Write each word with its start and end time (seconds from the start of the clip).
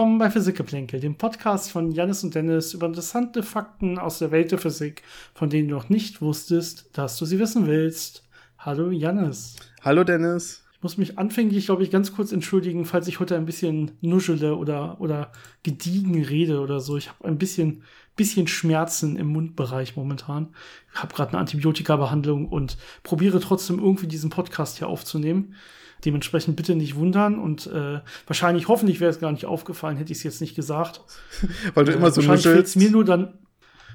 Willkommen 0.00 0.18
bei 0.18 0.30
Physikgeplänkel, 0.30 0.98
dem 0.98 1.16
Podcast 1.16 1.70
von 1.70 1.92
Janis 1.92 2.24
und 2.24 2.34
Dennis 2.34 2.72
über 2.72 2.86
interessante 2.86 3.42
Fakten 3.42 3.98
aus 3.98 4.18
der 4.18 4.30
Welt 4.30 4.50
der 4.50 4.58
Physik, 4.58 5.02
von 5.34 5.50
denen 5.50 5.68
du 5.68 5.74
noch 5.74 5.90
nicht 5.90 6.22
wusstest, 6.22 6.88
dass 6.96 7.18
du 7.18 7.26
sie 7.26 7.38
wissen 7.38 7.66
willst. 7.66 8.26
Hallo 8.56 8.90
Janis. 8.90 9.56
Hallo 9.82 10.02
Dennis. 10.02 10.64
Ich 10.72 10.82
muss 10.82 10.96
mich 10.96 11.18
anfänglich, 11.18 11.66
glaube 11.66 11.82
ich, 11.82 11.90
ganz 11.90 12.14
kurz 12.14 12.32
entschuldigen, 12.32 12.86
falls 12.86 13.08
ich 13.08 13.20
heute 13.20 13.36
ein 13.36 13.44
bisschen 13.44 13.90
nuschele 14.00 14.56
oder, 14.56 15.02
oder 15.02 15.32
gediegen 15.64 16.24
rede 16.24 16.60
oder 16.60 16.80
so. 16.80 16.96
Ich 16.96 17.10
habe 17.10 17.28
ein 17.28 17.36
bisschen, 17.36 17.82
bisschen 18.16 18.46
Schmerzen 18.46 19.16
im 19.16 19.26
Mundbereich 19.26 19.96
momentan. 19.96 20.54
Ich 20.94 21.02
habe 21.02 21.14
gerade 21.14 21.32
eine 21.32 21.40
Antibiotika-Behandlung 21.40 22.48
und 22.48 22.78
probiere 23.02 23.38
trotzdem 23.38 23.78
irgendwie 23.78 24.06
diesen 24.06 24.30
Podcast 24.30 24.78
hier 24.78 24.88
aufzunehmen. 24.88 25.56
Dementsprechend 26.04 26.56
bitte 26.56 26.74
nicht 26.74 26.96
wundern 26.96 27.38
und 27.38 27.66
äh, 27.66 28.00
wahrscheinlich, 28.26 28.68
hoffentlich 28.68 29.00
wäre 29.00 29.10
es 29.10 29.20
gar 29.20 29.32
nicht 29.32 29.46
aufgefallen, 29.46 29.96
hätte 29.96 30.12
ich 30.12 30.18
es 30.18 30.24
jetzt 30.24 30.40
nicht 30.40 30.54
gesagt. 30.54 31.02
Weil 31.74 31.84
du 31.84 31.92
äh, 31.92 31.96
immer 31.96 32.10
so 32.10 32.26
wahrscheinlich 32.26 32.42
fällt 32.42 32.76
mir 32.76 32.90
nur 32.90 33.04
dann, 33.04 33.38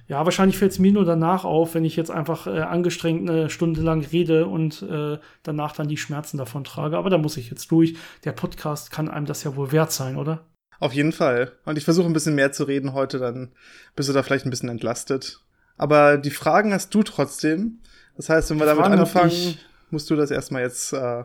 ja, 0.08 0.24
wahrscheinlich 0.24 0.58
fällt 0.58 0.72
es 0.72 0.80
mir 0.80 0.92
nur 0.92 1.06
danach 1.06 1.46
auf, 1.46 1.74
wenn 1.74 1.84
ich 1.84 1.96
jetzt 1.96 2.12
einfach 2.12 2.46
äh, 2.46 2.60
angestrengt 2.60 3.28
eine 3.28 3.50
Stunde 3.50 3.82
lang 3.82 4.06
rede 4.06 4.46
und 4.46 4.84
äh, 4.84 5.18
danach 5.42 5.74
dann 5.74 5.88
die 5.88 5.98
Schmerzen 5.98 6.38
davon 6.38 6.64
trage. 6.64 6.98
Aber 6.98 7.10
da 7.10 7.18
muss 7.18 7.38
ich 7.38 7.50
jetzt 7.50 7.72
durch. 7.72 7.96
Der 8.24 8.32
Podcast 8.32 8.92
kann 8.92 9.10
einem 9.10 9.26
das 9.26 9.44
ja 9.44 9.56
wohl 9.56 9.72
wert 9.72 9.92
sein, 9.92 10.16
oder? 10.16 10.46
Auf 10.80 10.94
jeden 10.94 11.12
Fall. 11.12 11.54
Und 11.66 11.78
ich 11.78 11.86
versuche 11.86 12.06
ein 12.06 12.14
bisschen 12.14 12.36
mehr 12.36 12.52
zu 12.52 12.66
reden 12.66 12.94
heute, 12.94 13.18
dann 13.18 13.54
bist 13.96 14.10
du 14.10 14.14
da 14.14 14.22
vielleicht 14.22 14.46
ein 14.46 14.52
bisschen 14.52 14.70
entlastet. 14.70 15.40
Aber 15.78 16.18
die 16.18 16.32
Fragen 16.32 16.74
hast 16.74 16.94
du 16.94 17.02
trotzdem. 17.02 17.80
Das 18.16 18.30
heißt, 18.30 18.50
wenn 18.50 18.60
wir 18.60 18.66
damit 18.66 18.86
anfangen, 18.86 19.58
musst 19.90 20.10
du 20.10 20.16
das 20.16 20.32
erstmal 20.32 20.62
jetzt 20.62 20.94
äh, 20.94 21.24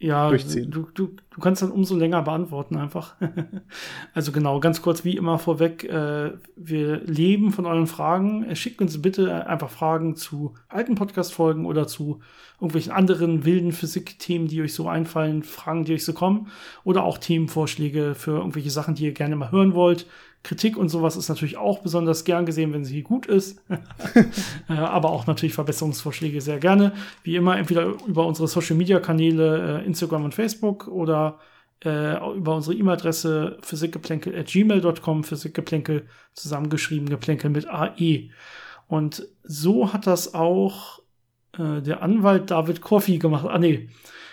ja, 0.00 0.28
durchziehen. 0.28 0.70
Du, 0.70 0.88
du, 0.94 1.16
du 1.30 1.40
kannst 1.40 1.60
dann 1.62 1.72
umso 1.72 1.96
länger 1.96 2.22
beantworten 2.22 2.76
einfach. 2.76 3.16
also 4.14 4.30
genau, 4.30 4.60
ganz 4.60 4.80
kurz 4.80 5.04
wie 5.04 5.16
immer 5.16 5.40
vorweg, 5.40 5.82
äh, 5.84 6.32
wir 6.54 7.00
leben 7.04 7.50
von 7.50 7.66
euren 7.66 7.88
Fragen. 7.88 8.54
Schickt 8.54 8.80
uns 8.80 9.02
bitte 9.02 9.48
einfach 9.48 9.70
Fragen 9.70 10.14
zu 10.14 10.54
alten 10.68 10.94
Podcast-Folgen 10.94 11.66
oder 11.66 11.88
zu 11.88 12.20
irgendwelchen 12.60 12.92
anderen 12.92 13.44
wilden 13.44 13.72
Physik-Themen, 13.72 14.46
die 14.46 14.62
euch 14.62 14.74
so 14.74 14.88
einfallen, 14.88 15.42
Fragen, 15.42 15.84
die 15.84 15.94
euch 15.94 16.04
so 16.04 16.12
kommen. 16.12 16.48
Oder 16.84 17.02
auch 17.02 17.18
Themenvorschläge 17.18 18.14
für 18.14 18.38
irgendwelche 18.38 18.70
Sachen, 18.70 18.94
die 18.94 19.04
ihr 19.04 19.12
gerne 19.12 19.34
mal 19.34 19.50
hören 19.50 19.74
wollt. 19.74 20.06
Kritik 20.42 20.76
und 20.76 20.88
sowas 20.88 21.16
ist 21.16 21.28
natürlich 21.28 21.56
auch 21.56 21.80
besonders 21.80 22.24
gern 22.24 22.46
gesehen, 22.46 22.72
wenn 22.72 22.84
sie 22.84 23.02
gut 23.02 23.26
ist. 23.26 23.62
Äh, 24.68 24.74
aber 24.74 25.10
auch 25.10 25.26
natürlich 25.26 25.54
Verbesserungsvorschläge 25.54 26.42
sehr 26.42 26.58
gerne. 26.58 26.92
Wie 27.22 27.36
immer, 27.36 27.56
entweder 27.56 27.86
über 28.06 28.26
unsere 28.26 28.48
Social 28.48 28.76
Media 28.76 29.00
Kanäle, 29.00 29.80
äh, 29.80 29.86
Instagram 29.86 30.24
und 30.24 30.34
Facebook 30.34 30.88
oder 30.88 31.38
äh, 31.84 32.16
über 32.36 32.56
unsere 32.56 32.76
E-Mail-Adresse 32.76 33.58
physikgeplänkel.gmail.com, 33.62 35.24
physikgeplänkel 35.24 36.06
zusammengeschrieben, 36.34 37.08
geplänkel 37.08 37.50
mit 37.50 37.66
AE. 37.66 38.30
Und 38.88 39.26
so 39.42 39.92
hat 39.92 40.06
das 40.06 40.34
auch 40.34 41.00
äh, 41.58 41.80
der 41.80 42.02
Anwalt 42.02 42.50
David 42.50 42.80
Coffey 42.80 43.18
gemacht. 43.18 43.46
Ah, 43.48 43.58
nee. 43.58 43.88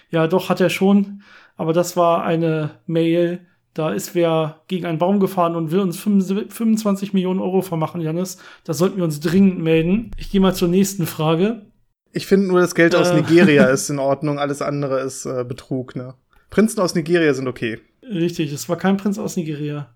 Ja, 0.09 0.27
doch, 0.27 0.49
hat 0.49 0.61
er 0.61 0.69
schon. 0.69 1.21
Aber 1.55 1.73
das 1.73 1.95
war 1.95 2.23
eine 2.23 2.79
Mail, 2.87 3.45
da 3.75 3.91
ist 3.91 4.15
wer 4.15 4.61
gegen 4.67 4.85
einen 4.85 4.97
Baum 4.97 5.19
gefahren 5.19 5.55
und 5.55 5.69
will 5.69 5.81
uns 5.81 5.99
25 5.99 7.13
Millionen 7.13 7.41
Euro 7.41 7.61
vermachen, 7.61 7.99
Janis. 7.99 8.37
Da 8.63 8.73
sollten 8.73 8.97
wir 8.97 9.03
uns 9.03 9.19
dringend 9.19 9.59
melden. 9.59 10.11
Ich 10.17 10.31
gehe 10.31 10.39
mal 10.39 10.55
zur 10.55 10.69
nächsten 10.69 11.05
Frage. 11.05 11.65
Ich 12.13 12.25
finde 12.25 12.47
nur, 12.47 12.61
das 12.61 12.73
Geld 12.73 12.93
äh, 12.93 12.97
aus 12.97 13.11
Nigeria 13.11 13.65
ist 13.65 13.89
in 13.89 13.99
Ordnung, 13.99 14.39
alles 14.39 14.61
andere 14.61 15.01
ist 15.01 15.25
äh, 15.25 15.43
Betrug, 15.43 15.95
ne? 15.95 16.15
Prinzen 16.49 16.79
aus 16.79 16.95
Nigeria 16.95 17.33
sind 17.33 17.49
okay. 17.49 17.79
Richtig, 18.01 18.53
es 18.53 18.69
war 18.69 18.77
kein 18.77 18.95
Prinz 18.95 19.19
aus 19.19 19.35
Nigeria. 19.35 19.93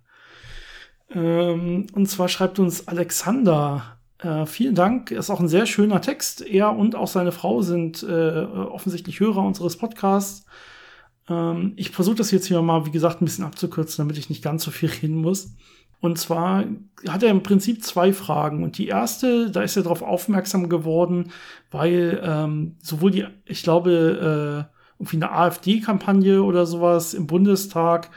Ähm, 1.09 1.87
und 1.93 2.09
zwar 2.09 2.27
schreibt 2.27 2.59
uns 2.59 2.89
Alexander. 2.89 3.97
Äh, 4.17 4.45
vielen 4.45 4.75
Dank, 4.75 5.11
ist 5.11 5.29
auch 5.29 5.39
ein 5.39 5.47
sehr 5.47 5.65
schöner 5.65 6.01
Text. 6.01 6.45
Er 6.45 6.75
und 6.75 6.95
auch 6.95 7.07
seine 7.07 7.31
Frau 7.31 7.61
sind 7.61 8.03
äh, 8.03 8.43
offensichtlich 8.43 9.21
Hörer 9.21 9.41
unseres 9.41 9.77
Podcasts. 9.77 10.45
Ähm, 11.29 11.73
ich 11.75 11.91
versuche 11.91 12.15
das 12.15 12.31
jetzt 12.31 12.47
hier 12.47 12.61
mal, 12.61 12.85
wie 12.85 12.91
gesagt, 12.91 13.21
ein 13.21 13.25
bisschen 13.25 13.45
abzukürzen, 13.45 14.03
damit 14.03 14.17
ich 14.17 14.29
nicht 14.29 14.43
ganz 14.43 14.63
so 14.63 14.71
viel 14.71 14.89
reden 14.89 15.17
muss. 15.17 15.55
Und 16.01 16.17
zwar 16.17 16.65
hat 17.07 17.23
er 17.23 17.29
im 17.29 17.43
Prinzip 17.43 17.83
zwei 17.83 18.13
Fragen. 18.13 18.63
Und 18.63 18.77
die 18.77 18.87
erste, 18.87 19.51
da 19.51 19.61
ist 19.61 19.75
er 19.75 19.83
darauf 19.83 20.01
aufmerksam 20.01 20.69
geworden, 20.69 21.31
weil 21.71 22.21
ähm, 22.23 22.77
sowohl 22.81 23.11
die, 23.11 23.25
ich 23.45 23.63
glaube, 23.63 24.67
äh, 24.69 24.75
irgendwie 24.99 25.17
eine 25.17 25.31
AfD-Kampagne 25.31 26.43
oder 26.43 26.65
sowas 26.65 27.13
im 27.13 27.27
Bundestag 27.27 28.09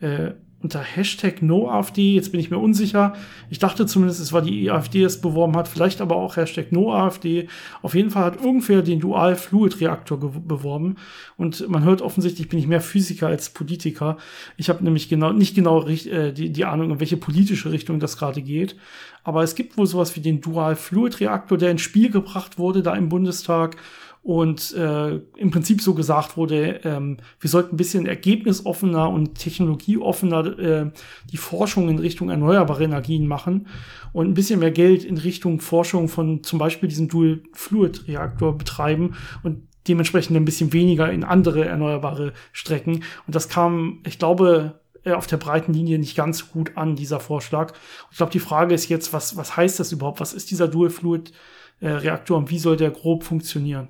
äh, 0.00 0.32
unter 0.64 0.80
Hashtag 0.80 1.42
NoAfD, 1.42 2.14
jetzt 2.14 2.32
bin 2.32 2.40
ich 2.40 2.50
mir 2.50 2.58
unsicher. 2.58 3.12
Ich 3.50 3.58
dachte 3.58 3.84
zumindest, 3.84 4.18
es 4.18 4.32
war 4.32 4.40
die 4.40 4.70
AfD, 4.70 5.00
die 5.00 5.04
es 5.04 5.20
beworben 5.20 5.56
hat, 5.56 5.68
vielleicht 5.68 6.00
aber 6.00 6.16
auch 6.16 6.36
Hashtag 6.36 6.72
NoAfD. 6.72 7.48
Auf 7.82 7.94
jeden 7.94 8.10
Fall 8.10 8.24
hat 8.24 8.42
irgendwer 8.42 8.80
den 8.80 8.98
Dual-Fluid-Reaktor 8.98 10.18
beworben. 10.18 10.96
Und 11.36 11.68
man 11.68 11.84
hört 11.84 12.00
offensichtlich, 12.00 12.48
bin 12.48 12.58
ich 12.58 12.66
mehr 12.66 12.80
Physiker 12.80 13.26
als 13.26 13.50
Politiker. 13.50 14.16
Ich 14.56 14.70
habe 14.70 14.82
nämlich 14.82 15.10
genau 15.10 15.32
nicht 15.32 15.54
genau 15.54 15.86
äh, 15.86 16.32
die, 16.32 16.50
die 16.50 16.64
Ahnung, 16.64 16.92
in 16.92 17.00
welche 17.00 17.18
politische 17.18 17.70
Richtung 17.70 18.00
das 18.00 18.16
gerade 18.16 18.40
geht. 18.40 18.74
Aber 19.22 19.42
es 19.42 19.54
gibt 19.54 19.76
wohl 19.76 19.86
sowas 19.86 20.16
wie 20.16 20.20
den 20.20 20.40
Dual-Fluid-Reaktor, 20.40 21.58
der 21.58 21.72
ins 21.72 21.82
Spiel 21.82 22.10
gebracht 22.10 22.58
wurde 22.58 22.82
da 22.82 22.94
im 22.94 23.10
Bundestag 23.10 23.76
und 24.24 24.72
äh, 24.72 25.16
im 25.36 25.50
Prinzip 25.50 25.82
so 25.82 25.92
gesagt 25.92 26.38
wurde, 26.38 26.80
ähm, 26.84 27.18
wir 27.40 27.50
sollten 27.50 27.74
ein 27.74 27.76
bisschen 27.76 28.06
ergebnisoffener 28.06 29.10
und 29.10 29.34
technologieoffener 29.34 30.58
äh, 30.58 30.90
die 31.30 31.36
Forschung 31.36 31.90
in 31.90 31.98
Richtung 31.98 32.30
erneuerbare 32.30 32.84
Energien 32.84 33.26
machen 33.26 33.66
und 34.14 34.26
ein 34.26 34.32
bisschen 34.32 34.60
mehr 34.60 34.70
Geld 34.70 35.04
in 35.04 35.18
Richtung 35.18 35.60
Forschung 35.60 36.08
von 36.08 36.42
zum 36.42 36.58
Beispiel 36.58 36.88
diesem 36.88 37.08
Dual-Fluid-Reaktor 37.08 38.56
betreiben 38.56 39.14
und 39.42 39.68
dementsprechend 39.88 40.38
ein 40.38 40.46
bisschen 40.46 40.72
weniger 40.72 41.12
in 41.12 41.22
andere 41.22 41.66
erneuerbare 41.66 42.32
Strecken. 42.52 43.04
Und 43.26 43.34
das 43.34 43.50
kam, 43.50 44.00
ich 44.06 44.18
glaube, 44.18 44.80
äh, 45.04 45.12
auf 45.12 45.26
der 45.26 45.36
breiten 45.36 45.74
Linie 45.74 45.98
nicht 45.98 46.16
ganz 46.16 46.50
gut 46.50 46.78
an, 46.78 46.96
dieser 46.96 47.20
Vorschlag. 47.20 47.74
ich 48.10 48.16
glaube, 48.16 48.32
die 48.32 48.40
Frage 48.40 48.74
ist 48.74 48.88
jetzt, 48.88 49.12
was, 49.12 49.36
was 49.36 49.54
heißt 49.54 49.78
das 49.78 49.92
überhaupt? 49.92 50.20
Was 50.20 50.32
ist 50.32 50.50
dieser 50.50 50.66
Dual-Fluid-Reaktor 50.66 52.38
und 52.38 52.50
wie 52.50 52.58
soll 52.58 52.78
der 52.78 52.90
grob 52.90 53.22
funktionieren? 53.22 53.88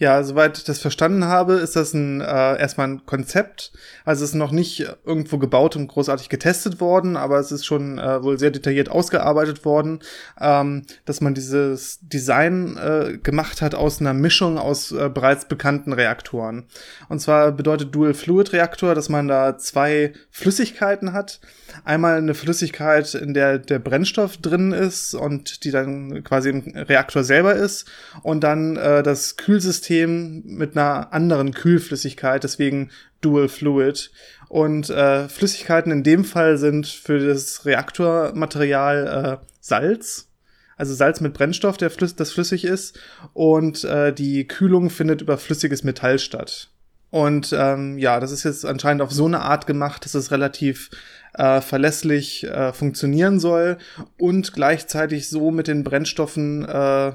Ja, 0.00 0.22
soweit 0.22 0.56
ich 0.56 0.64
das 0.64 0.78
verstanden 0.78 1.26
habe, 1.26 1.56
ist 1.56 1.76
das 1.76 1.92
ein 1.92 2.22
äh, 2.22 2.58
erstmal 2.58 2.88
ein 2.88 3.04
Konzept. 3.04 3.70
Also 4.06 4.24
es 4.24 4.30
ist 4.30 4.34
noch 4.34 4.50
nicht 4.50 4.86
irgendwo 5.04 5.36
gebaut 5.36 5.76
und 5.76 5.88
großartig 5.88 6.30
getestet 6.30 6.80
worden, 6.80 7.18
aber 7.18 7.38
es 7.38 7.52
ist 7.52 7.66
schon 7.66 7.98
äh, 7.98 8.22
wohl 8.22 8.38
sehr 8.38 8.50
detailliert 8.50 8.88
ausgearbeitet 8.88 9.66
worden, 9.66 10.00
ähm, 10.40 10.86
dass 11.04 11.20
man 11.20 11.34
dieses 11.34 11.98
Design 12.00 12.78
äh, 12.78 13.18
gemacht 13.18 13.60
hat 13.60 13.74
aus 13.74 14.00
einer 14.00 14.14
Mischung 14.14 14.56
aus 14.56 14.90
äh, 14.90 15.10
bereits 15.12 15.44
bekannten 15.44 15.92
Reaktoren. 15.92 16.64
Und 17.10 17.20
zwar 17.20 17.52
bedeutet 17.52 17.94
Dual 17.94 18.14
Fluid 18.14 18.54
Reaktor, 18.54 18.94
dass 18.94 19.10
man 19.10 19.28
da 19.28 19.58
zwei 19.58 20.14
Flüssigkeiten 20.30 21.12
hat. 21.12 21.40
Einmal 21.84 22.16
eine 22.16 22.34
Flüssigkeit, 22.34 23.14
in 23.14 23.34
der 23.34 23.58
der 23.58 23.78
Brennstoff 23.78 24.38
drin 24.38 24.72
ist 24.72 25.12
und 25.12 25.62
die 25.64 25.70
dann 25.70 26.24
quasi 26.24 26.48
im 26.48 26.60
Reaktor 26.74 27.22
selber 27.22 27.54
ist 27.54 27.86
und 28.22 28.42
dann 28.42 28.78
äh, 28.78 29.02
das 29.02 29.36
Kühlsystem 29.36 29.89
System 29.90 30.42
mit 30.44 30.76
einer 30.76 31.12
anderen 31.12 31.52
Kühlflüssigkeit, 31.52 32.44
deswegen 32.44 32.90
Dual 33.20 33.48
Fluid. 33.48 34.12
Und 34.48 34.88
äh, 34.88 35.28
Flüssigkeiten 35.28 35.90
in 35.90 36.04
dem 36.04 36.24
Fall 36.24 36.58
sind 36.58 36.86
für 36.86 37.18
das 37.18 37.66
Reaktormaterial 37.66 39.40
äh, 39.42 39.46
Salz, 39.60 40.28
also 40.76 40.94
Salz 40.94 41.20
mit 41.20 41.34
Brennstoff, 41.34 41.76
der 41.76 41.90
flüss 41.90 42.14
das 42.14 42.32
flüssig 42.32 42.64
ist, 42.64 42.98
und 43.32 43.84
äh, 43.84 44.12
die 44.12 44.46
Kühlung 44.46 44.90
findet 44.90 45.22
über 45.22 45.38
flüssiges 45.38 45.82
Metall 45.82 46.18
statt. 46.20 46.70
Und 47.10 47.52
ähm, 47.52 47.98
ja, 47.98 48.20
das 48.20 48.30
ist 48.30 48.44
jetzt 48.44 48.64
anscheinend 48.64 49.02
auf 49.02 49.10
so 49.10 49.26
eine 49.26 49.40
Art 49.40 49.66
gemacht, 49.66 50.04
dass 50.04 50.14
es 50.14 50.30
relativ 50.30 50.90
äh, 51.34 51.60
verlässlich 51.60 52.44
äh, 52.44 52.72
funktionieren 52.72 53.40
soll 53.40 53.78
und 54.18 54.52
gleichzeitig 54.52 55.28
so 55.28 55.50
mit 55.50 55.66
den 55.66 55.82
Brennstoffen 55.82 56.64
äh, 56.64 57.12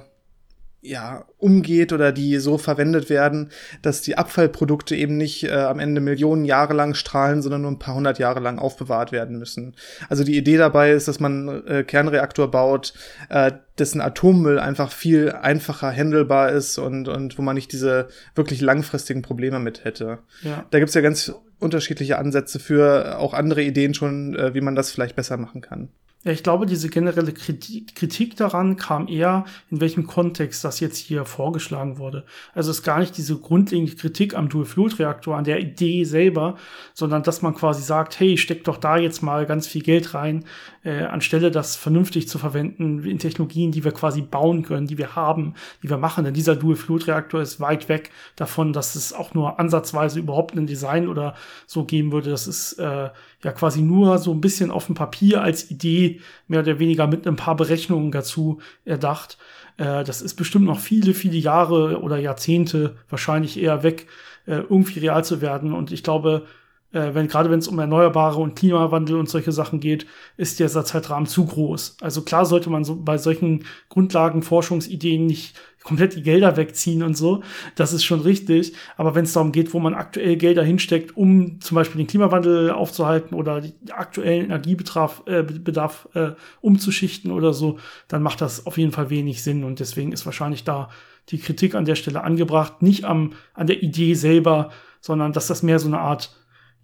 ja, 0.86 1.26
umgeht 1.38 1.94
oder 1.94 2.12
die 2.12 2.38
so 2.38 2.58
verwendet 2.58 3.10
werden, 3.10 3.50
dass 3.82 4.02
die 4.02 4.18
Abfallprodukte 4.18 4.96
eben 4.96 5.18
nicht 5.18 5.44
äh, 5.44 5.52
am 5.52 5.80
Ende 5.80 6.02
Millionen 6.02 6.46
Jahre 6.46 6.74
lang 6.74 6.94
strahlen, 6.94 7.42
sondern 7.42 7.62
nur 7.62 7.72
ein 7.72 7.80
paar 7.80 7.96
hundert 7.96 8.20
Jahre 8.20 8.40
lang 8.40 8.60
aufbewahrt 8.60 9.12
werden 9.12 9.38
müssen. 9.38 9.76
Also 10.10 10.24
die 10.24 10.38
Idee 10.38 10.58
dabei 10.58 10.92
ist, 10.92 11.08
dass 11.08 11.20
man 11.20 11.66
äh, 11.68 11.84
Kernreaktor 11.84 12.52
baut, 12.52 12.94
äh, 13.30 13.52
dessen 13.78 14.00
Atommüll 14.00 14.60
einfach 14.60 14.92
viel 14.92 15.32
einfacher 15.32 15.92
handelbar 15.92 16.52
ist 16.52 16.78
und, 16.78 17.08
und 17.08 17.38
wo 17.38 17.42
man 17.42 17.56
nicht 17.56 17.72
diese 17.72 18.08
wirklich 18.36 18.62
langfristigen 18.62 19.22
Probleme 19.22 19.60
mit 19.60 19.84
hätte. 19.84 20.20
Ja. 20.44 20.66
Da 20.72 20.80
gibt's 20.80 20.94
ja 20.94 21.02
ganz 21.02 21.34
unterschiedliche 21.60 22.18
Ansätze 22.18 22.60
für 22.60 23.18
auch 23.18 23.34
andere 23.34 23.64
Ideen 23.64 23.94
schon, 23.94 24.36
äh, 24.36 24.54
wie 24.54 24.62
man 24.62 24.76
das 24.76 24.92
vielleicht 24.92 25.16
besser 25.16 25.38
machen 25.38 25.62
kann. 25.62 25.90
Ja, 26.26 26.32
ich 26.32 26.42
glaube, 26.42 26.66
diese 26.66 26.90
generelle 26.90 27.34
Kritik 27.34 28.36
daran 28.36 28.78
kam 28.78 29.08
eher, 29.08 29.46
in 29.70 29.80
welchem 29.80 30.08
Kontext 30.08 30.64
das 30.64 30.80
jetzt 30.80 30.98
hier 30.98 31.24
vorgeschlagen 31.24 32.00
wurde. 32.00 32.26
Also 32.56 32.72
es 32.72 32.80
ist 32.80 32.84
gar 32.84 32.98
nicht 32.98 33.16
diese 33.16 33.38
grundlegende 33.38 33.94
Kritik 33.94 34.36
am 34.36 34.50
Dual-Fluid-Reaktor, 34.50 35.38
an 35.38 35.44
der 35.44 35.60
Idee 35.60 36.04
selber, 36.04 36.56
sondern 36.96 37.22
dass 37.22 37.44
man 37.44 37.54
quasi 37.54 37.84
sagt, 37.84 38.20
hey, 38.20 38.40
steck 38.40 38.64
doch 38.64 38.78
da 38.78 38.98
jetzt 38.98 39.22
mal 39.22 39.46
ganz 39.46 39.68
viel 39.68 39.84
Geld 39.84 40.16
rein, 40.16 40.46
äh, 40.84 41.04
anstelle 41.04 41.52
das 41.52 41.76
vernünftig 41.76 42.28
zu 42.28 42.40
verwenden 42.40 43.04
in 43.04 43.20
Technologien, 43.20 43.72
die 43.72 43.84
wir 43.84 43.92
quasi 43.92 44.24
bauen 44.24 44.64
können, 44.64 44.88
die 44.88 44.98
wir 44.98 45.16
haben, 45.16 45.54
die 45.84 45.92
wir 45.92 45.98
machen. 45.98 46.24
Denn 46.24 46.34
dieser 46.34 46.56
Dual-Fluid-Reaktor 46.56 47.40
ist 47.40 47.60
weit 47.60 47.88
weg 47.88 48.10
davon, 48.36 48.74
dass 48.74 48.96
es 48.96 49.14
auch 49.14 49.36
nur 49.36 49.60
ansatzweise 49.60 50.18
überhaupt 50.18 50.56
ein 50.56 50.66
Design 50.66 51.08
oder 51.08 51.36
so 51.68 51.86
geben 51.86 52.12
würde. 52.12 52.32
Das 52.32 52.48
ist 52.48 52.80
äh, 52.80 53.10
ja 53.46 53.52
quasi 53.52 53.84
nur 53.84 54.18
so 54.18 54.34
ein 54.34 54.42
bisschen 54.42 54.72
auf 54.72 54.88
dem 54.88 54.96
Papier 54.96 55.44
als 55.44 55.70
Idee 55.70 56.20
mehr 56.48 56.62
oder 56.62 56.80
weniger 56.80 57.06
mit 57.06 57.28
ein 57.28 57.36
paar 57.36 57.56
Berechnungen 57.56 58.12
dazu 58.12 58.60
erdacht. 58.86 59.38
Äh, 59.78 60.04
das 60.04 60.24
ist 60.24 60.34
bestimmt 60.34 60.66
noch 60.66 60.80
viele, 60.80 61.14
viele 61.14 61.38
Jahre 61.38 62.02
oder 62.02 62.18
Jahrzehnte 62.18 62.96
wahrscheinlich 63.08 63.62
eher 63.62 63.84
weg, 63.84 64.08
äh, 64.48 64.56
irgendwie 64.68 64.98
real 64.98 65.24
zu 65.24 65.42
werden. 65.42 65.74
Und 65.74 65.92
ich 65.92 66.02
glaube, 66.02 66.48
äh, 66.96 67.14
wenn 67.14 67.28
gerade 67.28 67.52
wenn 67.52 67.60
es 67.60 67.68
um 67.68 67.78
Erneuerbare 67.78 68.40
und 68.40 68.56
Klimawandel 68.56 69.18
und 69.18 69.30
solche 69.30 69.52
Sachen 69.52 69.82
geht, 69.82 70.08
ist 70.38 70.60
dieser 70.60 70.86
Zeitrahmen 70.86 71.28
zu 71.28 71.46
groß. 71.46 71.98
Also 72.02 72.22
klar 72.22 72.46
sollte 72.46 72.70
man 72.70 72.86
so 72.86 72.96
bei 72.96 73.18
solchen 73.18 73.66
Grundlagenforschungsideen 73.90 75.26
nicht 75.26 75.60
komplett 75.84 76.16
die 76.16 76.24
Gelder 76.24 76.58
wegziehen 76.58 77.04
und 77.04 77.16
so. 77.16 77.44
Das 77.76 77.94
ist 77.94 78.06
schon 78.06 78.22
richtig. 78.22 78.74
Aber 78.98 79.14
wenn 79.14 79.26
es 79.26 79.34
darum 79.34 79.52
geht, 79.52 79.74
wo 79.74 79.80
man 79.80 79.94
aktuell 79.94 80.38
Gelder 80.38 80.64
hinsteckt, 80.64 81.16
um 81.16 81.60
zum 81.60 81.76
Beispiel 81.76 81.98
den 81.98 82.08
Klimawandel 82.08 82.72
aufzuhalten 82.72 83.36
oder 83.36 83.62
den 83.62 83.74
aktuellen 83.92 84.46
Energiebedarf 84.46 85.24
äh, 85.28 85.44
Bedarf, 85.44 86.08
äh, 86.14 86.32
umzuschichten 86.62 87.30
oder 87.30 87.54
so, 87.54 87.78
dann 88.08 88.24
macht 88.24 88.42
das 88.42 88.66
auf 88.66 88.78
jeden 88.78 88.94
Fall 88.94 89.10
wenig 89.10 89.44
Sinn. 89.44 89.64
Und 89.64 89.80
deswegen 89.80 90.14
ist 90.14 90.26
wahrscheinlich 90.26 90.64
da 90.64 90.90
die 91.30 91.40
Kritik 91.40 91.76
an 91.76 91.86
der 91.86 91.96
Stelle 91.96 92.24
angebracht. 92.24 92.82
Nicht 92.82 93.04
am, 93.04 93.34
an 93.54 93.68
der 93.68 93.84
Idee 93.84 94.14
selber, 94.14 94.72
sondern 95.02 95.34
dass 95.34 95.48
das 95.48 95.62
mehr 95.62 95.78
so 95.78 95.88
eine 95.88 96.00
Art 96.00 96.32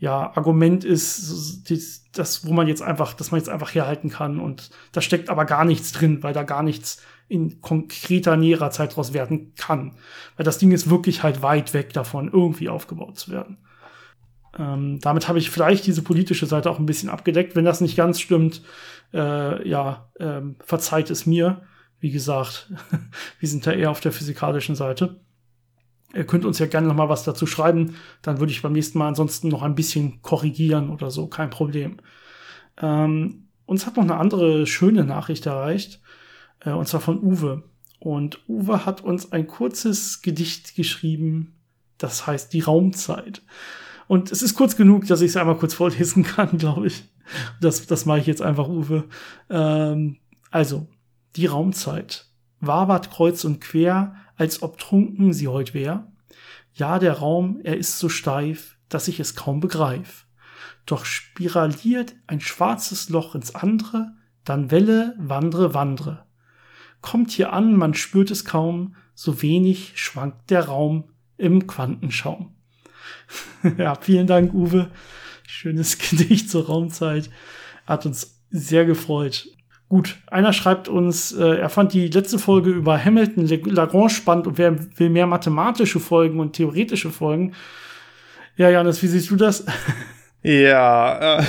ja, 0.01 0.35
Argument 0.35 0.83
ist, 0.83 1.61
das, 2.13 2.43
wo 2.43 2.53
man 2.53 2.67
jetzt 2.67 2.81
einfach, 2.81 3.13
dass 3.13 3.29
man 3.29 3.39
jetzt 3.39 3.49
einfach 3.49 3.75
herhalten 3.75 4.09
kann. 4.09 4.39
Und 4.39 4.71
da 4.93 4.99
steckt 4.99 5.29
aber 5.29 5.45
gar 5.45 5.63
nichts 5.63 5.91
drin, 5.91 6.23
weil 6.23 6.33
da 6.33 6.41
gar 6.41 6.63
nichts 6.63 7.03
in 7.27 7.61
konkreter 7.61 8.35
näherer 8.35 8.71
Zeit 8.71 8.95
draus 8.95 9.13
werden 9.13 9.53
kann. 9.55 9.93
Weil 10.35 10.43
das 10.43 10.57
Ding 10.57 10.71
ist 10.71 10.89
wirklich 10.89 11.21
halt 11.21 11.43
weit 11.43 11.75
weg 11.75 11.93
davon, 11.93 12.31
irgendwie 12.33 12.67
aufgebaut 12.67 13.19
zu 13.19 13.31
werden. 13.31 13.59
Ähm, 14.57 14.99
damit 15.01 15.27
habe 15.27 15.37
ich 15.37 15.51
vielleicht 15.51 15.85
diese 15.85 16.01
politische 16.01 16.47
Seite 16.47 16.71
auch 16.71 16.79
ein 16.79 16.87
bisschen 16.87 17.09
abgedeckt. 17.09 17.55
Wenn 17.55 17.63
das 17.63 17.79
nicht 17.79 17.95
ganz 17.95 18.19
stimmt, 18.19 18.63
äh, 19.13 19.69
ja, 19.69 20.09
ähm, 20.19 20.55
verzeiht 20.65 21.11
es 21.11 21.27
mir. 21.27 21.61
Wie 21.99 22.09
gesagt, 22.09 22.73
wir 23.39 23.47
sind 23.47 23.67
da 23.67 23.71
eher 23.71 23.91
auf 23.91 23.99
der 23.99 24.11
physikalischen 24.11 24.73
Seite. 24.75 25.19
Ihr 26.13 26.25
könnt 26.25 26.45
uns 26.45 26.59
ja 26.59 26.65
gerne 26.65 26.87
noch 26.87 26.95
mal 26.95 27.09
was 27.09 27.23
dazu 27.23 27.45
schreiben. 27.45 27.95
Dann 28.21 28.39
würde 28.39 28.51
ich 28.51 28.61
beim 28.61 28.73
nächsten 28.73 28.97
Mal 28.97 29.07
ansonsten 29.07 29.47
noch 29.47 29.61
ein 29.61 29.75
bisschen 29.75 30.21
korrigieren 30.21 30.89
oder 30.89 31.09
so. 31.09 31.27
Kein 31.27 31.49
Problem. 31.49 31.97
Ähm, 32.81 33.47
uns 33.65 33.85
hat 33.85 33.95
noch 33.95 34.03
eine 34.03 34.17
andere 34.17 34.67
schöne 34.67 35.05
Nachricht 35.05 35.45
erreicht. 35.45 36.01
Äh, 36.59 36.71
und 36.71 36.87
zwar 36.87 37.01
von 37.01 37.21
Uwe. 37.21 37.63
Und 37.99 38.39
Uwe 38.47 38.85
hat 38.85 39.01
uns 39.01 39.31
ein 39.31 39.47
kurzes 39.47 40.21
Gedicht 40.21 40.75
geschrieben. 40.75 41.55
Das 41.97 42.27
heißt 42.27 42.51
die 42.51 42.61
Raumzeit. 42.61 43.43
Und 44.07 44.31
es 44.31 44.41
ist 44.41 44.55
kurz 44.55 44.75
genug, 44.75 45.07
dass 45.07 45.21
ich 45.21 45.29
es 45.29 45.37
einmal 45.37 45.57
kurz 45.57 45.73
vorlesen 45.73 46.23
kann, 46.25 46.57
glaube 46.57 46.87
ich. 46.87 47.03
Das, 47.61 47.87
das 47.87 48.05
mache 48.05 48.19
ich 48.19 48.27
jetzt 48.27 48.41
einfach, 48.41 48.67
Uwe. 48.67 49.05
Ähm, 49.49 50.17
also, 50.49 50.87
die 51.37 51.45
Raumzeit. 51.45 52.30
Wabert 52.61 53.11
kreuz 53.11 53.43
und 53.43 53.59
quer, 53.59 54.15
als 54.37 54.61
ob 54.61 54.77
trunken 54.77 55.33
sie 55.33 55.47
heut 55.47 55.73
wär. 55.73 56.11
Ja, 56.73 56.99
der 56.99 57.13
Raum, 57.13 57.59
er 57.63 57.77
ist 57.77 57.99
so 57.99 58.07
steif, 58.07 58.77
dass 58.87 59.07
ich 59.07 59.19
es 59.19 59.35
kaum 59.35 59.59
begreif. 59.59 60.25
Doch 60.85 61.05
spiraliert 61.05 62.15
ein 62.27 62.39
schwarzes 62.39 63.09
Loch 63.09 63.35
ins 63.35 63.55
andere, 63.55 64.13
dann 64.45 64.71
Welle, 64.71 65.15
wandre, 65.17 65.73
wandre. 65.73 66.25
Kommt 67.01 67.31
hier 67.31 67.51
an, 67.53 67.75
man 67.75 67.93
spürt 67.93 68.31
es 68.31 68.45
kaum, 68.45 68.95
so 69.13 69.41
wenig 69.41 69.93
schwankt 69.95 70.49
der 70.49 70.65
Raum 70.65 71.09
im 71.37 71.67
Quantenschaum. 71.67 72.55
ja, 73.77 73.95
vielen 73.95 74.27
Dank, 74.27 74.53
Uwe. 74.53 74.91
Schönes 75.47 75.97
Gedicht 76.09 76.49
zur 76.49 76.67
Raumzeit. 76.67 77.29
Hat 77.85 78.05
uns 78.05 78.41
sehr 78.49 78.85
gefreut. 78.85 79.47
Gut, 79.91 80.19
einer 80.27 80.53
schreibt 80.53 80.87
uns, 80.87 81.33
äh, 81.33 81.57
er 81.57 81.67
fand 81.67 81.91
die 81.91 82.07
letzte 82.07 82.39
Folge 82.39 82.69
über 82.69 82.97
Hamilton 82.97 83.45
Lagrange 83.65 84.09
spannend 84.09 84.47
und 84.47 84.57
wer 84.57 84.77
will 84.97 85.09
mehr 85.09 85.27
mathematische 85.27 85.99
Folgen 85.99 86.39
und 86.39 86.53
theoretische 86.53 87.09
Folgen. 87.09 87.55
Ja, 88.55 88.69
Janis, 88.69 89.03
wie 89.03 89.07
siehst 89.07 89.29
du 89.29 89.35
das? 89.35 89.65
Ja. 90.43 91.39
Äh. 91.39 91.43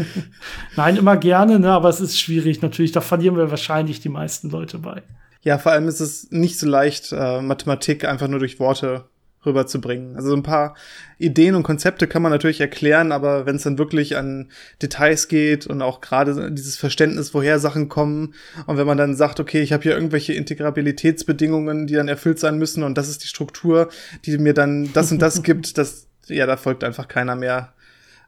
Nein, 0.76 0.96
immer 0.96 1.18
gerne, 1.18 1.60
ne, 1.60 1.70
aber 1.70 1.90
es 1.90 2.00
ist 2.00 2.18
schwierig 2.18 2.62
natürlich. 2.62 2.90
Da 2.90 3.00
verlieren 3.02 3.36
wir 3.36 3.50
wahrscheinlich 3.50 4.00
die 4.00 4.08
meisten 4.08 4.48
Leute 4.48 4.78
bei. 4.78 5.02
Ja, 5.42 5.58
vor 5.58 5.70
allem 5.70 5.86
ist 5.86 6.00
es 6.00 6.32
nicht 6.32 6.58
so 6.58 6.66
leicht, 6.66 7.12
äh, 7.12 7.42
Mathematik 7.42 8.04
einfach 8.06 8.26
nur 8.26 8.40
durch 8.40 8.58
Worte 8.58 9.04
rüberzubringen. 9.46 10.16
Also 10.16 10.34
ein 10.34 10.42
paar 10.42 10.74
Ideen 11.18 11.54
und 11.54 11.62
Konzepte 11.62 12.06
kann 12.06 12.22
man 12.22 12.32
natürlich 12.32 12.60
erklären, 12.60 13.12
aber 13.12 13.46
wenn 13.46 13.56
es 13.56 13.62
dann 13.62 13.78
wirklich 13.78 14.16
an 14.16 14.50
Details 14.82 15.28
geht 15.28 15.66
und 15.66 15.80
auch 15.82 16.00
gerade 16.00 16.52
dieses 16.52 16.76
Verständnis, 16.76 17.34
woher 17.34 17.58
Sachen 17.58 17.88
kommen 17.88 18.34
und 18.66 18.76
wenn 18.76 18.86
man 18.86 18.98
dann 18.98 19.14
sagt, 19.14 19.40
okay, 19.40 19.62
ich 19.62 19.72
habe 19.72 19.84
hier 19.84 19.94
irgendwelche 19.94 20.32
Integrabilitätsbedingungen, 20.32 21.86
die 21.86 21.94
dann 21.94 22.08
erfüllt 22.08 22.38
sein 22.38 22.58
müssen 22.58 22.82
und 22.82 22.98
das 22.98 23.08
ist 23.08 23.22
die 23.22 23.28
Struktur, 23.28 23.88
die 24.24 24.38
mir 24.38 24.54
dann 24.54 24.92
das 24.92 25.12
und 25.12 25.22
das 25.22 25.42
gibt, 25.42 25.78
das 25.78 26.08
ja, 26.28 26.46
da 26.46 26.56
folgt 26.56 26.84
einfach 26.84 27.08
keiner 27.08 27.36
mehr. 27.36 27.72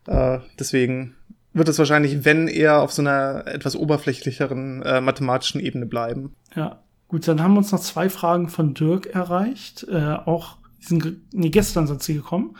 Äh, 0.07 0.39
deswegen 0.59 1.17
wird 1.53 1.69
es 1.69 1.79
wahrscheinlich, 1.79 2.25
wenn 2.25 2.49
eher 2.49 2.81
auf 2.81 2.93
so 2.93 3.03
einer 3.03 3.47
etwas 3.47 3.77
oberflächlicheren 3.77 4.83
äh, 4.83 5.01
mathematischen 5.01 5.61
Ebene 5.61 5.87
bleiben. 5.87 6.35
Ja, 6.55 6.81
gut, 7.09 7.27
dann 7.27 7.43
haben 7.43 7.57
uns 7.57 7.73
noch 7.73 7.81
zwei 7.81 8.09
Fragen 8.09 8.49
von 8.49 8.75
Dirk 8.75 9.07
erreicht, 9.07 9.87
äh, 9.91 10.15
auch 10.15 10.60
die 10.81 10.87
sind, 10.87 11.33
nee, 11.33 11.51
gestern 11.51 11.87
sind 11.87 12.03
sie 12.03 12.15
gekommen. 12.15 12.57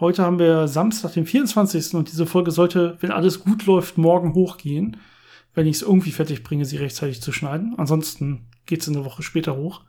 Heute 0.00 0.24
haben 0.24 0.38
wir 0.38 0.68
Samstag, 0.68 1.12
den 1.12 1.26
24. 1.26 1.94
und 1.94 2.10
diese 2.10 2.26
Folge 2.26 2.50
sollte, 2.50 2.96
wenn 3.00 3.10
alles 3.10 3.40
gut 3.40 3.66
läuft, 3.66 3.98
morgen 3.98 4.34
hochgehen. 4.34 4.96
Wenn 5.54 5.66
ich 5.66 5.76
es 5.76 5.82
irgendwie 5.82 6.12
fertig 6.12 6.42
bringe, 6.42 6.64
sie 6.64 6.78
rechtzeitig 6.78 7.20
zu 7.20 7.30
schneiden. 7.30 7.74
Ansonsten 7.76 8.46
geht 8.66 8.80
es 8.80 8.88
eine 8.88 9.04
Woche 9.04 9.22
später 9.22 9.56
hoch. 9.56 9.82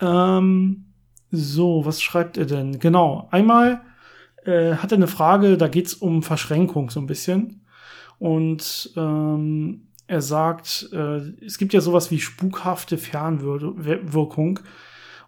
Ähm, 0.00 0.86
so, 1.30 1.84
was 1.84 2.02
schreibt 2.02 2.36
er 2.36 2.46
denn? 2.46 2.78
Genau, 2.78 3.28
einmal 3.30 3.80
äh, 4.44 4.74
hat 4.74 4.92
er 4.92 4.98
eine 4.98 5.06
Frage, 5.06 5.56
da 5.56 5.68
geht 5.68 5.86
es 5.86 5.94
um 5.94 6.22
Verschränkung 6.22 6.90
so 6.90 7.00
ein 7.00 7.06
bisschen. 7.06 7.64
Und 8.18 8.92
ähm, 8.96 9.88
er 10.06 10.22
sagt, 10.22 10.90
äh, 10.92 11.18
es 11.44 11.58
gibt 11.58 11.72
ja 11.72 11.80
sowas 11.80 12.10
wie 12.10 12.20
spukhafte 12.20 12.98
Fernwirkung. 12.98 14.60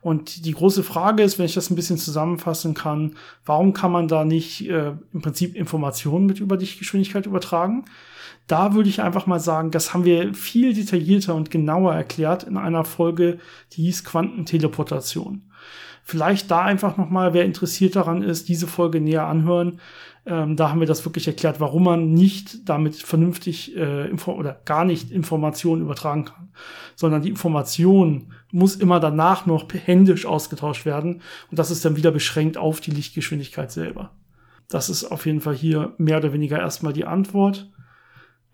Und 0.07 0.45
die 0.45 0.53
große 0.53 0.85
Frage 0.85 1.25
ist, 1.25 1.37
wenn 1.37 1.47
ich 1.47 1.55
das 1.55 1.69
ein 1.69 1.75
bisschen 1.75 1.99
zusammenfassen 1.99 2.75
kann, 2.75 3.17
warum 3.45 3.73
kann 3.73 3.91
man 3.91 4.07
da 4.07 4.25
nicht 4.25 4.71
äh, 4.71 4.93
im 5.13 5.21
Prinzip 5.21 5.57
Informationen 5.57 6.27
mit 6.27 6.39
über 6.39 6.57
die 6.57 6.79
Geschwindigkeit 6.79 7.27
übertragen? 7.27 7.87
Da 8.47 8.73
würde 8.73 8.89
ich 8.89 9.03
einfach 9.03 9.27
mal 9.27 9.41
sagen, 9.41 9.73
das 9.73 9.93
haben 9.93 10.05
wir 10.05 10.33
viel 10.33 10.75
detaillierter 10.75 11.35
und 11.35 11.51
genauer 11.51 11.93
erklärt 11.93 12.45
in 12.45 12.57
einer 12.57 12.85
Folge, 12.85 13.41
die 13.73 13.83
hieß 13.83 14.05
Quantenteleportation. 14.05 15.51
Vielleicht 16.05 16.53
da 16.53 16.61
einfach 16.63 16.97
noch 16.97 17.11
mal, 17.11 17.35
wer 17.35 17.45
interessiert 17.45 17.97
daran 17.97 18.23
ist, 18.23 18.49
diese 18.49 18.69
Folge 18.69 19.01
näher 19.01 19.27
anhören. 19.27 19.81
Ähm, 20.25 20.55
da 20.55 20.71
haben 20.71 20.79
wir 20.79 20.87
das 20.87 21.05
wirklich 21.05 21.27
erklärt, 21.27 21.59
warum 21.59 21.83
man 21.83 22.13
nicht 22.13 22.69
damit 22.69 22.95
vernünftig 22.95 23.77
äh, 23.77 24.13
oder 24.27 24.61
gar 24.67 24.85
nicht 24.85 25.11
Informationen 25.11 25.83
übertragen 25.83 26.27
kann, 26.27 26.51
sondern 26.95 27.23
die 27.23 27.31
Information 27.31 28.33
muss 28.53 28.77
immer 28.77 29.01
danach 29.01 29.47
noch 29.47 29.67
händisch 29.73 30.27
ausgetauscht 30.27 30.87
werden 30.87 31.23
und 31.51 31.59
das 31.59 31.71
ist 31.71 31.85
dann 31.85 31.97
wieder 31.97 32.11
beschränkt 32.11 32.57
auf 32.57 32.81
die 32.81 32.91
Lichtgeschwindigkeit 32.91 33.71
selber. 33.73 34.13
Das 34.69 34.89
ist 34.89 35.05
auf 35.05 35.27
jeden 35.27 35.41
Fall 35.41 35.55
hier 35.55 35.95
mehr 35.99 36.19
oder 36.19 36.33
weniger 36.33 36.59
erstmal 36.59 36.93
die 36.93 37.05
Antwort. 37.05 37.71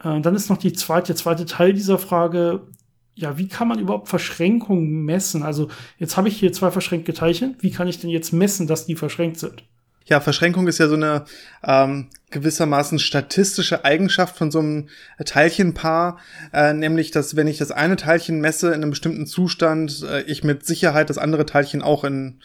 Äh, 0.03 0.21
dann 0.21 0.35
ist 0.35 0.51
noch 0.51 0.59
die 0.59 0.73
zweite, 0.73 1.09
der 1.09 1.17
zweite 1.17 1.47
Teil 1.47 1.73
dieser 1.73 1.99
Frage, 1.99 2.67
ja, 3.15 3.37
wie 3.39 3.49
kann 3.49 3.69
man 3.69 3.79
überhaupt 3.79 4.09
Verschränkungen 4.09 5.05
messen? 5.05 5.43
Also 5.43 5.69
jetzt 5.99 6.17
habe 6.17 6.29
ich 6.29 6.39
hier 6.39 6.53
zwei 6.53 6.71
verschränkte 6.71 7.13
Teilchen. 7.13 7.57
Wie 7.61 7.71
kann 7.71 7.89
ich 7.89 8.01
denn 8.01 8.11
jetzt 8.11 8.33
messen, 8.33 8.67
dass 8.67 8.87
die 8.87 8.97
verschränkt 8.97 9.39
sind? 9.39 9.65
Ja, 10.07 10.21
Verschränkung 10.21 10.67
ist 10.69 10.79
ja 10.79 10.89
so 10.89 10.95
eine 10.95 11.25
ähm, 11.65 12.09
gewissermaßen 12.31 12.99
statistische 12.99 13.85
Eigenschaft 13.85 14.37
von 14.37 14.51
so 14.51 14.59
einem 14.59 14.89
Teilchenpaar, 15.25 16.19
äh, 16.53 16.73
nämlich, 16.73 17.11
dass 17.11 17.37
wenn 17.37 17.47
ich 17.47 17.59
das 17.59 17.71
eine 17.71 17.97
Teilchen 17.97 18.41
messe 18.41 18.69
in 18.69 18.83
einem 18.83 18.91
bestimmten 18.91 19.27
Zustand, 19.27 20.03
äh, 20.03 20.23
ich 20.23 20.43
mit 20.43 20.67
Sicherheit 20.67 21.11
das 21.11 21.19
andere 21.19 21.47
Teilchen 21.47 21.83
auch 21.83 22.05
in 22.05 22.41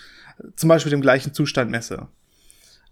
zum 0.55 0.69
Beispiel 0.69 0.91
dem 0.91 1.01
gleichen 1.01 1.33
Zustand 1.33 1.71
messe. 1.71 2.07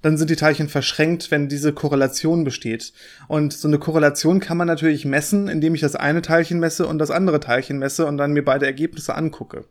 dann 0.01 0.17
sind 0.17 0.29
die 0.29 0.35
Teilchen 0.35 0.69
verschränkt, 0.69 1.31
wenn 1.31 1.47
diese 1.47 1.73
Korrelation 1.73 2.43
besteht. 2.43 2.93
Und 3.27 3.53
so 3.53 3.67
eine 3.67 3.79
Korrelation 3.79 4.39
kann 4.39 4.57
man 4.57 4.67
natürlich 4.67 5.03
messen, 5.03 5.47
indem 5.47 5.73
ich 5.73 5.81
das 5.81 5.95
eine 5.95 6.21
Teilchen 6.21 6.59
messe 6.59 6.85
und 6.85 6.99
das 6.99 7.09
andere 7.09 7.39
Teilchen 7.39 7.79
messe 7.79 8.05
und 8.05 8.17
dann 8.17 8.31
mir 8.31 8.45
beide 8.45 8.67
Ergebnisse 8.67 9.15
angucke. 9.15 9.65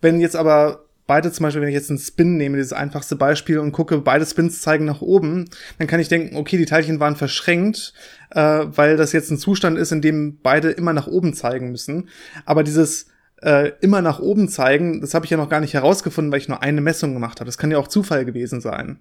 Wenn 0.00 0.20
jetzt 0.20 0.36
aber 0.36 0.84
beide 1.06 1.30
zum 1.32 1.44
Beispiel, 1.44 1.62
wenn 1.62 1.68
ich 1.68 1.74
jetzt 1.74 1.90
einen 1.90 1.98
Spin 1.98 2.36
nehme, 2.36 2.56
dieses 2.56 2.72
einfachste 2.72 3.16
Beispiel 3.16 3.58
und 3.58 3.72
gucke, 3.72 3.98
beide 3.98 4.26
Spins 4.26 4.60
zeigen 4.60 4.84
nach 4.84 5.00
oben, 5.00 5.50
dann 5.78 5.86
kann 5.86 6.00
ich 6.00 6.08
denken, 6.08 6.36
okay, 6.36 6.56
die 6.56 6.64
Teilchen 6.64 7.00
waren 7.00 7.16
verschränkt, 7.16 7.92
äh, 8.30 8.40
weil 8.40 8.96
das 8.96 9.12
jetzt 9.12 9.30
ein 9.30 9.38
Zustand 9.38 9.78
ist, 9.78 9.92
in 9.92 10.02
dem 10.02 10.38
beide 10.42 10.70
immer 10.70 10.92
nach 10.92 11.06
oben 11.06 11.34
zeigen 11.34 11.70
müssen. 11.70 12.08
Aber 12.44 12.64
dieses 12.64 13.06
äh, 13.42 13.72
immer 13.80 14.00
nach 14.00 14.20
oben 14.20 14.48
zeigen, 14.48 15.00
das 15.00 15.12
habe 15.12 15.26
ich 15.26 15.30
ja 15.30 15.36
noch 15.36 15.50
gar 15.50 15.60
nicht 15.60 15.74
herausgefunden, 15.74 16.32
weil 16.32 16.40
ich 16.40 16.48
nur 16.48 16.62
eine 16.62 16.80
Messung 16.80 17.12
gemacht 17.12 17.40
habe. 17.40 17.46
Das 17.46 17.58
kann 17.58 17.70
ja 17.70 17.78
auch 17.78 17.88
Zufall 17.88 18.24
gewesen 18.24 18.60
sein. 18.60 19.00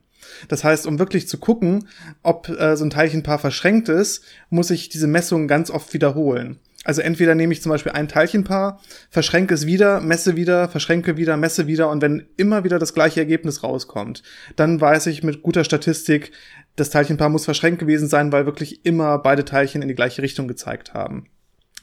Das 0.50 0.64
heißt, 0.64 0.86
um 0.86 1.00
wirklich 1.00 1.28
zu 1.28 1.38
gucken, 1.38 1.88
ob 2.24 2.50
äh, 2.50 2.76
so 2.76 2.84
ein 2.84 2.90
Teilchenpaar 2.90 3.40
verschränkt 3.40 3.90
ist, 3.90 4.24
muss 4.50 4.70
ich 4.70 4.90
diese 4.90 5.08
Messung 5.08 5.48
ganz 5.48 5.70
oft 5.70 5.94
wiederholen. 5.94 6.60
Also 6.84 7.02
entweder 7.02 7.34
nehme 7.34 7.54
ich 7.54 7.62
zum 7.62 7.72
Beispiel 7.72 7.94
ein 7.94 8.08
Teilchenpaar, 8.08 8.82
verschränke 9.10 9.54
es 9.54 9.66
wieder, 9.66 10.02
messe 10.02 10.36
wieder, 10.36 10.68
verschränke 10.68 11.16
wieder, 11.18 11.38
messe 11.38 11.68
wieder 11.68 11.90
und 11.90 12.02
wenn 12.02 12.28
immer 12.36 12.64
wieder 12.64 12.78
das 12.78 12.94
gleiche 12.94 13.22
Ergebnis 13.22 13.64
rauskommt, 13.64 14.22
dann 14.56 14.82
weiß 14.82 15.08
ich 15.08 15.24
mit 15.24 15.44
guter 15.44 15.64
Statistik, 15.64 16.32
das 16.76 16.90
Teilchenpaar 16.90 17.30
muss 17.30 17.46
verschränkt 17.46 17.80
gewesen 17.80 18.08
sein, 18.08 18.32
weil 18.32 18.46
wirklich 18.46 18.86
immer 18.86 19.18
beide 19.20 19.46
Teilchen 19.46 19.82
in 19.82 19.88
die 19.88 19.96
gleiche 19.96 20.22
Richtung 20.22 20.48
gezeigt 20.48 20.94
haben. 20.94 21.28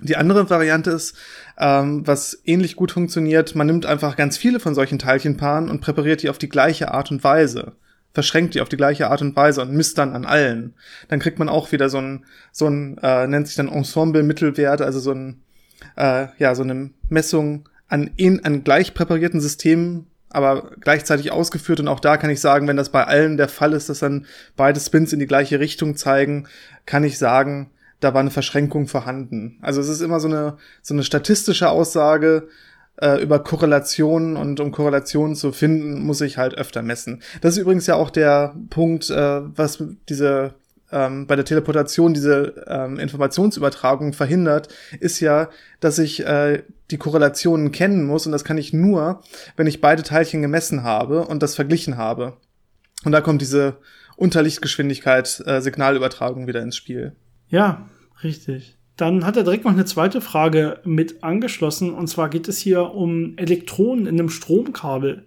Die 0.02 0.16
andere 0.16 0.48
Variante 0.48 0.90
ist, 0.90 1.16
ähm, 1.58 2.06
was 2.06 2.40
ähnlich 2.44 2.74
gut 2.74 2.92
funktioniert, 2.92 3.54
man 3.54 3.66
nimmt 3.66 3.86
einfach 3.86 4.16
ganz 4.16 4.38
viele 4.38 4.60
von 4.60 4.74
solchen 4.74 4.98
Teilchenpaaren 4.98 5.68
und 5.68 5.80
präpariert 5.80 6.22
die 6.22 6.30
auf 6.30 6.38
die 6.38 6.48
gleiche 6.48 6.92
Art 6.92 7.10
und 7.10 7.22
Weise 7.22 7.74
verschränkt 8.12 8.54
die 8.54 8.60
auf 8.60 8.68
die 8.68 8.76
gleiche 8.76 9.08
Art 9.08 9.22
und 9.22 9.36
Weise 9.36 9.62
und 9.62 9.72
misst 9.72 9.98
dann 9.98 10.14
an 10.14 10.24
allen. 10.24 10.74
Dann 11.08 11.20
kriegt 11.20 11.38
man 11.38 11.48
auch 11.48 11.72
wieder 11.72 11.88
so 11.88 11.98
ein, 11.98 12.24
so 12.52 12.66
ein, 12.66 12.98
äh, 12.98 13.26
nennt 13.26 13.46
sich 13.46 13.56
dann 13.56 13.68
Ensemble-Mittelwert, 13.68 14.82
also 14.82 14.98
so 14.98 15.12
ein, 15.12 15.42
äh, 15.96 16.26
ja, 16.38 16.54
so 16.54 16.62
eine 16.62 16.90
Messung 17.08 17.68
an, 17.88 18.10
in, 18.16 18.44
an 18.44 18.64
gleich 18.64 18.94
präparierten 18.94 19.40
Systemen, 19.40 20.06
aber 20.28 20.72
gleichzeitig 20.80 21.32
ausgeführt. 21.32 21.80
Und 21.80 21.88
auch 21.88 22.00
da 22.00 22.16
kann 22.16 22.30
ich 22.30 22.40
sagen, 22.40 22.68
wenn 22.68 22.76
das 22.76 22.90
bei 22.90 23.04
allen 23.04 23.36
der 23.36 23.48
Fall 23.48 23.72
ist, 23.72 23.88
dass 23.88 24.00
dann 24.00 24.26
beide 24.56 24.80
Spins 24.80 25.12
in 25.12 25.18
die 25.18 25.26
gleiche 25.26 25.60
Richtung 25.60 25.96
zeigen, 25.96 26.46
kann 26.86 27.04
ich 27.04 27.18
sagen, 27.18 27.70
da 28.00 28.14
war 28.14 28.20
eine 28.20 28.30
Verschränkung 28.30 28.88
vorhanden. 28.88 29.58
Also 29.60 29.80
es 29.80 29.88
ist 29.88 30.00
immer 30.00 30.20
so 30.20 30.28
eine, 30.28 30.56
so 30.82 30.94
eine 30.94 31.04
statistische 31.04 31.68
Aussage, 31.68 32.48
äh, 33.00 33.22
über 33.22 33.38
Korrelationen 33.38 34.36
und 34.36 34.60
um 34.60 34.72
Korrelationen 34.72 35.34
zu 35.34 35.52
finden, 35.52 36.02
muss 36.02 36.20
ich 36.20 36.38
halt 36.38 36.54
öfter 36.54 36.82
messen. 36.82 37.22
Das 37.40 37.54
ist 37.54 37.60
übrigens 37.60 37.86
ja 37.86 37.94
auch 37.94 38.10
der 38.10 38.54
Punkt, 38.70 39.10
äh, 39.10 39.40
was 39.56 39.82
diese 40.08 40.54
ähm, 40.92 41.26
bei 41.26 41.36
der 41.36 41.44
Teleportation 41.44 42.14
diese 42.14 42.64
ähm, 42.66 42.98
Informationsübertragung 42.98 44.12
verhindert, 44.12 44.68
ist 44.98 45.20
ja, 45.20 45.48
dass 45.80 45.98
ich 45.98 46.26
äh, 46.26 46.62
die 46.90 46.98
Korrelationen 46.98 47.72
kennen 47.72 48.04
muss 48.04 48.26
und 48.26 48.32
das 48.32 48.44
kann 48.44 48.58
ich 48.58 48.72
nur, 48.72 49.22
wenn 49.56 49.66
ich 49.66 49.80
beide 49.80 50.02
Teilchen 50.02 50.42
gemessen 50.42 50.82
habe 50.82 51.26
und 51.26 51.42
das 51.42 51.54
verglichen 51.54 51.96
habe. 51.96 52.36
Und 53.04 53.12
da 53.12 53.20
kommt 53.20 53.40
diese 53.40 53.76
Unterlichtgeschwindigkeit 54.16 55.42
äh, 55.46 55.60
Signalübertragung 55.60 56.46
wieder 56.46 56.60
ins 56.60 56.76
Spiel. 56.76 57.14
Ja, 57.48 57.88
richtig. 58.22 58.76
Dann 59.00 59.24
hat 59.24 59.38
er 59.38 59.44
direkt 59.44 59.64
noch 59.64 59.72
eine 59.72 59.86
zweite 59.86 60.20
Frage 60.20 60.78
mit 60.84 61.22
angeschlossen. 61.22 61.94
Und 61.94 62.08
zwar 62.08 62.28
geht 62.28 62.48
es 62.48 62.58
hier 62.58 62.94
um 62.94 63.32
Elektronen 63.38 64.04
in 64.06 64.18
einem 64.18 64.28
Stromkabel. 64.28 65.24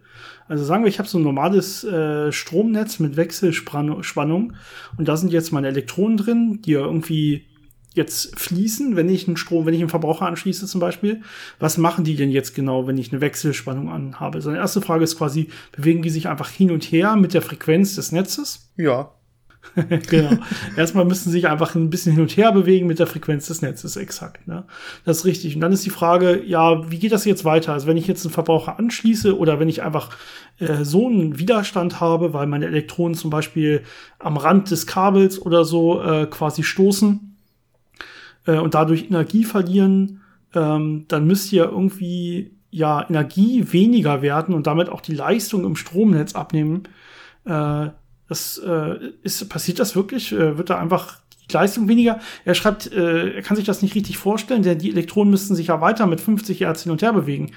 Also 0.47 0.63
sagen 0.63 0.83
wir, 0.83 0.89
ich 0.89 0.99
habe 0.99 1.09
so 1.09 1.17
ein 1.17 1.23
normales 1.23 1.83
äh, 1.83 2.31
Stromnetz 2.31 2.99
mit 2.99 3.17
Wechselspannung 3.17 4.53
und 4.97 5.07
da 5.07 5.17
sind 5.17 5.31
jetzt 5.31 5.51
meine 5.51 5.69
Elektronen 5.69 6.17
drin, 6.17 6.59
die 6.63 6.73
ja 6.73 6.81
irgendwie 6.81 7.45
jetzt 7.95 8.39
fließen, 8.39 8.95
wenn 8.95 9.09
ich 9.09 9.27
einen 9.27 9.37
Strom, 9.37 9.65
wenn 9.65 9.73
ich 9.73 9.79
einen 9.79 9.89
Verbraucher 9.89 10.27
anschließe 10.27 10.67
zum 10.67 10.79
Beispiel. 10.79 11.21
Was 11.59 11.79
machen 11.79 12.03
die 12.03 12.15
denn 12.15 12.29
jetzt 12.29 12.53
genau, 12.53 12.85
wenn 12.85 12.99
ich 12.99 13.11
eine 13.11 13.21
Wechselspannung 13.21 13.89
anhabe? 13.89 14.41
So, 14.41 14.51
die 14.51 14.57
erste 14.57 14.81
Frage 14.81 15.03
ist 15.03 15.17
quasi, 15.17 15.49
bewegen 15.71 16.03
die 16.03 16.11
sich 16.11 16.27
einfach 16.27 16.49
hin 16.49 16.69
und 16.69 16.83
her 16.83 17.15
mit 17.15 17.33
der 17.33 17.41
Frequenz 17.41 17.95
des 17.95 18.11
Netzes? 18.11 18.71
Ja. 18.77 19.13
genau. 20.09 20.37
Erstmal 20.77 21.05
müssen 21.05 21.31
sie 21.31 21.39
sich 21.39 21.47
einfach 21.47 21.73
ein 21.75 21.89
bisschen 21.89 22.13
hin 22.13 22.21
und 22.21 22.37
her 22.37 22.51
bewegen 22.51 22.87
mit 22.87 22.99
der 22.99 23.07
Frequenz 23.07 23.47
des 23.47 23.61
Netzes, 23.61 23.95
exakt. 23.95 24.47
Ne? 24.47 24.65
Das 25.05 25.19
ist 25.19 25.25
richtig. 25.25 25.55
Und 25.55 25.61
dann 25.61 25.71
ist 25.71 25.85
die 25.85 25.89
Frage, 25.89 26.43
ja, 26.45 26.89
wie 26.91 26.99
geht 26.99 27.11
das 27.11 27.25
jetzt 27.25 27.45
weiter? 27.45 27.73
Also 27.73 27.87
wenn 27.87 27.97
ich 27.97 28.07
jetzt 28.07 28.25
einen 28.25 28.33
Verbraucher 28.33 28.77
anschließe 28.77 29.37
oder 29.37 29.59
wenn 29.59 29.69
ich 29.69 29.81
einfach 29.81 30.09
äh, 30.59 30.83
so 30.83 31.07
einen 31.07 31.39
Widerstand 31.39 31.99
habe, 31.99 32.33
weil 32.33 32.45
meine 32.47 32.67
Elektronen 32.67 33.15
zum 33.15 33.29
Beispiel 33.29 33.83
am 34.19 34.37
Rand 34.37 34.69
des 34.69 34.85
Kabels 34.85 35.41
oder 35.41 35.65
so 35.65 36.01
äh, 36.01 36.27
quasi 36.27 36.63
stoßen 36.63 37.35
äh, 38.45 38.57
und 38.57 38.75
dadurch 38.75 39.05
Energie 39.05 39.43
verlieren, 39.43 40.21
ähm, 40.53 41.05
dann 41.07 41.25
müsste 41.25 41.55
ja 41.55 41.65
irgendwie 41.65 42.51
ja 42.69 43.07
Energie 43.07 43.71
weniger 43.71 44.21
werden 44.21 44.53
und 44.53 44.67
damit 44.67 44.89
auch 44.89 45.01
die 45.01 45.15
Leistung 45.15 45.65
im 45.65 45.75
Stromnetz 45.75 46.35
abnehmen. 46.35 46.83
Äh, 47.45 47.89
das, 48.33 48.57
äh, 48.57 49.11
ist, 49.21 49.47
passiert 49.47 49.79
das 49.79 49.95
wirklich? 49.95 50.31
Äh, 50.31 50.57
wird 50.57 50.71
da 50.71 50.79
einfach 50.79 51.19
die 51.49 51.53
Leistung 51.53 51.87
weniger? 51.87 52.19
Er 52.45 52.55
schreibt, 52.55 52.91
äh, 52.91 53.35
er 53.35 53.41
kann 53.43 53.55
sich 53.55 53.65
das 53.65 53.83
nicht 53.83 53.93
richtig 53.93 54.17
vorstellen, 54.17 54.63
denn 54.63 54.79
die 54.79 54.89
Elektronen 54.89 55.29
müssten 55.29 55.55
sich 55.55 55.67
ja 55.67 55.81
weiter 55.81 56.07
mit 56.07 56.19
50 56.19 56.59
Hertz 56.61 56.83
hin 56.83 56.91
und 56.91 57.01
her 57.03 57.13
bewegen. 57.13 57.51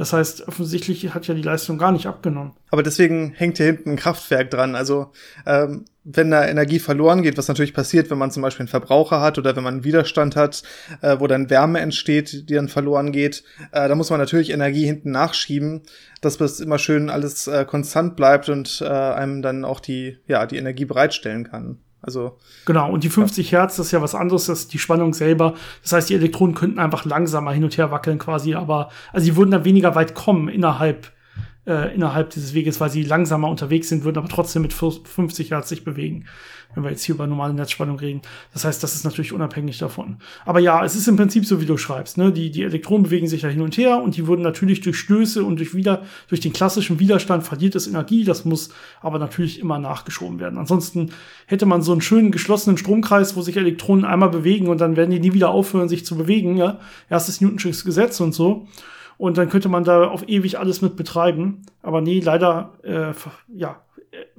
Das 0.00 0.14
heißt, 0.14 0.48
offensichtlich 0.48 1.12
hat 1.12 1.26
ja 1.26 1.34
die 1.34 1.42
Leistung 1.42 1.76
gar 1.76 1.92
nicht 1.92 2.06
abgenommen. 2.06 2.52
Aber 2.70 2.82
deswegen 2.82 3.34
hängt 3.36 3.58
hier 3.58 3.66
hinten 3.66 3.90
ein 3.90 3.96
Kraftwerk 3.96 4.50
dran. 4.50 4.74
Also 4.74 5.12
ähm, 5.44 5.84
wenn 6.04 6.30
da 6.30 6.48
Energie 6.48 6.78
verloren 6.78 7.20
geht, 7.20 7.36
was 7.36 7.48
natürlich 7.48 7.74
passiert, 7.74 8.08
wenn 8.08 8.16
man 8.16 8.30
zum 8.30 8.42
Beispiel 8.42 8.62
einen 8.62 8.68
Verbraucher 8.68 9.20
hat 9.20 9.36
oder 9.36 9.54
wenn 9.56 9.62
man 9.62 9.74
einen 9.74 9.84
Widerstand 9.84 10.36
hat, 10.36 10.62
äh, 11.02 11.16
wo 11.18 11.26
dann 11.26 11.50
Wärme 11.50 11.80
entsteht, 11.80 12.48
die 12.48 12.54
dann 12.54 12.68
verloren 12.68 13.12
geht, 13.12 13.44
äh, 13.72 13.90
da 13.90 13.94
muss 13.94 14.08
man 14.08 14.18
natürlich 14.18 14.48
Energie 14.48 14.86
hinten 14.86 15.10
nachschieben, 15.10 15.82
dass 16.22 16.38
das 16.38 16.60
immer 16.60 16.78
schön 16.78 17.10
alles 17.10 17.46
äh, 17.46 17.66
konstant 17.66 18.16
bleibt 18.16 18.48
und 18.48 18.80
äh, 18.80 18.86
einem 18.86 19.42
dann 19.42 19.66
auch 19.66 19.80
die, 19.80 20.16
ja, 20.26 20.46
die 20.46 20.56
Energie 20.56 20.86
bereitstellen 20.86 21.44
kann. 21.50 21.76
Also 22.02 22.38
genau 22.64 22.90
und 22.90 23.04
die 23.04 23.10
50 23.10 23.50
ja. 23.50 23.60
Hertz 23.60 23.76
das 23.76 23.86
ist 23.86 23.92
ja 23.92 24.00
was 24.00 24.14
anderes, 24.14 24.46
das 24.46 24.60
ist 24.60 24.72
die 24.72 24.78
Spannung 24.78 25.12
selber. 25.12 25.54
Das 25.82 25.92
heißt, 25.92 26.08
die 26.08 26.14
Elektronen 26.14 26.54
könnten 26.54 26.78
einfach 26.78 27.04
langsamer 27.04 27.52
hin 27.52 27.64
und 27.64 27.76
her 27.76 27.90
wackeln 27.90 28.18
quasi, 28.18 28.54
aber 28.54 28.90
also 29.12 29.24
sie 29.24 29.36
würden 29.36 29.50
dann 29.50 29.64
weniger 29.64 29.94
weit 29.94 30.14
kommen 30.14 30.48
innerhalb 30.48 31.12
äh, 31.66 31.94
innerhalb 31.94 32.30
dieses 32.30 32.54
Weges, 32.54 32.80
weil 32.80 32.90
sie 32.90 33.02
langsamer 33.02 33.48
unterwegs 33.48 33.88
sind, 33.88 34.04
würden 34.04 34.18
aber 34.18 34.28
trotzdem 34.28 34.62
mit 34.62 34.72
50 34.72 35.50
Hertz 35.50 35.68
sich 35.68 35.84
bewegen, 35.84 36.26
wenn 36.74 36.84
wir 36.84 36.90
jetzt 36.90 37.04
hier 37.04 37.14
über 37.14 37.26
normale 37.26 37.54
Netzspannung 37.54 37.98
reden. 37.98 38.22
Das 38.52 38.64
heißt, 38.64 38.82
das 38.82 38.94
ist 38.94 39.04
natürlich 39.04 39.32
unabhängig 39.32 39.78
davon. 39.78 40.18
Aber 40.44 40.60
ja, 40.60 40.84
es 40.84 40.94
ist 40.94 41.08
im 41.08 41.16
Prinzip 41.16 41.44
so, 41.46 41.60
wie 41.60 41.66
du 41.66 41.76
schreibst. 41.76 42.18
Ne? 42.18 42.32
Die, 42.32 42.50
die 42.50 42.62
Elektronen 42.62 43.04
bewegen 43.04 43.26
sich 43.26 43.42
ja 43.42 43.48
hin 43.48 43.62
und 43.62 43.76
her 43.76 44.02
und 44.02 44.16
die 44.16 44.26
würden 44.26 44.42
natürlich 44.42 44.80
durch 44.80 44.98
Stöße 44.98 45.44
und 45.44 45.58
durch 45.58 45.74
wieder 45.74 46.02
durch 46.28 46.40
den 46.40 46.52
klassischen 46.52 46.98
Widerstand 46.98 47.44
verliert 47.44 47.74
es 47.74 47.86
Energie. 47.86 48.24
Das 48.24 48.44
muss 48.44 48.70
aber 49.00 49.18
natürlich 49.18 49.60
immer 49.60 49.78
nachgeschoben 49.78 50.38
werden. 50.38 50.58
Ansonsten 50.58 51.10
hätte 51.46 51.66
man 51.66 51.82
so 51.82 51.92
einen 51.92 52.00
schönen 52.00 52.30
geschlossenen 52.30 52.78
Stromkreis, 52.78 53.36
wo 53.36 53.42
sich 53.42 53.56
Elektronen 53.56 54.04
einmal 54.04 54.30
bewegen 54.30 54.68
und 54.68 54.80
dann 54.80 54.96
werden 54.96 55.10
die 55.10 55.20
nie 55.20 55.34
wieder 55.34 55.50
aufhören, 55.50 55.88
sich 55.88 56.04
zu 56.04 56.16
bewegen. 56.16 56.56
Ja? 56.56 56.78
Erstes 57.08 57.40
Newtonsches 57.40 57.84
Gesetz 57.84 58.20
und 58.20 58.32
so 58.32 58.66
und 59.20 59.36
dann 59.36 59.50
könnte 59.50 59.68
man 59.68 59.84
da 59.84 60.08
auf 60.08 60.26
ewig 60.28 60.58
alles 60.58 60.80
mit 60.80 60.96
betreiben. 60.96 61.60
Aber 61.82 62.00
nee, 62.00 62.20
leider 62.20 62.72
äh, 62.82 63.12
ja, 63.54 63.82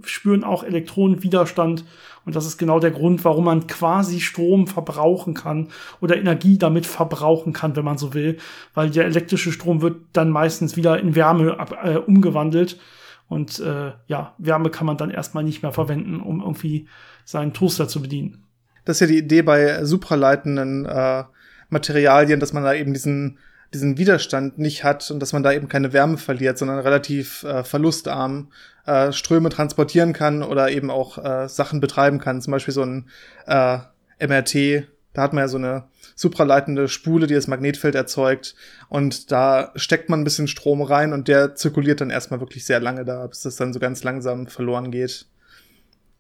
spüren 0.04 0.44
auch 0.44 0.64
Elektronen 0.64 1.24
Widerstand 1.24 1.86
und 2.26 2.36
das 2.36 2.46
ist 2.46 2.58
genau 2.58 2.80
der 2.80 2.92
Grund, 2.92 3.26
warum 3.26 3.46
man 3.46 3.68
quasi 3.68 4.20
Strom 4.20 4.68
verbrauchen 4.68 5.34
kann 5.34 5.70
oder 6.02 6.18
Energie 6.18 6.58
damit 6.58 6.86
verbrauchen 6.86 7.54
kann, 7.54 7.76
wenn 7.76 7.86
man 7.86 7.98
so 7.98 8.14
will, 8.14 8.38
weil 8.74 8.90
der 8.90 9.06
elektrische 9.06 9.52
Strom 9.52 9.82
wird 9.82 9.98
dann 10.14 10.30
meistens 10.30 10.76
wieder 10.76 11.00
in 11.00 11.16
Wärme 11.16 11.60
ab, 11.60 11.76
äh, 11.84 11.98
umgewandelt 11.98 12.80
und 13.28 13.60
äh, 13.60 13.94
ja, 14.08 14.36
Wärme 14.38 14.70
kann 14.70 14.86
man 14.86 14.98
dann 14.98 15.10
erstmal 15.10 15.44
nicht 15.44 15.64
mehr 15.64 15.72
verwenden, 15.72 16.20
um 16.20 16.42
irgendwie 16.42 16.88
seinen 17.24 17.54
Toaster 17.54 17.88
zu 17.88 18.02
bedienen. 18.02 18.44
Das 18.86 18.98
ist 18.98 19.02
ja 19.02 19.08
die 19.08 19.20
Idee 19.20 19.42
bei 19.42 19.86
supraleitenden 19.86 20.86
äh, 20.86 21.24
Materialien, 21.70 22.40
dass 22.40 22.54
man 22.54 22.64
da 22.64 22.74
eben 22.74 22.94
diesen 22.94 23.40
diesen 23.74 23.98
Widerstand 23.98 24.58
nicht 24.58 24.84
hat 24.84 25.10
und 25.12 25.20
dass 25.20 25.34
man 25.34 25.44
da 25.44 25.54
eben 25.54 25.70
keine 25.70 25.94
Wärme 25.94 26.18
verliert, 26.18 26.58
sondern 26.58 26.80
relativ 26.80 27.44
äh, 27.44 27.64
verlustarm 27.64 28.52
äh, 28.86 29.12
Ströme 29.14 29.50
transportieren 29.50 30.14
kann 30.14 30.44
oder 30.44 30.70
eben 30.72 30.90
auch 30.92 31.18
äh, 31.18 31.48
Sachen 31.48 31.80
betreiben 31.80 32.20
kann. 32.20 32.42
Zum 32.42 32.52
Beispiel 32.52 32.74
so 32.74 32.84
ein 32.84 33.10
äh, 33.48 33.78
MRT, 34.20 34.88
da 35.14 35.22
hat 35.22 35.34
man 35.34 35.44
ja 35.44 35.48
so 35.48 35.58
eine 35.58 35.86
supraleitende 36.16 36.88
Spule, 36.88 37.28
die 37.28 37.34
das 37.34 37.48
Magnetfeld 37.48 37.96
erzeugt. 37.96 38.56
Und 38.90 39.32
da 39.32 39.72
steckt 39.76 40.10
man 40.10 40.22
ein 40.22 40.26
bisschen 40.26 40.48
Strom 40.48 40.82
rein 40.82 41.14
und 41.14 41.28
der 41.28 41.56
zirkuliert 41.56 42.02
dann 42.02 42.10
erstmal 42.10 42.40
wirklich 42.40 42.66
sehr 42.66 42.80
lange 42.80 43.06
da, 43.06 43.26
bis 43.28 43.42
das 43.42 43.56
dann 43.56 43.74
so 43.74 43.80
ganz 43.80 44.04
langsam 44.04 44.48
verloren 44.48 44.92
geht. 44.92 45.28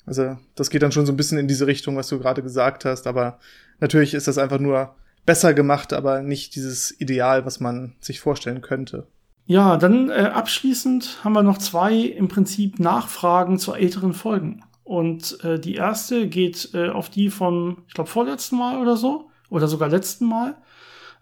Also 0.05 0.37
das 0.55 0.69
geht 0.69 0.81
dann 0.81 0.91
schon 0.91 1.05
so 1.05 1.13
ein 1.13 1.17
bisschen 1.17 1.37
in 1.37 1.47
diese 1.47 1.67
Richtung, 1.67 1.95
was 1.95 2.07
du 2.07 2.19
gerade 2.19 2.41
gesagt 2.41 2.85
hast. 2.85 3.07
Aber 3.07 3.39
natürlich 3.79 4.13
ist 4.13 4.27
das 4.27 4.37
einfach 4.37 4.59
nur 4.59 4.95
besser 5.25 5.53
gemacht, 5.53 5.93
aber 5.93 6.21
nicht 6.21 6.55
dieses 6.55 6.99
Ideal, 6.99 7.45
was 7.45 7.59
man 7.59 7.95
sich 7.99 8.19
vorstellen 8.19 8.61
könnte. 8.61 9.07
Ja, 9.45 9.77
dann 9.77 10.09
äh, 10.09 10.31
abschließend 10.33 11.19
haben 11.23 11.33
wir 11.33 11.43
noch 11.43 11.57
zwei 11.57 11.95
im 11.95 12.27
Prinzip 12.27 12.79
Nachfragen 12.79 13.59
zu 13.59 13.73
älteren 13.73 14.13
Folgen. 14.13 14.63
Und 14.83 15.43
äh, 15.43 15.59
die 15.59 15.75
erste 15.75 16.27
geht 16.27 16.71
äh, 16.73 16.89
auf 16.89 17.09
die 17.09 17.29
vom, 17.29 17.83
ich 17.87 17.93
glaube, 17.93 18.09
vorletzten 18.09 18.57
Mal 18.57 18.79
oder 18.79 18.97
so. 18.97 19.29
Oder 19.49 19.67
sogar 19.67 19.89
letzten 19.89 20.25
Mal. 20.25 20.55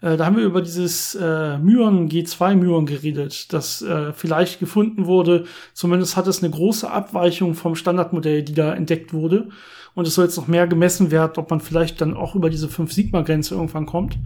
Äh, 0.01 0.17
da 0.17 0.25
haben 0.25 0.37
wir 0.37 0.43
über 0.43 0.61
dieses 0.61 1.15
äh, 1.15 1.57
Myon 1.57 2.09
G2 2.09 2.55
Myon 2.55 2.85
geredet, 2.85 3.51
das 3.53 3.81
äh, 3.81 4.13
vielleicht 4.13 4.59
gefunden 4.59 5.05
wurde. 5.05 5.45
Zumindest 5.73 6.15
hat 6.15 6.27
es 6.27 6.41
eine 6.41 6.51
große 6.51 6.89
Abweichung 6.89 7.55
vom 7.55 7.75
Standardmodell, 7.75 8.43
die 8.43 8.53
da 8.53 8.73
entdeckt 8.73 9.13
wurde. 9.13 9.49
Und 9.95 10.07
es 10.07 10.15
soll 10.15 10.25
jetzt 10.25 10.37
noch 10.37 10.47
mehr 10.47 10.67
gemessen 10.67 11.11
werden, 11.11 11.33
ob 11.37 11.49
man 11.49 11.59
vielleicht 11.59 11.99
dann 12.01 12.15
auch 12.15 12.35
über 12.35 12.49
diese 12.49 12.69
5 12.69 12.91
Sigma 12.93 13.21
Grenze 13.21 13.55
irgendwann 13.55 13.85
kommt. 13.85 14.17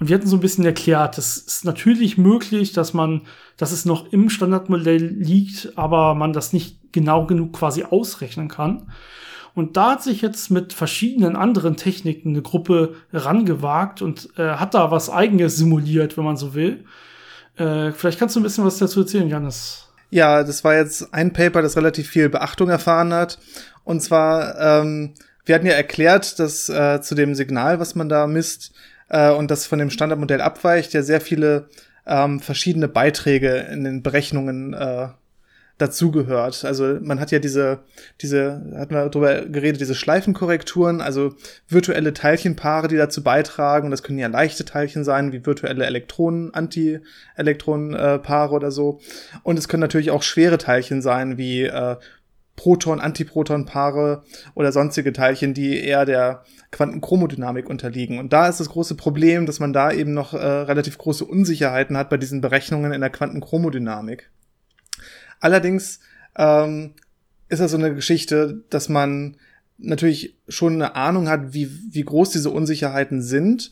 Und 0.00 0.08
wir 0.08 0.16
hatten 0.16 0.26
so 0.26 0.36
ein 0.36 0.40
bisschen 0.40 0.64
erklärt, 0.64 1.18
es 1.18 1.36
ist 1.36 1.64
natürlich 1.64 2.18
möglich, 2.18 2.72
dass 2.72 2.94
man, 2.94 3.22
dass 3.56 3.72
es 3.72 3.84
noch 3.84 4.12
im 4.12 4.28
Standardmodell 4.30 5.04
liegt, 5.04 5.72
aber 5.76 6.14
man 6.14 6.32
das 6.32 6.52
nicht 6.52 6.92
genau 6.92 7.26
genug 7.26 7.52
quasi 7.52 7.84
ausrechnen 7.84 8.48
kann. 8.48 8.90
Und 9.54 9.76
da 9.76 9.92
hat 9.92 10.02
sich 10.02 10.20
jetzt 10.20 10.50
mit 10.50 10.72
verschiedenen 10.72 11.36
anderen 11.36 11.76
Techniken 11.76 12.30
eine 12.30 12.42
Gruppe 12.42 12.96
rangewagt 13.12 14.02
und 14.02 14.30
äh, 14.36 14.54
hat 14.54 14.74
da 14.74 14.90
was 14.90 15.10
eigenes 15.10 15.56
simuliert, 15.56 16.16
wenn 16.16 16.24
man 16.24 16.36
so 16.36 16.54
will. 16.54 16.84
Äh, 17.56 17.92
vielleicht 17.92 18.18
kannst 18.18 18.34
du 18.34 18.40
ein 18.40 18.42
bisschen 18.42 18.64
was 18.64 18.78
dazu 18.78 19.00
erzählen, 19.00 19.28
Janis. 19.28 19.88
Ja, 20.10 20.42
das 20.42 20.64
war 20.64 20.74
jetzt 20.74 21.12
ein 21.14 21.32
Paper, 21.32 21.62
das 21.62 21.76
relativ 21.76 22.08
viel 22.08 22.28
Beachtung 22.28 22.68
erfahren 22.68 23.12
hat. 23.12 23.38
Und 23.84 24.00
zwar, 24.00 24.58
ähm, 24.60 25.14
wir 25.44 25.54
hatten 25.54 25.66
ja 25.66 25.74
erklärt, 25.74 26.38
dass 26.38 26.68
äh, 26.68 27.00
zu 27.00 27.14
dem 27.14 27.34
Signal, 27.34 27.78
was 27.78 27.94
man 27.94 28.08
da 28.08 28.26
misst 28.26 28.72
äh, 29.08 29.30
und 29.30 29.50
das 29.50 29.66
von 29.66 29.78
dem 29.78 29.90
Standardmodell 29.90 30.40
abweicht, 30.40 30.92
ja 30.94 31.02
sehr 31.02 31.20
viele 31.20 31.68
ähm, 32.06 32.40
verschiedene 32.40 32.88
Beiträge 32.88 33.66
in 33.72 33.84
den 33.84 34.02
Berechnungen 34.02 34.74
äh, 34.74 35.08
dazugehört. 35.78 36.64
Also 36.64 36.98
man 37.00 37.18
hat 37.18 37.32
ja 37.32 37.40
diese, 37.40 37.80
diese, 38.20 38.62
hatten 38.76 38.94
wir 38.94 39.08
darüber 39.08 39.42
geredet, 39.42 39.80
diese 39.80 39.96
Schleifenkorrekturen, 39.96 41.00
also 41.00 41.34
virtuelle 41.68 42.12
Teilchenpaare, 42.14 42.86
die 42.88 42.96
dazu 42.96 43.24
beitragen. 43.24 43.90
Das 43.90 44.04
können 44.04 44.18
ja 44.18 44.28
leichte 44.28 44.64
Teilchen 44.64 45.02
sein, 45.02 45.32
wie 45.32 45.44
virtuelle 45.44 45.84
Elektronen, 45.84 46.54
Anti-Elektronenpaare 46.54 48.52
äh, 48.52 48.56
oder 48.56 48.70
so. 48.70 49.00
Und 49.42 49.58
es 49.58 49.68
können 49.68 49.80
natürlich 49.80 50.12
auch 50.12 50.22
schwere 50.22 50.58
Teilchen 50.58 51.02
sein, 51.02 51.38
wie 51.38 51.64
äh, 51.64 51.96
Proton, 52.56 53.00
Antiproton-Paare 53.00 54.22
oder 54.54 54.72
sonstige 54.72 55.12
Teilchen, 55.12 55.54
die 55.54 55.78
eher 55.78 56.04
der 56.06 56.44
Quantenchromodynamik 56.70 57.68
unterliegen. 57.68 58.18
Und 58.18 58.32
da 58.32 58.48
ist 58.48 58.60
das 58.60 58.68
große 58.68 58.94
Problem, 58.94 59.46
dass 59.46 59.60
man 59.60 59.72
da 59.72 59.90
eben 59.92 60.14
noch 60.14 60.34
äh, 60.34 60.36
relativ 60.36 60.98
große 60.98 61.24
Unsicherheiten 61.24 61.96
hat 61.96 62.10
bei 62.10 62.16
diesen 62.16 62.40
Berechnungen 62.40 62.92
in 62.92 63.00
der 63.00 63.10
Quantenchromodynamik. 63.10 64.30
Allerdings 65.40 66.00
ähm, 66.36 66.94
ist 67.48 67.60
das 67.60 67.72
so 67.72 67.76
eine 67.76 67.94
Geschichte, 67.94 68.62
dass 68.70 68.88
man 68.88 69.36
natürlich 69.78 70.36
schon 70.48 70.74
eine 70.74 70.94
Ahnung 70.94 71.28
hat, 71.28 71.52
wie, 71.52 71.68
wie 71.90 72.04
groß 72.04 72.30
diese 72.30 72.50
Unsicherheiten 72.50 73.22
sind. 73.22 73.70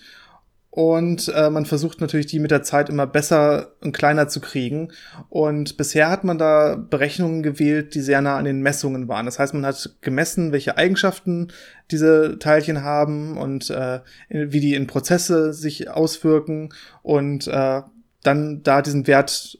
Und 0.74 1.28
äh, 1.28 1.50
man 1.50 1.66
versucht 1.66 2.00
natürlich, 2.00 2.24
die 2.24 2.38
mit 2.38 2.50
der 2.50 2.62
Zeit 2.62 2.88
immer 2.88 3.06
besser 3.06 3.72
und 3.82 3.92
kleiner 3.92 4.28
zu 4.28 4.40
kriegen. 4.40 4.90
Und 5.28 5.76
bisher 5.76 6.08
hat 6.08 6.24
man 6.24 6.38
da 6.38 6.76
Berechnungen 6.76 7.42
gewählt, 7.42 7.94
die 7.94 8.00
sehr 8.00 8.22
nah 8.22 8.38
an 8.38 8.46
den 8.46 8.62
Messungen 8.62 9.06
waren. 9.06 9.26
Das 9.26 9.38
heißt, 9.38 9.52
man 9.52 9.66
hat 9.66 9.96
gemessen, 10.00 10.50
welche 10.50 10.78
Eigenschaften 10.78 11.48
diese 11.90 12.38
Teilchen 12.38 12.82
haben 12.82 13.36
und 13.36 13.68
äh, 13.68 14.00
wie 14.30 14.60
die 14.60 14.74
in 14.74 14.86
Prozesse 14.86 15.52
sich 15.52 15.90
auswirken 15.90 16.70
und 17.02 17.48
äh, 17.48 17.82
dann 18.22 18.62
da 18.62 18.80
diesen 18.80 19.06
Wert 19.06 19.58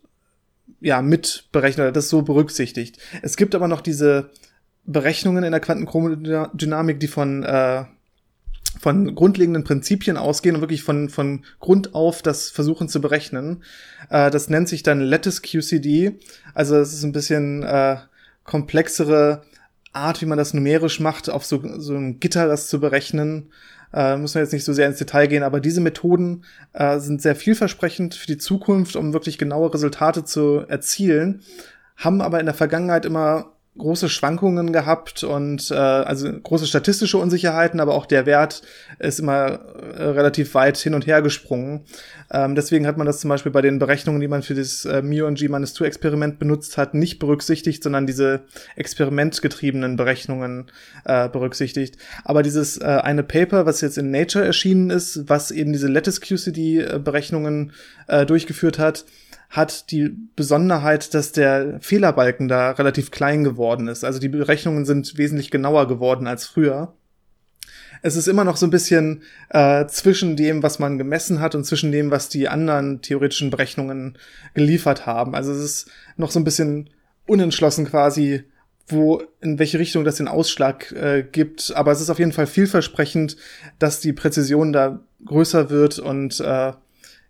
ja, 0.80 1.02
mit 1.02 1.50
berechnet, 1.52 1.94
das 1.94 2.08
so 2.08 2.22
berücksichtigt. 2.22 2.96
Es 3.20 3.36
gibt 3.36 3.54
aber 3.54 3.68
noch 3.68 3.82
diese 3.82 4.30
Berechnungen 4.86 5.44
in 5.44 5.50
der 5.50 5.60
Quantenchromodynamik, 5.60 7.00
die 7.00 7.08
von, 7.08 7.42
äh, 7.42 7.84
von 8.82 9.14
grundlegenden 9.14 9.62
Prinzipien 9.62 10.16
ausgehen 10.16 10.56
und 10.56 10.60
wirklich 10.60 10.82
von, 10.82 11.08
von 11.08 11.44
Grund 11.60 11.94
auf 11.94 12.20
das 12.20 12.50
versuchen 12.50 12.88
zu 12.88 13.00
berechnen. 13.00 13.62
Äh, 14.10 14.28
das 14.32 14.50
nennt 14.50 14.68
sich 14.68 14.82
dann 14.82 15.00
Lattice 15.00 15.40
QCD. 15.40 16.18
Also 16.52 16.76
es 16.76 16.92
ist 16.92 17.04
ein 17.04 17.12
bisschen 17.12 17.62
äh, 17.62 17.98
komplexere 18.42 19.42
Art, 19.92 20.20
wie 20.20 20.26
man 20.26 20.36
das 20.36 20.52
numerisch 20.52 20.98
macht, 20.98 21.30
auf 21.30 21.44
so, 21.44 21.62
so 21.78 21.94
ein 21.94 22.18
Gitter 22.18 22.48
das 22.48 22.66
zu 22.66 22.80
berechnen. 22.80 23.52
Äh, 23.94 24.16
muss 24.16 24.34
man 24.34 24.42
jetzt 24.42 24.52
nicht 24.52 24.64
so 24.64 24.72
sehr 24.72 24.88
ins 24.88 24.98
Detail 24.98 25.28
gehen, 25.28 25.44
aber 25.44 25.60
diese 25.60 25.80
Methoden 25.80 26.42
äh, 26.72 26.98
sind 26.98 27.22
sehr 27.22 27.36
vielversprechend 27.36 28.16
für 28.16 28.26
die 28.26 28.38
Zukunft, 28.38 28.96
um 28.96 29.12
wirklich 29.12 29.38
genaue 29.38 29.72
Resultate 29.72 30.24
zu 30.24 30.64
erzielen, 30.66 31.42
haben 31.96 32.20
aber 32.20 32.40
in 32.40 32.46
der 32.46 32.54
Vergangenheit 32.54 33.04
immer 33.04 33.52
große 33.78 34.10
Schwankungen 34.10 34.70
gehabt 34.72 35.24
und 35.24 35.70
äh, 35.70 35.74
also 35.74 36.30
große 36.30 36.66
statistische 36.66 37.16
Unsicherheiten, 37.16 37.80
aber 37.80 37.94
auch 37.94 38.04
der 38.04 38.26
Wert 38.26 38.60
ist 38.98 39.18
immer 39.18 39.60
äh, 39.96 40.02
relativ 40.04 40.54
weit 40.54 40.76
hin 40.76 40.92
und 40.92 41.06
her 41.06 41.22
gesprungen. 41.22 41.84
Ähm, 42.30 42.54
deswegen 42.54 42.86
hat 42.86 42.98
man 42.98 43.06
das 43.06 43.20
zum 43.20 43.30
Beispiel 43.30 43.50
bei 43.50 43.62
den 43.62 43.78
Berechnungen, 43.78 44.20
die 44.20 44.28
man 44.28 44.42
für 44.42 44.54
das 44.54 44.84
äh, 44.84 45.00
Mu 45.00 45.24
und 45.24 45.38
G-2-Experiment 45.38 46.38
benutzt 46.38 46.76
hat, 46.76 46.92
nicht 46.92 47.18
berücksichtigt, 47.18 47.82
sondern 47.82 48.06
diese 48.06 48.42
experimentgetriebenen 48.76 49.96
Berechnungen 49.96 50.70
äh, 51.06 51.30
berücksichtigt. 51.30 51.96
Aber 52.24 52.42
dieses 52.42 52.76
äh, 52.76 52.84
eine 52.84 53.22
Paper, 53.22 53.64
was 53.64 53.80
jetzt 53.80 53.96
in 53.96 54.10
Nature 54.10 54.44
erschienen 54.44 54.90
ist, 54.90 55.30
was 55.30 55.50
eben 55.50 55.72
diese 55.72 55.88
Lattice 55.88 56.20
QCD-Berechnungen 56.20 57.72
äh, 58.06 58.26
durchgeführt 58.26 58.78
hat, 58.78 59.06
hat 59.52 59.90
die 59.90 60.16
Besonderheit, 60.34 61.12
dass 61.12 61.32
der 61.32 61.78
Fehlerbalken 61.80 62.48
da 62.48 62.70
relativ 62.70 63.10
klein 63.10 63.44
geworden 63.44 63.86
ist. 63.86 64.02
Also 64.02 64.18
die 64.18 64.30
Berechnungen 64.30 64.86
sind 64.86 65.18
wesentlich 65.18 65.50
genauer 65.50 65.86
geworden 65.88 66.26
als 66.26 66.46
früher. 66.46 66.94
Es 68.00 68.16
ist 68.16 68.28
immer 68.28 68.44
noch 68.44 68.56
so 68.56 68.66
ein 68.66 68.70
bisschen 68.70 69.22
äh, 69.50 69.86
zwischen 69.86 70.36
dem, 70.36 70.62
was 70.62 70.78
man 70.78 70.96
gemessen 70.96 71.40
hat 71.40 71.54
und 71.54 71.64
zwischen 71.64 71.92
dem, 71.92 72.10
was 72.10 72.30
die 72.30 72.48
anderen 72.48 73.02
theoretischen 73.02 73.50
Berechnungen 73.50 74.16
geliefert 74.54 75.04
haben. 75.04 75.34
Also 75.34 75.52
es 75.52 75.62
ist 75.62 75.90
noch 76.16 76.30
so 76.30 76.40
ein 76.40 76.44
bisschen 76.44 76.88
unentschlossen 77.26 77.84
quasi, 77.84 78.44
wo 78.88 79.22
in 79.42 79.58
welche 79.58 79.78
Richtung 79.78 80.04
das 80.04 80.16
den 80.16 80.28
Ausschlag 80.28 80.92
äh, 80.92 81.24
gibt. 81.30 81.74
Aber 81.76 81.92
es 81.92 82.00
ist 82.00 82.08
auf 82.08 82.18
jeden 82.18 82.32
Fall 82.32 82.46
vielversprechend, 82.46 83.36
dass 83.78 84.00
die 84.00 84.14
Präzision 84.14 84.72
da 84.72 85.00
größer 85.26 85.68
wird 85.68 85.98
und 85.98 86.40
äh, 86.40 86.72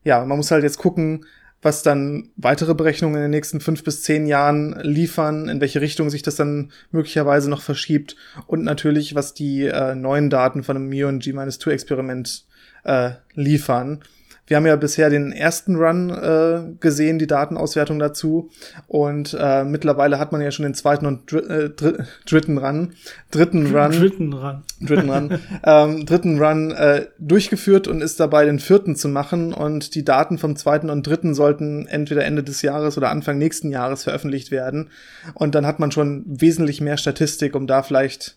ja, 0.04 0.24
man 0.24 0.36
muss 0.36 0.52
halt 0.52 0.62
jetzt 0.62 0.78
gucken, 0.78 1.26
was 1.62 1.82
dann 1.82 2.30
weitere 2.36 2.74
Berechnungen 2.74 3.16
in 3.16 3.22
den 3.22 3.30
nächsten 3.30 3.60
fünf 3.60 3.84
bis 3.84 4.02
zehn 4.02 4.26
Jahren 4.26 4.78
liefern, 4.82 5.48
in 5.48 5.60
welche 5.60 5.80
Richtung 5.80 6.10
sich 6.10 6.22
das 6.22 6.34
dann 6.34 6.72
möglicherweise 6.90 7.48
noch 7.48 7.62
verschiebt 7.62 8.16
und 8.46 8.64
natürlich, 8.64 9.14
was 9.14 9.32
die 9.32 9.66
äh, 9.66 9.94
neuen 9.94 10.28
Daten 10.28 10.64
von 10.64 10.76
dem 10.76 10.88
Mion 10.88 11.20
G-2-Experiment 11.20 12.44
äh, 12.84 13.12
liefern. 13.34 14.02
Wir 14.46 14.56
haben 14.56 14.66
ja 14.66 14.74
bisher 14.74 15.08
den 15.08 15.30
ersten 15.30 15.76
Run 15.76 16.10
äh, 16.10 16.74
gesehen, 16.80 17.18
die 17.18 17.28
Datenauswertung 17.28 17.98
dazu. 18.00 18.50
Und 18.88 19.36
äh, 19.38 19.62
mittlerweile 19.62 20.18
hat 20.18 20.32
man 20.32 20.40
ja 20.40 20.50
schon 20.50 20.64
den 20.64 20.74
zweiten 20.74 21.06
und 21.06 21.30
dr 21.30 21.48
äh, 21.48 21.70
dr 21.70 22.04
dritten 22.26 22.58
Run, 22.58 22.94
dritten 23.30 23.74
Run, 23.74 23.92
dritten 23.92 24.32
Run, 24.32 24.62
dritten 24.80 25.10
Run, 25.10 25.38
ähm, 25.64 26.06
dritten 26.06 26.42
Run 26.42 26.72
äh, 26.72 27.06
durchgeführt 27.18 27.86
und 27.86 28.02
ist 28.02 28.18
dabei, 28.18 28.44
den 28.44 28.58
vierten 28.58 28.96
zu 28.96 29.08
machen. 29.08 29.54
Und 29.54 29.94
die 29.94 30.04
Daten 30.04 30.38
vom 30.38 30.56
zweiten 30.56 30.90
und 30.90 31.06
dritten 31.06 31.34
sollten 31.34 31.86
entweder 31.86 32.24
Ende 32.24 32.42
des 32.42 32.62
Jahres 32.62 32.98
oder 32.98 33.10
Anfang 33.10 33.38
nächsten 33.38 33.70
Jahres 33.70 34.02
veröffentlicht 34.02 34.50
werden. 34.50 34.90
Und 35.34 35.54
dann 35.54 35.66
hat 35.66 35.78
man 35.78 35.92
schon 35.92 36.24
wesentlich 36.26 36.80
mehr 36.80 36.96
Statistik, 36.96 37.54
um 37.54 37.68
da 37.68 37.84
vielleicht 37.84 38.36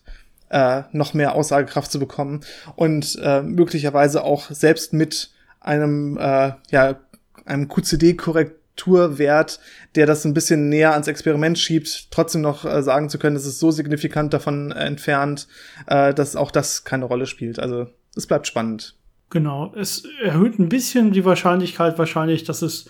äh, 0.50 0.82
noch 0.92 1.14
mehr 1.14 1.34
Aussagekraft 1.34 1.90
zu 1.90 1.98
bekommen 1.98 2.42
und 2.76 3.18
äh, 3.20 3.42
möglicherweise 3.42 4.22
auch 4.22 4.50
selbst 4.50 4.92
mit 4.92 5.30
einem, 5.66 6.16
äh, 6.18 6.52
ja, 6.70 7.00
einem 7.44 7.68
QCD-Korrekturwert, 7.68 9.60
der 9.94 10.06
das 10.06 10.24
ein 10.24 10.34
bisschen 10.34 10.68
näher 10.68 10.92
ans 10.92 11.08
Experiment 11.08 11.58
schiebt, 11.58 12.10
trotzdem 12.10 12.40
noch 12.40 12.64
äh, 12.64 12.82
sagen 12.82 13.08
zu 13.08 13.18
können, 13.18 13.36
es 13.36 13.46
ist 13.46 13.58
so 13.58 13.70
signifikant 13.70 14.32
davon 14.32 14.72
entfernt, 14.72 15.48
äh, 15.86 16.14
dass 16.14 16.36
auch 16.36 16.50
das 16.50 16.84
keine 16.84 17.04
Rolle 17.04 17.26
spielt. 17.26 17.58
Also 17.58 17.86
es 18.14 18.26
bleibt 18.26 18.46
spannend. 18.46 18.94
Genau, 19.30 19.72
es 19.74 20.04
erhöht 20.22 20.58
ein 20.58 20.68
bisschen 20.68 21.12
die 21.12 21.24
Wahrscheinlichkeit 21.24 21.98
wahrscheinlich, 21.98 22.44
dass 22.44 22.62
es 22.62 22.88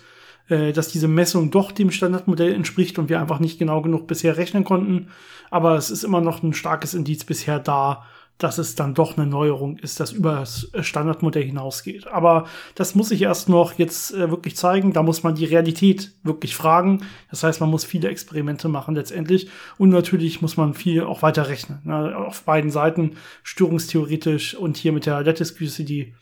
äh, 0.49 0.71
dass 0.71 0.87
diese 0.87 1.07
Messung 1.07 1.51
doch 1.51 1.71
dem 1.71 1.91
Standardmodell 1.91 2.53
entspricht 2.53 2.99
und 2.99 3.09
wir 3.09 3.19
einfach 3.19 3.39
nicht 3.39 3.59
genau 3.59 3.81
genug 3.81 4.07
bisher 4.07 4.37
rechnen 4.37 4.63
konnten. 4.63 5.09
Aber 5.49 5.75
es 5.75 5.89
ist 5.89 6.03
immer 6.03 6.21
noch 6.21 6.41
ein 6.41 6.53
starkes 6.53 6.93
Indiz 6.93 7.25
bisher 7.25 7.59
da, 7.59 8.05
dass 8.37 8.59
es 8.59 8.75
dann 8.75 8.93
doch 8.93 9.17
eine 9.17 9.25
Neuerung 9.25 9.77
ist, 9.77 9.99
das 9.99 10.11
über 10.11 10.35
das 10.35 10.69
Standardmodell 10.81 11.43
hinausgeht. 11.43 12.07
Aber 12.07 12.45
das 12.75 12.93
muss 12.93 13.09
sich 13.09 13.23
erst 13.23 13.49
noch 13.49 13.73
jetzt 13.79 14.13
äh, 14.13 14.29
wirklich 14.29 14.55
zeigen. 14.55 14.93
Da 14.93 15.01
muss 15.01 15.23
man 15.23 15.35
die 15.35 15.45
Realität 15.45 16.11
wirklich 16.23 16.55
fragen. 16.55 17.01
Das 17.31 17.43
heißt, 17.43 17.61
man 17.61 17.69
muss 17.69 17.83
viele 17.83 18.09
Experimente 18.09 18.69
machen 18.69 18.93
letztendlich. 18.93 19.49
Und 19.77 19.89
natürlich 19.89 20.41
muss 20.41 20.55
man 20.55 20.75
viel 20.75 21.03
auch 21.03 21.23
weiter 21.23 21.49
rechnen. 21.49 21.79
Ne? 21.83 22.15
Auf 22.15 22.43
beiden 22.43 22.69
Seiten, 22.69 23.17
störungstheoretisch 23.41 24.53
und 24.53 24.77
hier 24.77 24.91
mit 24.91 25.07
der 25.07 25.23
Lattice 25.23 25.55
QCD. 25.55 26.13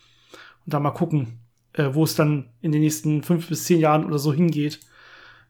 Und 0.65 0.73
da 0.73 0.80
mal 0.80 0.91
gucken, 0.91 1.39
äh, 1.73 1.89
wo 1.91 2.06
es 2.06 2.15
dann 2.15 2.45
in 2.62 2.71
den 2.71 2.82
nächsten 2.82 3.23
fünf 3.23 3.49
bis 3.49 3.65
zehn 3.65 3.80
Jahren 3.80 4.06
oder 4.06 4.19
so 4.19 4.32
hingeht. 4.32 4.80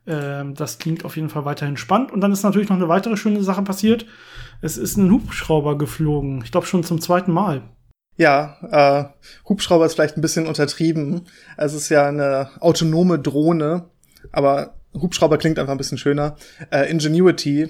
Ähm, 0.07 0.53
das 0.55 0.77
klingt 0.77 1.05
auf 1.05 1.15
jeden 1.15 1.29
Fall 1.29 1.45
weiterhin 1.45 1.77
spannend. 1.77 2.11
Und 2.11 2.21
dann 2.21 2.31
ist 2.31 2.43
natürlich 2.43 2.69
noch 2.69 2.77
eine 2.77 2.87
weitere 2.87 3.17
schöne 3.17 3.43
Sache 3.43 3.61
passiert. 3.61 4.05
Es 4.65 4.77
ist 4.77 4.97
ein 4.97 5.11
Hubschrauber 5.11 5.77
geflogen. 5.77 6.41
Ich 6.43 6.51
glaube 6.51 6.65
schon 6.65 6.83
zum 6.83 6.99
zweiten 6.99 7.31
Mal. 7.31 7.61
Ja, 8.17 8.57
äh, 8.71 9.47
Hubschrauber 9.47 9.85
ist 9.85 9.93
vielleicht 9.93 10.17
ein 10.17 10.21
bisschen 10.21 10.47
untertrieben. 10.47 11.27
Es 11.55 11.75
ist 11.75 11.89
ja 11.89 12.07
eine 12.07 12.49
autonome 12.61 13.19
Drohne, 13.19 13.91
aber 14.31 14.73
Hubschrauber 14.95 15.37
klingt 15.37 15.59
einfach 15.59 15.73
ein 15.73 15.77
bisschen 15.77 15.99
schöner. 15.99 16.35
Äh, 16.71 16.89
Ingenuity 16.89 17.69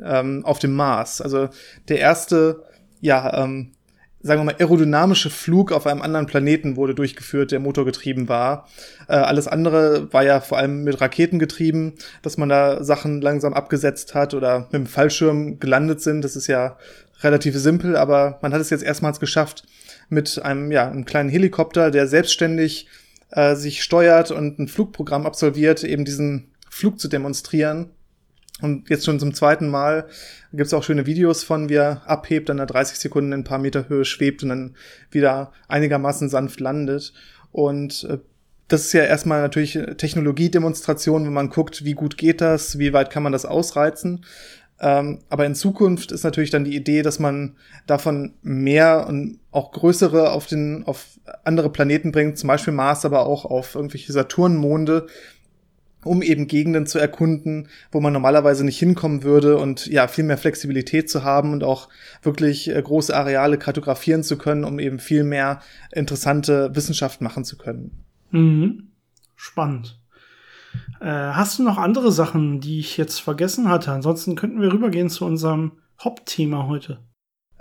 ähm, 0.00 0.44
auf 0.44 0.60
dem 0.60 0.76
Mars. 0.76 1.20
Also 1.20 1.48
der 1.88 1.98
erste, 1.98 2.62
ja, 3.00 3.42
ähm, 3.42 3.72
sagen 4.20 4.40
wir 4.40 4.44
mal, 4.44 4.56
aerodynamische 4.58 5.30
Flug 5.30 5.70
auf 5.70 5.86
einem 5.86 6.02
anderen 6.02 6.26
Planeten 6.26 6.76
wurde 6.76 6.94
durchgeführt, 6.94 7.52
der 7.52 7.60
motorgetrieben 7.60 8.28
war. 8.28 8.68
Äh, 9.08 9.14
alles 9.14 9.46
andere 9.46 10.12
war 10.12 10.24
ja 10.24 10.40
vor 10.40 10.58
allem 10.58 10.82
mit 10.82 11.00
Raketen 11.00 11.38
getrieben, 11.38 11.94
dass 12.22 12.36
man 12.36 12.48
da 12.48 12.82
Sachen 12.82 13.20
langsam 13.20 13.54
abgesetzt 13.54 14.14
hat 14.14 14.34
oder 14.34 14.60
mit 14.60 14.74
dem 14.74 14.86
Fallschirm 14.86 15.60
gelandet 15.60 16.00
sind. 16.00 16.22
Das 16.22 16.36
ist 16.36 16.48
ja 16.48 16.76
relativ 17.20 17.56
simpel, 17.56 17.96
aber 17.96 18.38
man 18.42 18.52
hat 18.52 18.60
es 18.60 18.70
jetzt 18.70 18.84
erstmals 18.84 19.20
geschafft, 19.20 19.64
mit 20.08 20.40
einem, 20.42 20.72
ja, 20.72 20.88
einem 20.88 21.04
kleinen 21.04 21.28
Helikopter, 21.28 21.90
der 21.90 22.06
selbstständig 22.06 22.88
äh, 23.30 23.54
sich 23.54 23.82
steuert 23.82 24.30
und 24.30 24.58
ein 24.58 24.68
Flugprogramm 24.68 25.26
absolviert, 25.26 25.84
eben 25.84 26.04
diesen 26.04 26.50
Flug 26.70 26.98
zu 26.98 27.08
demonstrieren. 27.08 27.90
Und 28.60 28.90
jetzt 28.90 29.04
schon 29.04 29.20
zum 29.20 29.34
zweiten 29.34 29.68
Mal 29.68 30.08
gibt 30.52 30.66
es 30.66 30.74
auch 30.74 30.82
schöne 30.82 31.06
Videos 31.06 31.44
von, 31.44 31.68
wie 31.68 31.74
er 31.74 32.02
abhebt, 32.06 32.48
dann 32.48 32.56
nach 32.56 32.66
30 32.66 32.98
Sekunden 32.98 33.32
in 33.32 33.40
ein 33.40 33.44
paar 33.44 33.58
Meter 33.58 33.88
Höhe 33.88 34.04
schwebt 34.04 34.42
und 34.42 34.48
dann 34.48 34.74
wieder 35.10 35.52
einigermaßen 35.68 36.28
sanft 36.28 36.60
landet. 36.60 37.12
Und 37.52 38.04
äh, 38.04 38.18
das 38.66 38.86
ist 38.86 38.92
ja 38.92 39.04
erstmal 39.04 39.40
natürlich 39.40 39.78
Technologiedemonstration, 39.96 41.24
wenn 41.24 41.32
man 41.32 41.48
guckt, 41.48 41.84
wie 41.84 41.94
gut 41.94 42.18
geht 42.18 42.40
das, 42.40 42.78
wie 42.78 42.92
weit 42.92 43.10
kann 43.10 43.22
man 43.22 43.32
das 43.32 43.46
ausreizen. 43.46 44.24
Ähm, 44.80 45.20
aber 45.28 45.46
in 45.46 45.54
Zukunft 45.54 46.12
ist 46.12 46.22
natürlich 46.22 46.50
dann 46.50 46.64
die 46.64 46.76
Idee, 46.76 47.02
dass 47.02 47.18
man 47.18 47.56
davon 47.86 48.34
mehr 48.42 49.06
und 49.08 49.40
auch 49.50 49.72
größere 49.72 50.30
auf 50.30 50.46
den, 50.46 50.84
auf 50.84 51.06
andere 51.44 51.70
Planeten 51.70 52.12
bringt, 52.12 52.38
zum 52.38 52.48
Beispiel 52.48 52.72
Mars, 52.72 53.04
aber 53.04 53.26
auch 53.26 53.44
auf 53.44 53.74
irgendwelche 53.74 54.12
Saturnmonde, 54.12 55.06
um 56.04 56.22
eben 56.22 56.46
Gegenden 56.46 56.86
zu 56.86 56.98
erkunden, 56.98 57.68
wo 57.90 58.00
man 58.00 58.12
normalerweise 58.12 58.64
nicht 58.64 58.78
hinkommen 58.78 59.22
würde 59.22 59.56
und 59.58 59.86
ja, 59.86 60.08
viel 60.08 60.24
mehr 60.24 60.38
Flexibilität 60.38 61.10
zu 61.10 61.24
haben 61.24 61.52
und 61.52 61.64
auch 61.64 61.88
wirklich 62.22 62.68
äh, 62.68 62.80
große 62.80 63.14
Areale 63.14 63.58
kartografieren 63.58 64.22
zu 64.22 64.38
können, 64.38 64.64
um 64.64 64.78
eben 64.78 64.98
viel 64.98 65.24
mehr 65.24 65.60
interessante 65.92 66.74
Wissenschaft 66.74 67.20
machen 67.20 67.44
zu 67.44 67.58
können. 67.58 68.04
Mhm. 68.30 68.88
Spannend. 69.34 70.00
Äh, 71.00 71.06
hast 71.06 71.58
du 71.58 71.62
noch 71.62 71.78
andere 71.78 72.12
Sachen, 72.12 72.60
die 72.60 72.80
ich 72.80 72.96
jetzt 72.96 73.20
vergessen 73.20 73.68
hatte? 73.68 73.92
Ansonsten 73.92 74.36
könnten 74.36 74.60
wir 74.60 74.72
rübergehen 74.72 75.10
zu 75.10 75.24
unserem 75.24 75.72
Hauptthema 76.02 76.66
heute. 76.66 77.00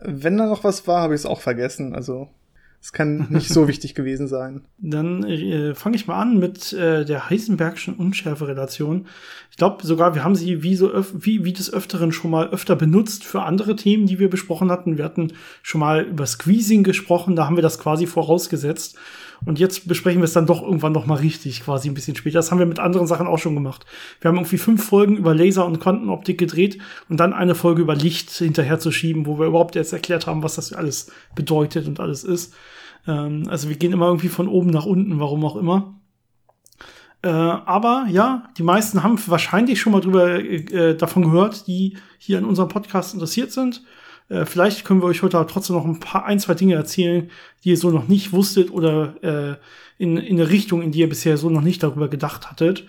Wenn 0.02 0.38
da 0.38 0.45
noch 0.45 0.63
was 0.63 0.88
war, 0.88 1.02
habe 1.02 1.15
ich 1.15 1.21
es 1.21 1.26
auch 1.26 1.41
vergessen. 1.41 1.95
Also 1.95 2.30
es 2.82 2.94
kann 2.94 3.28
nicht 3.30 3.50
so 3.50 3.68
wichtig 3.68 3.96
gewesen 3.96 4.28
sein. 4.28 4.62
Dann 4.78 5.24
äh, 5.24 5.76
fange 5.76 5.96
ich 5.96 6.08
mal 6.08 6.20
an 6.22 6.38
mit 6.38 6.74
äh, 6.74 7.06
der 7.06 7.30
Heisenbergschen 7.30 7.96
Unschärferelation. 7.96 9.08
Ich 9.52 9.58
glaube 9.58 9.86
sogar, 9.86 10.16
wir 10.16 10.24
haben 10.24 10.36
sie 10.36 10.63
wie 10.63 10.76
so 10.76 10.92
wie, 11.13 11.44
wie 11.44 11.54
des 11.54 11.74
Öfteren 11.74 12.12
schon 12.12 12.32
mal 12.32 12.50
öfter 12.50 12.76
benutzt 12.76 13.26
für 13.26 13.44
andere 13.44 13.76
Themen, 13.76 14.06
die 14.06 14.20
wir 14.20 14.30
besprochen 14.30 14.72
hatten. 14.72 14.98
Wir 14.98 15.06
hatten 15.06 15.34
schon 15.63 15.80
mal 15.80 16.04
über 16.04 16.26
Squeezing 16.26 16.84
gesprochen, 16.84 17.36
da 17.36 17.46
haben 17.46 17.58
wir 17.58 17.63
das 17.63 17.80
quasi 17.80 18.06
vorausgesetzt. 18.06 18.98
Und 19.45 19.60
jetzt 19.60 19.88
besprechen 19.88 20.21
wir 20.21 20.26
es 20.26 20.34
dann 20.34 20.45
doch 20.45 20.62
irgendwann 20.62 20.93
noch 20.93 21.06
mal 21.06 21.15
richtig, 21.15 21.63
quasi 21.63 21.89
ein 21.89 21.93
bisschen 21.93 22.15
später. 22.15 22.39
Das 22.39 22.52
haben 22.52 22.60
wir 22.60 22.65
mit 22.65 22.80
anderen 22.80 23.08
Sachen 23.08 23.28
auch 23.28 23.38
schon 23.38 23.56
gemacht. 23.56 23.86
Wir 24.21 24.30
haben 24.30 24.38
irgendwie 24.38 24.58
fünf 24.58 24.84
Folgen 24.84 25.17
über 25.17 25.34
Laser 25.36 25.65
und 25.65 25.80
Quantenoptik 25.80 26.38
gedreht 26.38 26.80
und 27.10 27.19
dann 27.19 27.34
eine 27.34 27.56
Folge 27.56 27.82
über 27.82 27.95
Licht 27.95 28.32
hinterher 28.32 28.80
zu 28.80 28.91
schieben, 28.91 29.26
wo 29.26 29.39
wir 29.39 29.47
überhaupt 29.47 29.76
jetzt 29.76 29.93
erklärt 29.93 30.28
haben, 30.28 30.43
was 30.43 30.56
das 30.56 30.73
alles 30.73 31.12
bedeutet 31.36 31.88
und 31.88 32.00
alles 32.00 32.23
ist. 32.23 32.54
Ähm, 33.08 33.43
also 33.47 33.69
wir 33.69 33.76
gehen 33.76 33.93
immer 33.93 34.08
irgendwie 34.08 34.30
von 34.30 34.47
oben 34.47 34.69
nach 34.69 34.86
unten, 34.86 35.19
warum 35.19 35.45
auch 35.45 35.56
immer. 35.56 35.93
Äh, 37.23 37.30
aber 37.30 38.06
ja, 38.10 38.50
die 38.58 38.63
meisten 38.63 39.04
haben 39.04 39.19
wahrscheinlich 39.28 39.80
schon 39.80 39.93
mal 39.93 40.02
drüber 40.02 40.39
äh, 40.39 40.95
davon 40.95 41.23
gehört, 41.23 41.67
die 41.67 41.97
hier 42.19 42.38
in 42.38 42.45
unserem 42.45 42.69
Podcast 42.69 43.13
interessiert 43.13 43.52
sind. 43.52 43.84
Äh, 44.30 44.46
vielleicht 44.46 44.86
können 44.86 45.02
wir 45.02 45.08
euch 45.08 45.24
heute 45.24 45.38
aber 45.38 45.48
trotzdem 45.48 45.76
noch 45.76 45.86
ein 45.86 46.00
paar, 46.00 46.26
ein, 46.26 46.40
zwei 46.40 46.54
Dinge 46.54 46.76
erzählen, 46.76 47.30
die 47.63 47.70
ihr 47.70 47.78
so 47.78 47.92
noch 47.92 48.08
nicht 48.08 48.34
wusstet 48.34 48.72
oder 48.72 49.16
äh, 49.22 49.56
in, 49.98 50.18
in 50.18 50.40
eine 50.40 50.50
Richtung, 50.50 50.82
in 50.82 50.92
die 50.92 51.00
ihr 51.00 51.10
bisher 51.10 51.38
so 51.38 51.50
noch 51.50 51.62
nicht 51.62 51.84
darüber 51.84 52.08
gedacht 52.08 52.50
hattet. 52.50 52.86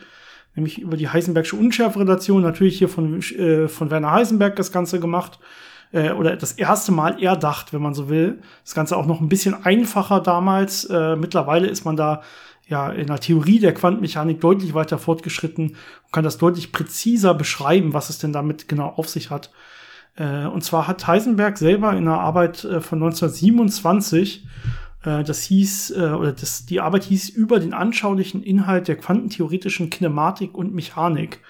Nämlich 0.54 0.80
über 0.80 0.96
die 0.96 1.08
Heisenbergsche 1.08 1.56
Unschärferelation, 1.56 2.42
natürlich 2.42 2.78
hier 2.78 2.88
von, 2.88 3.20
äh, 3.20 3.68
von 3.68 3.90
Werner 3.90 4.12
Heisenberg 4.12 4.56
das 4.56 4.72
Ganze 4.72 4.98
gemacht. 5.00 5.38
Äh, 5.92 6.12
oder 6.12 6.36
das 6.36 6.52
erste 6.52 6.92
Mal 6.92 7.22
erdacht, 7.22 7.72
wenn 7.72 7.82
man 7.82 7.94
so 7.94 8.08
will. 8.08 8.40
Das 8.64 8.74
Ganze 8.74 8.96
auch 8.96 9.06
noch 9.06 9.20
ein 9.20 9.28
bisschen 9.28 9.54
einfacher 9.64 10.20
damals. 10.20 10.84
Äh, 10.84 11.16
mittlerweile 11.16 11.68
ist 11.68 11.84
man 11.84 11.96
da 11.96 12.22
ja 12.66 12.90
in 12.90 13.06
der 13.06 13.20
Theorie 13.20 13.60
der 13.60 13.72
Quantenmechanik 13.72 14.40
deutlich 14.40 14.74
weiter 14.74 14.98
fortgeschritten 14.98 15.68
und 15.68 16.12
kann 16.12 16.24
das 16.24 16.36
deutlich 16.36 16.72
präziser 16.72 17.32
beschreiben, 17.34 17.94
was 17.94 18.10
es 18.10 18.18
denn 18.18 18.32
damit 18.32 18.68
genau 18.68 18.88
auf 18.88 19.08
sich 19.08 19.30
hat. 19.30 19.50
Äh, 20.18 20.46
und 20.46 20.64
zwar 20.64 20.88
hat 20.88 21.06
Heisenberg 21.06 21.56
selber 21.58 21.92
in 21.92 22.08
einer 22.08 22.20
Arbeit 22.20 22.64
äh, 22.64 22.80
von 22.80 22.98
1927 22.98 24.44
äh, 25.04 25.22
das 25.22 25.42
hieß, 25.42 25.92
oder 25.92 26.32
das, 26.32 26.66
die 26.66 26.80
Arbeit 26.80 27.04
hieß 27.04 27.28
über 27.30 27.60
den 27.60 27.72
anschaulichen 27.72 28.42
Inhalt 28.42 28.88
der 28.88 28.96
quantentheoretischen 28.96 29.90
Kinematik 29.90 30.54
und 30.56 30.74
Mechanik. 30.74 31.40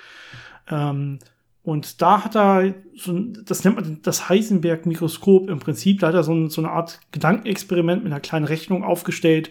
Ähm, 0.68 1.18
und 1.62 2.00
da 2.00 2.24
hat 2.24 2.36
er, 2.36 2.74
so, 2.94 3.18
das 3.18 3.64
nennt 3.64 3.76
man 3.76 4.00
das 4.02 4.28
Heisenberg-Mikroskop 4.28 5.50
im 5.50 5.58
Prinzip, 5.58 6.00
da 6.00 6.08
hat 6.08 6.14
er 6.14 6.24
so, 6.24 6.48
so, 6.48 6.60
eine 6.60 6.70
Art 6.70 7.00
Gedankenexperiment 7.12 8.04
mit 8.04 8.12
einer 8.12 8.20
kleinen 8.20 8.46
Rechnung 8.46 8.84
aufgestellt. 8.84 9.50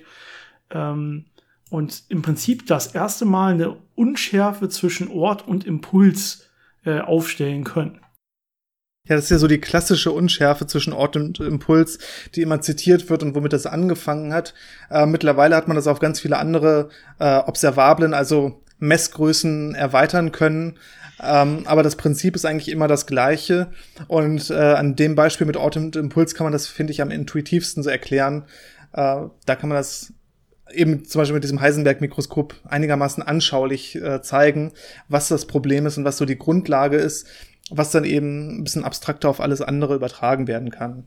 Ähm, 0.70 1.26
und 1.70 2.04
im 2.10 2.22
Prinzip 2.22 2.66
das 2.68 2.88
erste 2.88 3.26
Mal 3.26 3.54
eine 3.54 3.78
Unschärfe 3.96 4.70
zwischen 4.70 5.10
Ort 5.10 5.48
und 5.48 5.66
Impuls 5.66 6.44
aufstellen 6.86 7.66
können. 7.66 8.00
Ja, 9.08 9.16
das 9.16 9.26
ist 9.26 9.32
ja 9.32 9.38
so 9.38 9.48
die 9.48 9.60
klassische 9.60 10.12
Unschärfe 10.12 10.68
zwischen 10.68 10.94
Ort 10.94 11.16
und 11.16 11.40
Impuls, 11.40 12.00
die 12.36 12.42
immer 12.42 12.62
zitiert 12.62 13.10
wird 13.10 13.24
und 13.24 13.36
womit 13.36 13.54
das 13.54 13.66
angefangen 13.66 14.34
hat. 14.34 14.54
Äh, 14.90 15.06
mittlerweile 15.06 15.56
hat 15.56 15.68
man 15.68 15.76
das 15.76 15.88
auf 15.88 16.00
ganz 16.00 16.20
viele 16.20 16.38
andere 16.38 16.90
äh, 17.20 17.38
Observablen, 17.38 18.14
also 18.14 18.62
Messgrößen 18.80 19.76
erweitern 19.76 20.32
können. 20.32 20.78
Ähm, 21.24 21.64
aber 21.66 21.84
das 21.84 21.96
Prinzip 21.96 22.36
ist 22.36 22.46
eigentlich 22.46 22.70
immer 22.70 22.88
das 22.88 23.08
gleiche. 23.08 23.68
Und 24.08 24.50
äh, 24.50 24.54
an 24.54 24.96
dem 24.96 25.16
Beispiel 25.16 25.48
mit 25.48 25.58
Ort 25.58 25.78
und 25.78 25.96
Impuls 25.96 26.36
kann 26.36 26.46
man 26.46 26.54
das, 26.54 26.68
finde 26.68 26.92
ich, 26.92 27.02
am 27.02 27.10
intuitivsten 27.10 27.84
so 27.84 27.90
erklären. 27.90 28.44
Äh, 28.94 29.22
da 29.46 29.56
kann 29.56 29.70
man 29.70 29.78
das 29.78 30.14
eben 30.74 31.06
zum 31.06 31.20
Beispiel 31.20 31.36
mit 31.36 31.44
diesem 31.44 31.62
Heisenberg-Mikroskop 31.62 32.56
einigermaßen 32.66 33.24
anschaulich 33.24 33.96
äh, 33.96 34.22
zeigen, 34.22 34.74
was 35.08 35.30
das 35.30 35.46
Problem 35.46 35.86
ist 35.86 35.98
und 35.98 36.04
was 36.04 36.18
so 36.18 36.26
die 36.26 36.38
Grundlage 36.38 36.98
ist 36.98 37.28
was 37.70 37.92
dann 37.92 38.04
eben 38.04 38.60
ein 38.60 38.64
bisschen 38.64 38.84
abstrakter 38.84 39.30
auf 39.30 39.42
alles 39.42 39.62
andere 39.62 39.96
übertragen 39.96 40.48
werden 40.48 40.72
kann. 40.72 41.06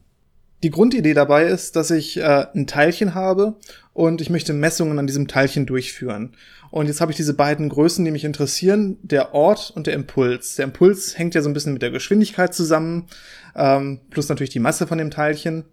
Die 0.63 0.71
Grundidee 0.71 1.15
dabei 1.15 1.47
ist, 1.47 1.75
dass 1.77 1.91
ich 1.91 2.19
äh, 2.19 2.47
ein 2.55 2.67
Teilchen 2.67 3.15
habe 3.15 3.57
und 3.95 4.21
ich 4.21 4.29
möchte 4.29 4.53
Messungen 4.53 4.99
an 4.99 5.07
diesem 5.07 5.27
Teilchen 5.27 5.65
durchführen. 5.65 6.33
Und 6.71 6.87
jetzt 6.87 7.01
habe 7.01 7.11
ich 7.11 7.17
diese 7.17 7.35
beiden 7.35 7.71
Größen, 7.71 8.05
die 8.05 8.11
mich 8.11 8.25
interessieren, 8.25 8.99
der 9.03 9.35
Ort 9.35 9.73
und 9.75 9.87
der 9.87 9.95
Impuls. 9.95 10.57
Der 10.57 10.67
Impuls 10.67 11.19
hängt 11.19 11.35
ja 11.35 11.41
so 11.41 11.49
ein 11.49 11.55
bisschen 11.55 11.73
mit 11.73 11.83
der 11.83 11.91
Geschwindigkeit 11.91 12.55
zusammen, 12.55 13.07
ähm, 13.57 14.01
plus 14.11 14.29
natürlich 14.29 14.51
die 14.51 14.61
Masse 14.61 14.87
von 14.87 14.99
dem 14.99 15.11
Teilchen. 15.11 15.65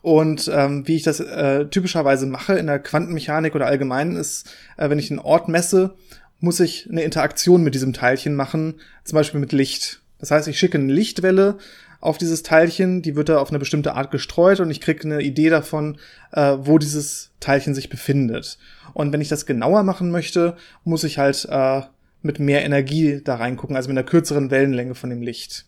Und 0.00 0.50
ähm, 0.52 0.86
wie 0.86 0.96
ich 0.96 1.02
das 1.02 1.20
äh, 1.20 1.66
typischerweise 1.66 2.26
mache 2.26 2.54
in 2.54 2.66
der 2.66 2.80
Quantenmechanik 2.80 3.54
oder 3.54 3.66
allgemein 3.66 4.16
ist, 4.16 4.52
äh, 4.76 4.90
wenn 4.90 4.98
ich 4.98 5.10
einen 5.10 5.20
Ort 5.20 5.48
messe, 5.48 5.94
muss 6.42 6.60
ich 6.60 6.88
eine 6.90 7.02
Interaktion 7.02 7.62
mit 7.62 7.74
diesem 7.74 7.92
Teilchen 7.92 8.34
machen, 8.34 8.74
zum 9.04 9.16
Beispiel 9.16 9.40
mit 9.40 9.52
Licht. 9.52 10.02
Das 10.18 10.32
heißt, 10.32 10.48
ich 10.48 10.58
schicke 10.58 10.76
eine 10.76 10.92
Lichtwelle 10.92 11.56
auf 12.00 12.18
dieses 12.18 12.42
Teilchen, 12.42 13.00
die 13.00 13.14
wird 13.14 13.28
da 13.28 13.38
auf 13.38 13.50
eine 13.50 13.60
bestimmte 13.60 13.94
Art 13.94 14.10
gestreut 14.10 14.58
und 14.58 14.68
ich 14.68 14.80
kriege 14.80 15.04
eine 15.04 15.22
Idee 15.22 15.50
davon, 15.50 15.98
äh, 16.32 16.56
wo 16.58 16.78
dieses 16.78 17.30
Teilchen 17.38 17.76
sich 17.76 17.88
befindet. 17.88 18.58
Und 18.92 19.12
wenn 19.12 19.20
ich 19.20 19.28
das 19.28 19.46
genauer 19.46 19.84
machen 19.84 20.10
möchte, 20.10 20.56
muss 20.82 21.04
ich 21.04 21.18
halt 21.18 21.46
äh, 21.48 21.82
mit 22.22 22.40
mehr 22.40 22.64
Energie 22.64 23.20
da 23.22 23.36
reingucken, 23.36 23.76
also 23.76 23.88
mit 23.88 23.96
einer 23.96 24.06
kürzeren 24.06 24.50
Wellenlänge 24.50 24.96
von 24.96 25.10
dem 25.10 25.22
Licht. 25.22 25.66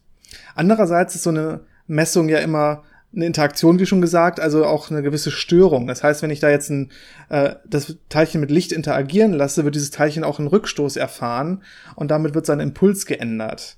Andererseits 0.57 1.15
ist 1.15 1.23
so 1.23 1.31
eine 1.31 1.61
Messung 1.87 2.29
ja 2.29 2.39
immer 2.39 2.83
eine 3.15 3.27
Interaktion, 3.27 3.79
wie 3.79 3.87
schon 3.87 4.01
gesagt, 4.01 4.41
also 4.41 4.65
auch 4.65 4.91
eine 4.91 5.03
gewisse 5.03 5.31
Störung. 5.31 5.87
Das 5.87 6.03
heißt, 6.03 6.23
wenn 6.23 6.31
ich 6.31 6.41
da 6.41 6.51
jetzt 6.51 6.71
ein, 6.71 6.91
äh, 7.29 7.55
das 7.69 7.97
Teilchen 8.09 8.41
mit 8.41 8.51
Licht 8.51 8.73
interagieren 8.73 9.33
lasse, 9.33 9.65
wird 9.65 9.75
dieses 9.75 9.91
Teilchen 9.91 10.25
auch 10.25 10.39
einen 10.39 10.49
Rückstoß 10.49 10.97
erfahren 10.97 11.63
und 11.95 12.11
damit 12.11 12.35
wird 12.35 12.47
sein 12.47 12.61
Impuls 12.61 13.07
geändert. 13.07 13.77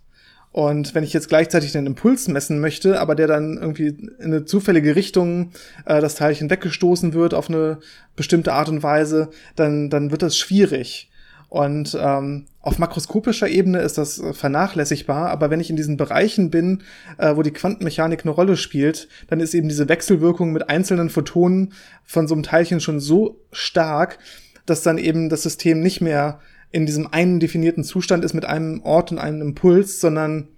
Und 0.52 0.94
wenn 0.94 1.04
ich 1.04 1.12
jetzt 1.12 1.28
gleichzeitig 1.28 1.72
den 1.72 1.84
Impuls 1.84 2.28
messen 2.28 2.60
möchte, 2.60 2.98
aber 2.98 3.14
der 3.14 3.26
dann 3.26 3.58
irgendwie 3.58 3.88
in 3.88 4.10
eine 4.18 4.44
zufällige 4.46 4.96
Richtung 4.96 5.50
äh, 5.84 6.00
das 6.00 6.14
Teilchen 6.14 6.48
weggestoßen 6.48 7.12
wird 7.12 7.34
auf 7.34 7.50
eine 7.50 7.78
bestimmte 8.16 8.54
Art 8.54 8.70
und 8.70 8.82
Weise, 8.82 9.28
dann, 9.54 9.90
dann 9.90 10.10
wird 10.10 10.22
das 10.22 10.38
schwierig. 10.38 11.10
Und 11.48 11.96
ähm, 12.00 12.46
auf 12.60 12.78
makroskopischer 12.78 13.48
Ebene 13.48 13.78
ist 13.78 13.98
das 13.98 14.20
vernachlässigbar, 14.32 15.30
aber 15.30 15.50
wenn 15.50 15.60
ich 15.60 15.70
in 15.70 15.76
diesen 15.76 15.96
Bereichen 15.96 16.50
bin, 16.50 16.82
äh, 17.18 17.36
wo 17.36 17.42
die 17.42 17.52
Quantenmechanik 17.52 18.22
eine 18.24 18.32
Rolle 18.32 18.56
spielt, 18.56 19.08
dann 19.28 19.40
ist 19.40 19.54
eben 19.54 19.68
diese 19.68 19.88
Wechselwirkung 19.88 20.52
mit 20.52 20.68
einzelnen 20.68 21.08
Photonen 21.08 21.72
von 22.04 22.26
so 22.26 22.34
einem 22.34 22.42
Teilchen 22.42 22.80
schon 22.80 22.98
so 22.98 23.40
stark, 23.52 24.18
dass 24.66 24.82
dann 24.82 24.98
eben 24.98 25.28
das 25.28 25.44
System 25.44 25.80
nicht 25.80 26.00
mehr 26.00 26.40
in 26.72 26.84
diesem 26.84 27.06
einen 27.12 27.38
definierten 27.38 27.84
Zustand 27.84 28.24
ist 28.24 28.34
mit 28.34 28.44
einem 28.44 28.82
Ort 28.82 29.12
und 29.12 29.18
einem 29.18 29.40
Impuls, 29.40 30.00
sondern 30.00 30.48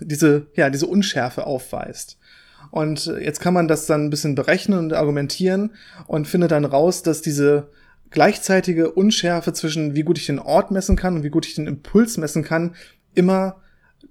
diese, 0.00 0.46
ja, 0.54 0.68
diese 0.68 0.86
Unschärfe 0.86 1.46
aufweist. 1.46 2.18
Und 2.70 3.06
jetzt 3.06 3.40
kann 3.40 3.54
man 3.54 3.66
das 3.66 3.86
dann 3.86 4.04
ein 4.04 4.10
bisschen 4.10 4.34
berechnen 4.34 4.78
und 4.78 4.92
argumentieren 4.92 5.72
und 6.06 6.28
findet 6.28 6.50
dann 6.50 6.66
raus, 6.66 7.02
dass 7.02 7.22
diese 7.22 7.70
gleichzeitige 8.10 8.90
Unschärfe 8.92 9.52
zwischen 9.52 9.94
wie 9.94 10.02
gut 10.02 10.18
ich 10.18 10.26
den 10.26 10.38
Ort 10.38 10.70
messen 10.70 10.96
kann 10.96 11.16
und 11.16 11.22
wie 11.22 11.30
gut 11.30 11.46
ich 11.46 11.54
den 11.54 11.66
Impuls 11.66 12.16
messen 12.16 12.42
kann, 12.42 12.74
immer 13.14 13.56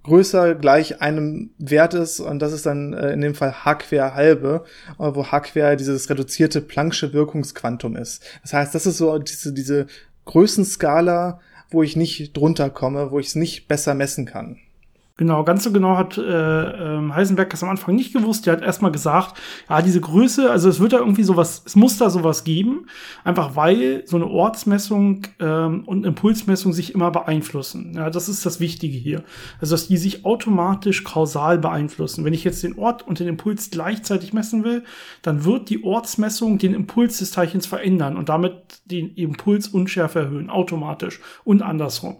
größer 0.03 0.55
gleich 0.55 1.01
einem 1.01 1.51
Wert 1.57 1.93
ist 1.93 2.19
und 2.19 2.39
das 2.39 2.53
ist 2.53 2.65
dann 2.65 2.93
äh, 2.93 3.11
in 3.11 3.21
dem 3.21 3.35
Fall 3.35 3.65
h 3.65 3.75
quer 3.75 4.15
halbe, 4.15 4.63
äh, 4.99 5.03
wo 5.13 5.25
h 5.31 5.39
quer 5.41 5.75
dieses 5.75 6.09
reduzierte 6.09 6.61
Planck'sche 6.61 7.13
Wirkungsquantum 7.13 7.95
ist. 7.95 8.23
Das 8.41 8.53
heißt, 8.53 8.75
das 8.75 8.85
ist 8.85 8.97
so 8.97 9.17
diese, 9.19 9.53
diese 9.53 9.87
Größenskala, 10.25 11.39
wo 11.69 11.83
ich 11.83 11.95
nicht 11.95 12.35
drunter 12.35 12.69
komme, 12.69 13.11
wo 13.11 13.19
ich 13.19 13.27
es 13.27 13.35
nicht 13.35 13.67
besser 13.67 13.93
messen 13.93 14.25
kann. 14.25 14.59
Genau, 15.17 15.43
ganz 15.43 15.63
so 15.63 15.71
genau 15.71 15.97
hat 15.97 16.19
äh, 16.19 16.21
äh, 16.21 17.11
Heisenberg 17.11 17.49
das 17.49 17.63
am 17.63 17.69
Anfang 17.69 17.95
nicht 17.95 18.13
gewusst. 18.13 18.45
Der 18.45 18.53
hat 18.53 18.61
erstmal 18.61 18.91
gesagt, 18.91 19.41
ja, 19.67 19.81
diese 19.81 19.99
Größe, 19.99 20.51
also 20.51 20.69
es 20.69 20.79
wird 20.79 20.93
da 20.93 20.99
irgendwie 20.99 21.23
sowas, 21.23 21.63
es 21.65 21.75
muss 21.75 21.97
da 21.97 22.11
sowas 22.11 22.43
geben, 22.43 22.85
einfach 23.23 23.55
weil 23.55 24.03
so 24.05 24.15
eine 24.17 24.27
Ortsmessung 24.27 25.23
ähm, 25.39 25.85
und 25.87 26.05
Impulsmessung 26.05 26.71
sich 26.71 26.93
immer 26.93 27.09
beeinflussen. 27.09 27.93
Ja, 27.95 28.11
das 28.11 28.29
ist 28.29 28.45
das 28.45 28.59
Wichtige 28.59 28.95
hier. 28.95 29.23
Also, 29.59 29.73
dass 29.73 29.87
die 29.87 29.97
sich 29.97 30.23
automatisch 30.23 31.03
kausal 31.03 31.57
beeinflussen. 31.57 32.23
Wenn 32.23 32.33
ich 32.33 32.43
jetzt 32.43 32.61
den 32.61 32.77
Ort 32.77 33.07
und 33.07 33.19
den 33.19 33.27
Impuls 33.27 33.71
gleichzeitig 33.71 34.33
messen 34.33 34.63
will, 34.63 34.83
dann 35.23 35.45
wird 35.45 35.71
die 35.71 35.83
Ortsmessung 35.83 36.59
den 36.59 36.75
Impuls 36.75 37.17
des 37.17 37.31
Teilchens 37.31 37.65
verändern 37.65 38.17
und 38.17 38.29
damit 38.29 38.53
den 38.85 39.15
Impulsunschärfe 39.15 40.19
erhöhen, 40.19 40.51
automatisch 40.51 41.19
und 41.43 41.63
andersrum. 41.63 42.17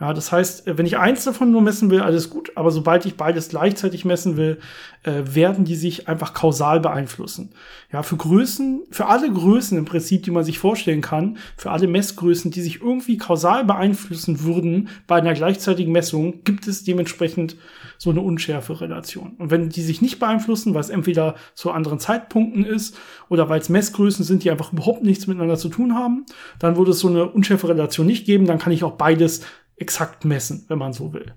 Ja, 0.00 0.14
das 0.14 0.32
heißt, 0.32 0.62
wenn 0.64 0.86
ich 0.86 0.96
eins 0.96 1.24
davon 1.24 1.50
nur 1.50 1.60
messen 1.60 1.90
will, 1.90 2.00
alles 2.00 2.30
gut, 2.30 2.52
aber 2.54 2.70
sobald 2.70 3.04
ich 3.04 3.16
beides 3.16 3.50
gleichzeitig 3.50 4.06
messen 4.06 4.38
will, 4.38 4.58
äh, 5.02 5.22
werden 5.24 5.66
die 5.66 5.76
sich 5.76 6.08
einfach 6.08 6.32
kausal 6.32 6.80
beeinflussen. 6.80 7.50
Ja, 7.92 8.02
für 8.02 8.16
Größen, 8.16 8.82
für 8.90 9.06
alle 9.06 9.30
Größen 9.30 9.76
im 9.76 9.84
Prinzip, 9.84 10.22
die 10.22 10.30
man 10.30 10.44
sich 10.44 10.58
vorstellen 10.58 11.02
kann, 11.02 11.36
für 11.56 11.70
alle 11.70 11.86
Messgrößen, 11.86 12.50
die 12.50 12.62
sich 12.62 12.80
irgendwie 12.80 13.18
kausal 13.18 13.64
beeinflussen 13.64 14.42
würden 14.42 14.88
bei 15.06 15.16
einer 15.16 15.34
gleichzeitigen 15.34 15.92
Messung, 15.92 16.44
gibt 16.44 16.66
es 16.66 16.82
dementsprechend 16.82 17.56
so 17.98 18.08
eine 18.08 18.22
unschärfe 18.22 18.80
Relation. 18.80 19.32
Und 19.36 19.50
wenn 19.50 19.68
die 19.68 19.82
sich 19.82 20.00
nicht 20.00 20.18
beeinflussen, 20.18 20.72
weil 20.72 20.80
es 20.80 20.88
entweder 20.88 21.34
zu 21.54 21.72
anderen 21.72 21.98
Zeitpunkten 21.98 22.64
ist 22.64 22.98
oder 23.28 23.50
weil 23.50 23.60
es 23.60 23.68
Messgrößen 23.68 24.24
sind, 24.24 24.44
die 24.44 24.50
einfach 24.50 24.72
überhaupt 24.72 25.02
nichts 25.02 25.26
miteinander 25.26 25.58
zu 25.58 25.68
tun 25.68 25.94
haben, 25.94 26.24
dann 26.58 26.76
würde 26.78 26.92
es 26.92 27.00
so 27.00 27.08
eine 27.08 27.26
unschärfe 27.26 27.68
Relation 27.68 28.06
nicht 28.06 28.24
geben. 28.24 28.46
Dann 28.46 28.58
kann 28.58 28.72
ich 28.72 28.84
auch 28.84 28.92
beides 28.92 29.42
exakt 29.80 30.26
messen, 30.26 30.66
wenn 30.68 30.78
man 30.78 30.92
so 30.92 31.12
will. 31.12 31.32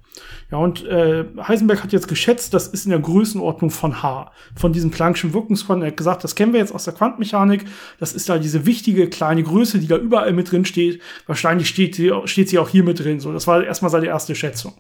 Ja, 0.52 0.58
und 0.58 0.86
äh, 0.86 1.26
Heisenberg 1.48 1.82
hat 1.82 1.94
jetzt 1.94 2.10
geschätzt, 2.10 2.54
das 2.54 2.68
ist 2.68 2.86
in 2.86 2.92
der 2.92 3.00
Größenordnung 3.00 3.72
von 3.72 4.04
H, 4.04 4.32
von 4.56 4.74
diesem 4.74 4.92
Planck'schen 4.92 5.34
Wirkungsquantum. 5.34 5.84
Er 5.84 5.88
hat 5.92 5.98
gesagt, 5.98 6.24
das 6.24 6.36
kennen 6.36 6.52
wir 6.52 6.60
jetzt 6.60 6.76
aus 6.76 6.84
der 6.84 6.94
Quantenmechanik. 6.94 7.66
Das 8.00 8.14
ist 8.14 8.28
da 8.28 8.38
diese 8.38 8.66
wichtige 8.66 9.10
kleine 9.10 9.44
Größe, 9.44 9.80
die 9.80 9.88
da 9.88 9.98
überall 9.98 10.34
mit 10.34 10.52
drin 10.52 10.66
steht. 10.66 11.02
Wahrscheinlich 11.26 11.70
steht, 11.70 11.96
sie, 11.96 12.12
steht 12.26 12.50
sie 12.50 12.60
auch 12.60 12.70
hier 12.70 12.84
mit 12.84 13.00
drin. 13.00 13.22
So, 13.22 13.32
das 13.32 13.48
war 13.48 13.64
erstmal 13.64 13.92
seine 13.92 14.08
erste 14.08 14.36
Schätzung. 14.36 14.74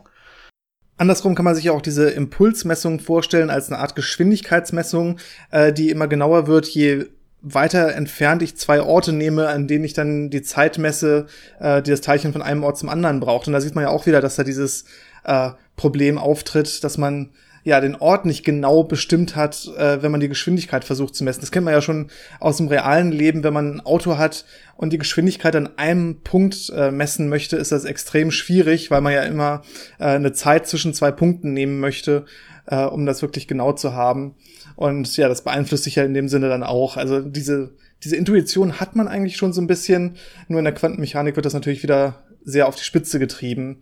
Andersrum 0.97 1.33
kann 1.33 1.45
man 1.45 1.55
sich 1.55 1.69
auch 1.69 1.81
diese 1.81 2.09
Impulsmessung 2.09 2.99
vorstellen 2.99 3.49
als 3.49 3.69
eine 3.71 3.79
Art 3.79 3.95
Geschwindigkeitsmessung, 3.95 5.19
äh, 5.51 5.73
die 5.73 5.89
immer 5.89 6.07
genauer 6.07 6.47
wird, 6.47 6.67
je 6.67 7.05
weiter 7.43 7.93
entfernt 7.93 8.41
ich 8.41 8.55
zwei 8.55 8.81
Orte 8.81 9.11
nehme, 9.11 9.49
an 9.49 9.67
denen 9.67 9.83
ich 9.83 9.93
dann 9.93 10.29
die 10.29 10.41
Zeit 10.41 10.77
messe, 10.77 11.27
äh, 11.59 11.81
die 11.81 11.91
das 11.91 12.01
Teilchen 12.01 12.31
von 12.31 12.41
einem 12.41 12.63
Ort 12.63 12.77
zum 12.77 12.89
anderen 12.89 13.19
braucht. 13.19 13.47
Und 13.47 13.53
da 13.53 13.61
sieht 13.61 13.75
man 13.75 13.83
ja 13.83 13.89
auch 13.89 14.05
wieder, 14.05 14.21
dass 14.21 14.37
da 14.37 14.43
dieses 14.43 14.85
äh, 15.25 15.51
Problem 15.75 16.17
auftritt, 16.17 16.83
dass 16.83 16.97
man 16.97 17.31
ja 17.65 17.79
den 17.79 17.95
Ort 17.95 18.25
nicht 18.25 18.43
genau 18.43 18.83
bestimmt 18.83 19.35
hat, 19.35 19.69
äh, 19.77 20.01
wenn 20.01 20.11
man 20.11 20.19
die 20.19 20.29
Geschwindigkeit 20.29 20.83
versucht 20.83 21.15
zu 21.15 21.23
messen. 21.23 21.41
Das 21.41 21.51
kennt 21.51 21.65
man 21.65 21.73
ja 21.73 21.81
schon 21.81 22.09
aus 22.39 22.57
dem 22.57 22.67
realen 22.67 23.11
Leben, 23.11 23.43
wenn 23.43 23.53
man 23.53 23.75
ein 23.75 23.81
Auto 23.81 24.17
hat 24.17 24.45
und 24.75 24.91
die 24.91 24.97
Geschwindigkeit 24.97 25.55
an 25.55 25.69
einem 25.77 26.21
Punkt 26.21 26.71
äh, 26.75 26.91
messen 26.91 27.29
möchte, 27.29 27.57
ist 27.57 27.71
das 27.71 27.85
extrem 27.85 28.31
schwierig, 28.31 28.91
weil 28.91 29.01
man 29.01 29.13
ja 29.13 29.23
immer 29.23 29.61
äh, 29.99 30.05
eine 30.05 30.33
Zeit 30.33 30.67
zwischen 30.67 30.93
zwei 30.93 31.11
Punkten 31.11 31.53
nehmen 31.53 31.79
möchte, 31.79 32.25
äh, 32.67 32.83
um 32.83 33.05
das 33.05 33.21
wirklich 33.21 33.47
genau 33.47 33.73
zu 33.73 33.93
haben. 33.93 34.35
Und 34.75 35.15
ja, 35.17 35.27
das 35.27 35.43
beeinflusst 35.43 35.83
sich 35.83 35.95
ja 35.95 36.03
in 36.03 36.13
dem 36.13 36.27
Sinne 36.27 36.49
dann 36.49 36.63
auch. 36.63 36.97
Also 36.97 37.21
diese, 37.21 37.71
diese 38.03 38.15
Intuition 38.15 38.79
hat 38.79 38.95
man 38.95 39.07
eigentlich 39.07 39.37
schon 39.37 39.53
so 39.53 39.61
ein 39.61 39.67
bisschen, 39.67 40.17
nur 40.47 40.59
in 40.59 40.65
der 40.65 40.73
Quantenmechanik 40.73 41.35
wird 41.35 41.45
das 41.45 41.53
natürlich 41.53 41.83
wieder 41.83 42.23
sehr 42.43 42.67
auf 42.67 42.75
die 42.75 42.83
Spitze 42.83 43.19
getrieben. 43.19 43.81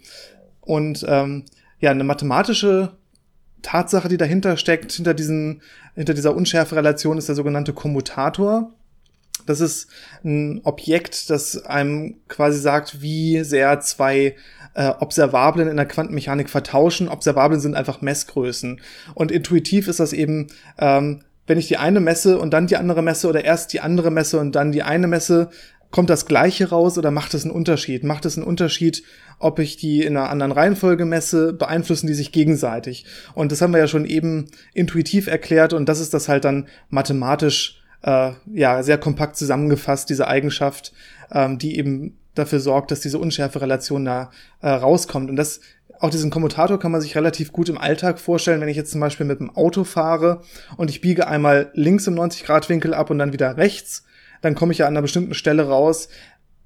Und 0.60 1.06
ähm, 1.08 1.46
ja, 1.80 1.92
eine 1.92 2.04
mathematische 2.04 2.92
Tatsache, 3.62 4.08
die 4.08 4.18
dahinter 4.18 4.58
steckt, 4.58 4.92
hinter 4.92 5.14
diesen, 5.14 5.62
hinter 5.96 6.14
dieser 6.14 6.36
Unschärferelation 6.36 7.18
ist 7.18 7.28
der 7.28 7.36
sogenannte 7.36 7.74
Kommutator. 7.74 8.74
Das 9.46 9.60
ist 9.60 9.88
ein 10.24 10.62
Objekt, 10.64 11.30
das 11.30 11.66
einem 11.66 12.18
quasi 12.28 12.60
sagt, 12.60 13.02
wie 13.02 13.44
sehr 13.44 13.80
zwei 13.80 14.36
äh, 14.74 14.90
Observablen 15.00 15.68
in 15.68 15.78
der 15.78 15.88
Quantenmechanik 15.88 16.50
vertauschen. 16.50 17.10
Observablen 17.10 17.60
sind 17.60 17.76
einfach 17.76 18.02
Messgrößen. 18.02 18.80
Und 19.16 19.32
intuitiv 19.32 19.88
ist 19.88 20.00
das 20.00 20.14
eben, 20.14 20.48
ähm, 20.78 21.22
wenn 21.48 21.58
ich 21.58 21.68
die 21.68 21.78
eine 21.78 22.00
messe 22.00 22.40
und 22.40 22.52
dann 22.52 22.68
die 22.68 22.78
andere 22.78 23.02
messe 23.02 23.28
oder 23.28 23.44
erst 23.44 23.74
die 23.74 23.82
andere 23.82 24.12
messe 24.12 24.40
und 24.40 24.56
dann 24.56 24.72
die 24.72 24.84
eine 24.84 25.08
messe, 25.08 25.50
kommt 25.90 26.10
das 26.10 26.26
gleiche 26.26 26.70
raus 26.70 26.98
oder 26.98 27.12
macht 27.12 27.34
es 27.34 27.44
einen 27.44 27.54
Unterschied? 27.54 28.04
Macht 28.04 28.26
es 28.26 28.38
einen 28.38 28.48
Unterschied, 28.48 29.04
ob 29.40 29.60
ich 29.60 29.76
die 29.76 30.04
in 30.04 30.16
einer 30.16 30.30
anderen 30.30 30.54
Reihenfolge 30.54 31.06
messe, 31.06 31.52
beeinflussen 31.52 32.08
die 32.08 32.14
sich 32.14 32.32
gegenseitig? 32.32 33.06
Und 33.34 33.52
das 33.52 33.62
haben 33.62 33.74
wir 33.74 33.80
ja 33.80 33.88
schon 33.88 34.06
eben 34.06 34.48
intuitiv 34.74 35.28
erklärt 35.28 35.74
und 35.74 35.90
das 35.90 36.00
ist 36.00 36.14
das 36.14 36.30
halt 36.30 36.46
dann 36.46 36.68
mathematisch 36.90 37.81
äh, 38.04 38.32
ja 38.52 38.84
sehr 38.84 38.98
kompakt 38.98 39.36
zusammengefasst, 39.38 40.10
diese 40.10 40.28
Eigenschaft, 40.28 40.94
ähm, 41.32 41.58
die 41.58 41.78
eben 41.78 42.18
dafür 42.36 42.60
sorgt, 42.60 42.92
dass 42.92 43.02
diese 43.02 43.20
Unschärfe-Relation 43.20 44.06
da 44.06 44.32
äh, 44.62 44.70
rauskommt. 44.70 45.30
Und 45.30 45.36
das 45.36 45.60
auch 46.02 46.10
diesen 46.10 46.32
Kommutator 46.32 46.80
kann 46.80 46.92
man 46.92 47.02
sich 47.02 47.16
relativ 47.16 47.52
gut 47.52 47.70
im 47.70 47.78
Alltag 47.78 48.20
vorstellen, 48.20 48.60
wenn 48.60 48.70
ich 48.70 48.78
jetzt 48.78 48.92
zum 48.92 49.02
Beispiel 49.02 49.26
mit 49.26 49.40
dem 49.40 49.56
Auto 49.56 49.84
fahre 49.84 50.42
und 50.76 50.90
ich 50.90 51.00
biege 51.00 51.28
einmal 51.28 51.70
links 51.74 52.08
im 52.08 52.16
90-Grad-Winkel 52.16 52.96
ab 52.96 53.12
und 53.12 53.20
dann 53.20 53.34
wieder 53.34 53.58
rechts, 53.58 54.04
dann 54.42 54.56
komme 54.56 54.72
ich 54.72 54.80
ja 54.80 54.88
an 54.88 54.94
einer 54.94 55.04
bestimmten 55.04 55.36
Stelle 55.36 55.68
raus. 55.68 56.10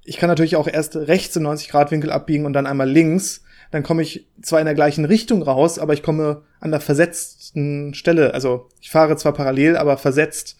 Ich 0.04 0.16
kann 0.16 0.28
natürlich 0.28 0.56
auch 0.56 0.68
erst 0.68 0.96
rechts 0.96 1.36
im 1.36 1.46
90-Grad-Winkel 1.46 2.10
abbiegen 2.10 2.46
und 2.46 2.54
dann 2.54 2.66
einmal 2.66 2.88
links. 2.88 3.42
Dann 3.72 3.82
komme 3.82 4.00
ich 4.00 4.26
zwar 4.40 4.60
in 4.60 4.66
der 4.66 4.74
gleichen 4.74 5.04
Richtung 5.04 5.42
raus, 5.42 5.78
aber 5.78 5.92
ich 5.92 6.02
komme 6.02 6.42
an 6.60 6.70
der 6.70 6.80
versetzten 6.80 7.92
Stelle. 7.92 8.32
Also 8.32 8.68
ich 8.80 8.90
fahre 8.90 9.16
zwar 9.16 9.34
parallel, 9.34 9.76
aber 9.76 9.98
versetzt. 9.98 10.56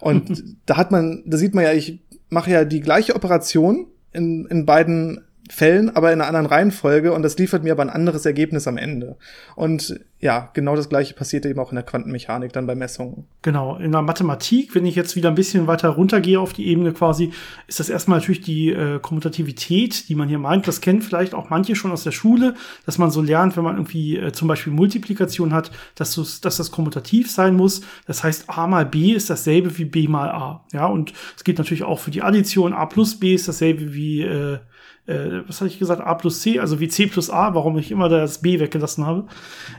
Und 0.00 0.44
da 0.66 0.76
hat 0.76 0.90
man, 0.90 1.22
da 1.26 1.36
sieht 1.36 1.54
man 1.54 1.64
ja, 1.64 1.72
ich 1.72 2.00
mache 2.28 2.50
ja 2.50 2.64
die 2.64 2.80
gleiche 2.80 3.14
Operation 3.14 3.86
in, 4.12 4.46
in 4.46 4.66
beiden 4.66 5.24
Fällen, 5.48 5.94
aber 5.94 6.12
in 6.12 6.20
einer 6.20 6.28
anderen 6.28 6.46
Reihenfolge 6.46 7.12
und 7.12 7.22
das 7.22 7.38
liefert 7.38 7.62
mir 7.62 7.72
aber 7.72 7.82
ein 7.82 7.90
anderes 7.90 8.26
Ergebnis 8.26 8.66
am 8.66 8.76
Ende. 8.76 9.16
Und 9.54 10.00
ja, 10.18 10.50
genau 10.54 10.74
das 10.74 10.88
gleiche 10.88 11.14
passiert 11.14 11.44
eben 11.44 11.60
auch 11.60 11.70
in 11.70 11.76
der 11.76 11.84
Quantenmechanik 11.84 12.52
dann 12.52 12.66
bei 12.66 12.74
Messungen. 12.74 13.26
Genau, 13.42 13.76
in 13.76 13.92
der 13.92 14.02
Mathematik, 14.02 14.74
wenn 14.74 14.86
ich 14.86 14.96
jetzt 14.96 15.14
wieder 15.14 15.28
ein 15.28 15.34
bisschen 15.34 15.66
weiter 15.66 15.90
runtergehe 15.90 16.40
auf 16.40 16.52
die 16.54 16.66
Ebene 16.66 16.92
quasi, 16.92 17.32
ist 17.68 17.80
das 17.80 17.90
erstmal 17.90 18.18
natürlich 18.18 18.40
die 18.40 18.70
äh, 18.70 18.98
Kommutativität, 18.98 20.08
die 20.08 20.14
man 20.14 20.28
hier 20.28 20.38
meint. 20.38 20.66
Das 20.66 20.80
kennen 20.80 21.02
vielleicht 21.02 21.34
auch 21.34 21.50
manche 21.50 21.76
schon 21.76 21.92
aus 21.92 22.02
der 22.02 22.12
Schule, 22.12 22.54
dass 22.86 22.96
man 22.96 23.10
so 23.10 23.20
lernt, 23.20 23.56
wenn 23.56 23.64
man 23.64 23.76
irgendwie 23.76 24.16
äh, 24.16 24.32
zum 24.32 24.48
Beispiel 24.48 24.72
Multiplikation 24.72 25.52
hat, 25.52 25.70
dass, 25.94 26.14
dass 26.40 26.56
das 26.56 26.70
kommutativ 26.70 27.30
sein 27.30 27.54
muss. 27.54 27.82
Das 28.06 28.24
heißt, 28.24 28.46
a 28.48 28.66
mal 28.66 28.86
b 28.86 29.12
ist 29.12 29.28
dasselbe 29.28 29.76
wie 29.76 29.84
b 29.84 30.08
mal 30.08 30.30
a. 30.30 30.64
Ja, 30.72 30.86
und 30.86 31.12
es 31.36 31.44
geht 31.44 31.58
natürlich 31.58 31.84
auch 31.84 31.98
für 31.98 32.10
die 32.10 32.22
Addition. 32.22 32.72
a 32.72 32.86
plus 32.86 33.20
b 33.20 33.34
ist 33.34 33.48
dasselbe 33.48 33.92
wie 33.92 34.22
äh, 34.22 34.58
äh, 35.06 35.42
was 35.46 35.60
hatte 35.60 35.70
ich 35.70 35.78
gesagt, 35.78 36.00
A 36.00 36.14
plus 36.14 36.40
C, 36.40 36.58
also 36.58 36.80
wie 36.80 36.88
C 36.88 37.06
plus 37.06 37.30
A, 37.30 37.54
warum 37.54 37.78
ich 37.78 37.90
immer 37.90 38.08
das 38.08 38.42
B 38.42 38.58
weggelassen 38.58 39.06
habe. 39.06 39.26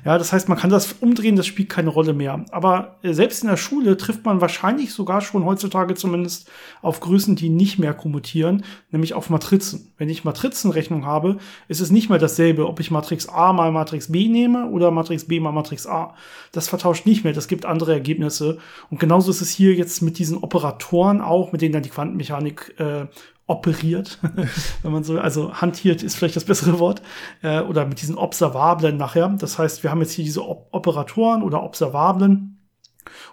Ja, 0.05 0.17
das 0.17 0.31
heißt, 0.31 0.49
man 0.49 0.57
kann 0.57 0.69
das 0.69 0.93
umdrehen, 1.01 1.35
das 1.35 1.45
spielt 1.45 1.69
keine 1.69 1.89
Rolle 1.89 2.13
mehr. 2.13 2.45
Aber 2.51 2.97
äh, 3.03 3.13
selbst 3.13 3.43
in 3.43 3.49
der 3.49 3.57
Schule 3.57 3.97
trifft 3.97 4.25
man 4.25 4.41
wahrscheinlich 4.41 4.93
sogar 4.93 5.21
schon 5.21 5.45
heutzutage 5.45 5.95
zumindest 5.95 6.49
auf 6.81 6.99
Größen, 6.99 7.35
die 7.35 7.49
nicht 7.49 7.79
mehr 7.79 7.93
kommutieren, 7.93 8.63
nämlich 8.91 9.13
auf 9.13 9.29
Matrizen. 9.29 9.93
Wenn 9.97 10.09
ich 10.09 10.23
Matrizenrechnung 10.23 11.05
habe, 11.05 11.37
ist 11.67 11.81
es 11.81 11.91
nicht 11.91 12.09
mehr 12.09 12.19
dasselbe, 12.19 12.67
ob 12.67 12.79
ich 12.79 12.91
Matrix 12.91 13.27
A 13.27 13.53
mal 13.53 13.71
Matrix 13.71 14.11
B 14.11 14.27
nehme 14.27 14.69
oder 14.69 14.91
Matrix 14.91 15.25
B 15.25 15.39
mal 15.39 15.51
Matrix 15.51 15.87
A. 15.87 16.13
Das 16.51 16.69
vertauscht 16.69 17.05
nicht 17.05 17.23
mehr, 17.23 17.33
das 17.33 17.47
gibt 17.47 17.65
andere 17.65 17.93
Ergebnisse. 17.93 18.59
Und 18.89 18.99
genauso 18.99 19.31
ist 19.31 19.41
es 19.41 19.51
hier 19.51 19.73
jetzt 19.73 20.01
mit 20.01 20.19
diesen 20.19 20.37
Operatoren 20.37 21.21
auch, 21.21 21.51
mit 21.51 21.61
denen 21.61 21.73
dann 21.73 21.83
die 21.83 21.89
Quantenmechanik 21.89 22.75
äh, 22.79 23.07
operiert, 23.47 24.19
wenn 24.83 24.91
man 24.91 25.03
so, 25.03 25.19
also 25.19 25.53
hantiert 25.53 26.03
ist 26.03 26.15
vielleicht 26.15 26.35
das 26.35 26.45
bessere 26.45 26.79
Wort, 26.79 27.01
äh, 27.41 27.61
oder 27.61 27.85
mit 27.85 28.01
diesen 28.01 28.17
Observablen 28.17 28.97
nachher. 28.97 29.29
Das 29.39 29.57
heißt, 29.57 29.83
wir 29.83 29.91
haben 29.91 30.01
jetzt 30.01 30.11
hier 30.11 30.25
diese 30.25 30.45
Op 30.47 30.67
Operatoren 30.71 31.41
oder 31.41 31.63
Observablen, 31.63 32.57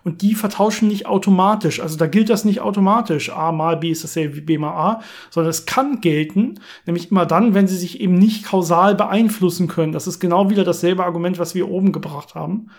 und 0.04 0.22
die 0.22 0.34
vertauschen 0.34 0.88
nicht 0.88 1.06
automatisch. 1.06 1.80
Also 1.80 1.96
da 1.96 2.06
gilt 2.06 2.30
das 2.30 2.44
nicht 2.44 2.60
automatisch. 2.60 3.30
A 3.30 3.52
mal 3.52 3.76
B 3.76 3.90
ist 3.90 4.04
dasselbe 4.04 4.36
wie 4.36 4.40
B 4.40 4.58
mal 4.58 4.72
A, 4.72 5.00
sondern 5.30 5.50
es 5.50 5.66
kann 5.66 6.00
gelten, 6.00 6.60
nämlich 6.86 7.10
immer 7.10 7.26
dann, 7.26 7.54
wenn 7.54 7.66
sie 7.66 7.76
sich 7.76 8.00
eben 8.00 8.14
nicht 8.14 8.44
kausal 8.44 8.94
beeinflussen 8.94 9.68
können. 9.68 9.92
Das 9.92 10.06
ist 10.06 10.20
genau 10.20 10.50
wieder 10.50 10.64
dasselbe 10.64 11.04
Argument, 11.04 11.38
was 11.38 11.54
wir 11.54 11.68
oben 11.68 11.92
gebracht 11.92 12.34
haben. 12.34 12.70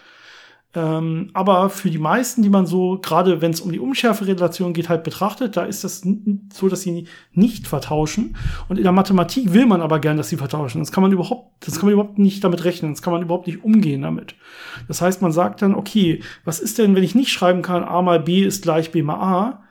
Ähm, 0.76 1.30
aber 1.34 1.70
für 1.70 1.90
die 1.90 1.98
meisten, 1.98 2.44
die 2.44 2.50
man 2.50 2.66
so, 2.66 3.00
gerade 3.02 3.42
wenn 3.42 3.52
es 3.52 3.62
um 3.62 3.72
die 3.72 3.80
Unschärferelation 3.80 4.74
geht, 4.74 4.90
halt 4.90 5.06
betrachtet, 5.06 5.56
da 5.56 5.64
ist 5.64 5.86
das 5.86 6.06
so, 6.54 6.68
dass 6.68 6.82
sie 6.82 7.08
nicht 7.32 7.68
vertauschen. 7.68 8.36
Und 8.68 8.76
in 8.76 8.84
der 8.84 8.92
Mathematik 8.92 9.54
will 9.54 9.66
man 9.66 9.82
aber 9.82 10.00
gern, 10.00 10.18
dass 10.18 10.28
sie 10.28 10.36
vertauschen. 10.36 10.80
Das 10.80 10.92
kann 10.92 11.02
man 11.02 11.14
überhaupt, 11.14 11.66
das 11.66 11.76
kann 11.76 11.86
man 11.86 11.94
überhaupt 11.94 12.20
nicht 12.20 12.44
damit 12.44 12.66
rechnen. 12.66 12.92
Das 12.92 13.02
kann 13.02 13.14
man 13.14 13.22
überhaupt 13.22 13.48
nicht 13.48 13.64
umgehen 13.64 14.02
damit. 14.02 14.36
Das 14.90 15.02
heißt, 15.02 15.22
man 15.22 15.32
sagt 15.32 15.62
dann, 15.62 15.76
okay, 15.76 16.22
was 16.44 16.60
ist 16.60 16.78
denn, 16.78 16.94
wenn 16.94 17.04
ich 17.04 17.16
nicht 17.16 17.32
schreiben 17.32 17.62
kann, 17.62 17.86
a 17.86 18.02
mal 18.02 18.20
b 18.20 18.44
ist 18.44 18.64
gleich 18.64 18.92
b 18.92 19.02
mal 19.02 19.16
a? 19.16 19.64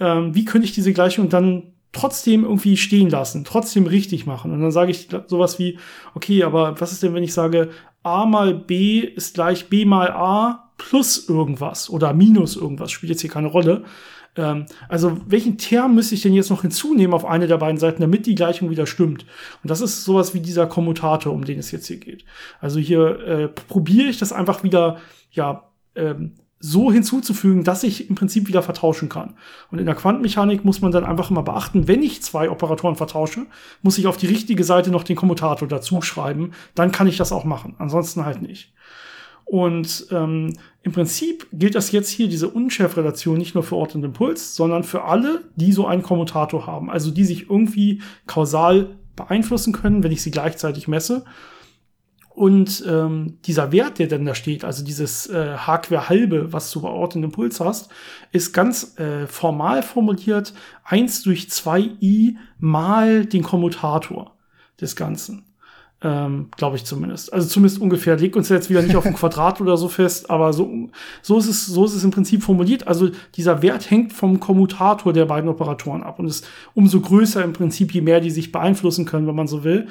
Ähm, 0.00 0.34
wie 0.34 0.46
könnte 0.46 0.64
ich 0.64 0.72
diese 0.72 0.94
Gleichung 0.94 1.28
dann 1.28 1.74
trotzdem 1.92 2.44
irgendwie 2.44 2.76
stehen 2.76 3.10
lassen, 3.10 3.44
trotzdem 3.44 3.86
richtig 3.86 4.26
machen. 4.26 4.52
Und 4.52 4.60
dann 4.60 4.70
sage 4.70 4.90
ich 4.90 5.08
sowas 5.26 5.58
wie, 5.58 5.78
okay, 6.14 6.44
aber 6.44 6.78
was 6.80 6.92
ist 6.92 7.02
denn, 7.02 7.14
wenn 7.14 7.22
ich 7.22 7.32
sage, 7.32 7.70
a 8.08 8.26
mal 8.26 8.54
b 8.54 9.00
ist 9.00 9.34
gleich 9.34 9.68
b 9.68 9.84
mal 9.84 10.10
a 10.10 10.70
plus 10.78 11.28
irgendwas 11.28 11.90
oder 11.90 12.14
minus 12.14 12.56
irgendwas, 12.56 12.90
spielt 12.90 13.10
jetzt 13.10 13.20
hier 13.20 13.30
keine 13.30 13.48
Rolle. 13.48 13.84
Ähm, 14.36 14.66
also 14.88 15.20
welchen 15.26 15.58
Term 15.58 15.94
müsste 15.94 16.14
ich 16.14 16.22
denn 16.22 16.34
jetzt 16.34 16.50
noch 16.50 16.62
hinzunehmen 16.62 17.12
auf 17.12 17.24
eine 17.24 17.46
der 17.46 17.58
beiden 17.58 17.78
Seiten, 17.78 18.00
damit 18.00 18.26
die 18.26 18.34
Gleichung 18.36 18.70
wieder 18.70 18.86
stimmt? 18.86 19.26
Und 19.62 19.70
das 19.70 19.80
ist 19.80 20.04
sowas 20.04 20.34
wie 20.34 20.40
dieser 20.40 20.66
Kommutator, 20.66 21.32
um 21.32 21.44
den 21.44 21.58
es 21.58 21.70
jetzt 21.72 21.88
hier 21.88 21.98
geht. 21.98 22.24
Also 22.60 22.78
hier 22.78 23.20
äh, 23.20 23.48
probiere 23.48 24.08
ich 24.08 24.18
das 24.18 24.32
einfach 24.32 24.62
wieder, 24.62 24.98
ja, 25.32 25.64
ähm, 25.96 26.34
so 26.60 26.90
hinzuzufügen, 26.90 27.62
dass 27.62 27.84
ich 27.84 28.08
im 28.08 28.16
Prinzip 28.16 28.48
wieder 28.48 28.62
vertauschen 28.62 29.08
kann. 29.08 29.34
Und 29.70 29.78
in 29.78 29.86
der 29.86 29.94
Quantenmechanik 29.94 30.64
muss 30.64 30.80
man 30.80 30.90
dann 30.90 31.04
einfach 31.04 31.30
immer 31.30 31.42
beachten, 31.42 31.86
wenn 31.86 32.02
ich 32.02 32.22
zwei 32.22 32.50
Operatoren 32.50 32.96
vertausche, 32.96 33.46
muss 33.82 33.98
ich 33.98 34.06
auf 34.06 34.16
die 34.16 34.26
richtige 34.26 34.64
Seite 34.64 34.90
noch 34.90 35.04
den 35.04 35.16
Kommutator 35.16 35.68
dazu 35.68 36.02
schreiben. 36.02 36.52
Dann 36.74 36.90
kann 36.90 37.06
ich 37.06 37.16
das 37.16 37.32
auch 37.32 37.44
machen. 37.44 37.76
Ansonsten 37.78 38.24
halt 38.24 38.42
nicht. 38.42 38.72
Und 39.44 40.08
ähm, 40.10 40.52
im 40.82 40.92
Prinzip 40.92 41.46
gilt 41.52 41.74
das 41.74 41.90
jetzt 41.92 42.10
hier, 42.10 42.28
diese 42.28 42.48
Unschärfrelation, 42.48 43.38
nicht 43.38 43.54
nur 43.54 43.64
für 43.64 43.76
Ort 43.76 43.94
und 43.94 44.04
Impuls, 44.04 44.54
sondern 44.56 44.84
für 44.84 45.04
alle, 45.04 45.44
die 45.56 45.72
so 45.72 45.86
einen 45.86 46.02
Kommutator 46.02 46.66
haben. 46.66 46.90
Also 46.90 47.10
die 47.10 47.24
sich 47.24 47.48
irgendwie 47.48 48.02
kausal 48.26 48.96
beeinflussen 49.16 49.72
können, 49.72 50.02
wenn 50.02 50.12
ich 50.12 50.22
sie 50.22 50.30
gleichzeitig 50.30 50.86
messe. 50.86 51.24
Und 52.38 52.84
ähm, 52.86 53.38
dieser 53.46 53.72
Wert, 53.72 53.98
der 53.98 54.06
denn 54.06 54.24
da 54.24 54.32
steht, 54.32 54.62
also 54.64 54.84
dieses 54.84 55.26
äh, 55.26 55.56
H 55.56 55.78
quer 55.78 56.08
halbe, 56.08 56.52
was 56.52 56.70
du 56.70 56.80
bei 56.80 56.88
Ort 56.88 57.16
und 57.16 57.24
Impuls 57.24 57.58
hast, 57.58 57.90
ist 58.30 58.52
ganz 58.52 58.96
äh, 58.96 59.26
formal 59.26 59.82
formuliert 59.82 60.54
eins 60.84 61.24
durch 61.24 61.50
zwei 61.50 61.80
i 62.00 62.38
mal 62.60 63.26
den 63.26 63.42
Kommutator 63.42 64.36
des 64.80 64.94
Ganzen. 64.94 65.47
Ähm, 66.00 66.48
Glaube 66.56 66.76
ich 66.76 66.84
zumindest. 66.84 67.32
Also 67.32 67.48
zumindest 67.48 67.80
ungefähr. 67.80 68.16
Legt 68.16 68.36
uns 68.36 68.48
jetzt 68.48 68.70
wieder 68.70 68.82
nicht 68.82 68.94
auf 68.94 69.04
ein 69.04 69.14
Quadrat 69.16 69.60
oder 69.60 69.76
so 69.76 69.88
fest, 69.88 70.30
aber 70.30 70.52
so, 70.52 70.88
so, 71.22 71.38
ist 71.38 71.48
es, 71.48 71.66
so 71.66 71.84
ist 71.84 71.94
es 71.94 72.04
im 72.04 72.12
Prinzip 72.12 72.42
formuliert. 72.42 72.86
Also 72.86 73.10
dieser 73.34 73.62
Wert 73.62 73.90
hängt 73.90 74.12
vom 74.12 74.38
Kommutator 74.38 75.12
der 75.12 75.26
beiden 75.26 75.50
Operatoren 75.50 76.04
ab 76.04 76.20
und 76.20 76.28
ist 76.28 76.46
umso 76.74 77.00
größer 77.00 77.42
im 77.42 77.52
Prinzip, 77.52 77.92
je 77.92 78.00
mehr 78.00 78.20
die 78.20 78.30
sich 78.30 78.52
beeinflussen 78.52 79.06
können, 79.06 79.26
wenn 79.26 79.34
man 79.34 79.48
so 79.48 79.64
will. 79.64 79.88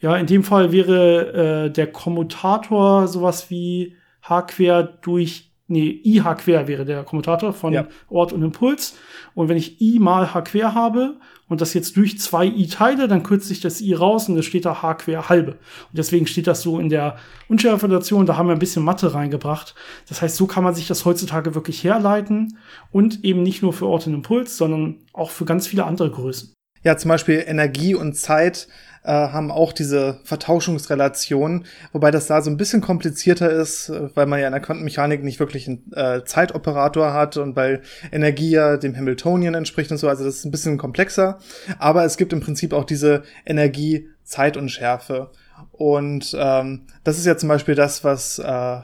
Ja, 0.00 0.16
in 0.16 0.26
dem 0.26 0.44
Fall 0.44 0.72
wäre 0.72 1.66
äh, 1.66 1.70
der 1.70 1.88
Kommutator 1.88 3.06
sowas 3.06 3.50
wie 3.50 3.96
H 4.22 4.42
quer 4.42 4.82
durch, 4.82 5.49
nee, 5.70 6.00
I 6.04 6.22
H 6.22 6.34
quer 6.34 6.68
wäre 6.68 6.84
der 6.84 7.04
Kommutator 7.04 7.52
von 7.52 7.72
ja. 7.72 7.86
Ort 8.08 8.32
und 8.32 8.42
Impuls. 8.42 8.96
Und 9.34 9.48
wenn 9.48 9.56
ich 9.56 9.80
I 9.80 9.98
mal 9.98 10.34
H 10.34 10.42
quer 10.42 10.74
habe 10.74 11.16
und 11.48 11.60
das 11.60 11.72
jetzt 11.74 11.96
durch 11.96 12.18
zwei 12.18 12.46
I 12.46 12.66
teile, 12.66 13.08
dann 13.08 13.22
kürze 13.22 13.52
ich 13.52 13.60
das 13.60 13.80
I 13.80 13.94
raus 13.94 14.28
und 14.28 14.36
es 14.36 14.44
steht 14.44 14.64
da 14.64 14.82
H 14.82 14.94
quer 14.94 15.28
halbe. 15.28 15.52
Und 15.52 15.98
deswegen 15.98 16.26
steht 16.26 16.46
das 16.46 16.62
so 16.62 16.78
in 16.78 16.88
der 16.88 17.16
Unschärferelation, 17.48 18.26
da 18.26 18.36
haben 18.36 18.48
wir 18.48 18.54
ein 18.54 18.58
bisschen 18.58 18.84
Mathe 18.84 19.14
reingebracht. 19.14 19.74
Das 20.08 20.20
heißt, 20.20 20.36
so 20.36 20.46
kann 20.46 20.64
man 20.64 20.74
sich 20.74 20.86
das 20.86 21.04
heutzutage 21.04 21.54
wirklich 21.54 21.82
herleiten 21.82 22.58
und 22.90 23.24
eben 23.24 23.42
nicht 23.42 23.62
nur 23.62 23.72
für 23.72 23.86
Ort 23.86 24.06
und 24.06 24.14
Impuls, 24.14 24.56
sondern 24.56 24.98
auch 25.12 25.30
für 25.30 25.44
ganz 25.44 25.66
viele 25.66 25.84
andere 25.84 26.10
Größen. 26.10 26.52
Ja, 26.82 26.96
zum 26.96 27.10
Beispiel 27.10 27.44
Energie 27.46 27.94
und 27.94 28.14
Zeit 28.14 28.68
äh, 29.02 29.12
haben 29.12 29.50
auch 29.50 29.72
diese 29.72 30.20
Vertauschungsrelation, 30.24 31.64
wobei 31.92 32.10
das 32.10 32.26
da 32.26 32.42
so 32.42 32.50
ein 32.50 32.56
bisschen 32.56 32.80
komplizierter 32.80 33.50
ist, 33.50 33.88
äh, 33.88 34.14
weil 34.14 34.26
man 34.26 34.40
ja 34.40 34.46
in 34.46 34.52
der 34.52 34.60
Quantenmechanik 34.60 35.22
nicht 35.22 35.40
wirklich 35.40 35.68
einen 35.68 35.92
äh, 35.94 36.24
Zeitoperator 36.24 37.12
hat 37.12 37.36
und 37.36 37.56
weil 37.56 37.82
Energie 38.12 38.50
ja 38.50 38.76
dem 38.76 38.96
Hamiltonian 38.96 39.54
entspricht 39.54 39.90
und 39.90 39.98
so, 39.98 40.08
also 40.08 40.24
das 40.24 40.36
ist 40.36 40.44
ein 40.44 40.50
bisschen 40.50 40.78
komplexer, 40.78 41.38
aber 41.78 42.04
es 42.04 42.16
gibt 42.16 42.32
im 42.32 42.40
Prinzip 42.40 42.72
auch 42.72 42.84
diese 42.84 43.22
Energie, 43.46 44.08
Zeit 44.24 44.56
und 44.56 44.68
Schärfe. 44.68 45.30
Und 45.72 46.36
ähm, 46.38 46.86
das 47.04 47.18
ist 47.18 47.26
ja 47.26 47.36
zum 47.36 47.48
Beispiel 47.48 47.74
das, 47.74 48.04
was 48.04 48.38
äh, 48.38 48.80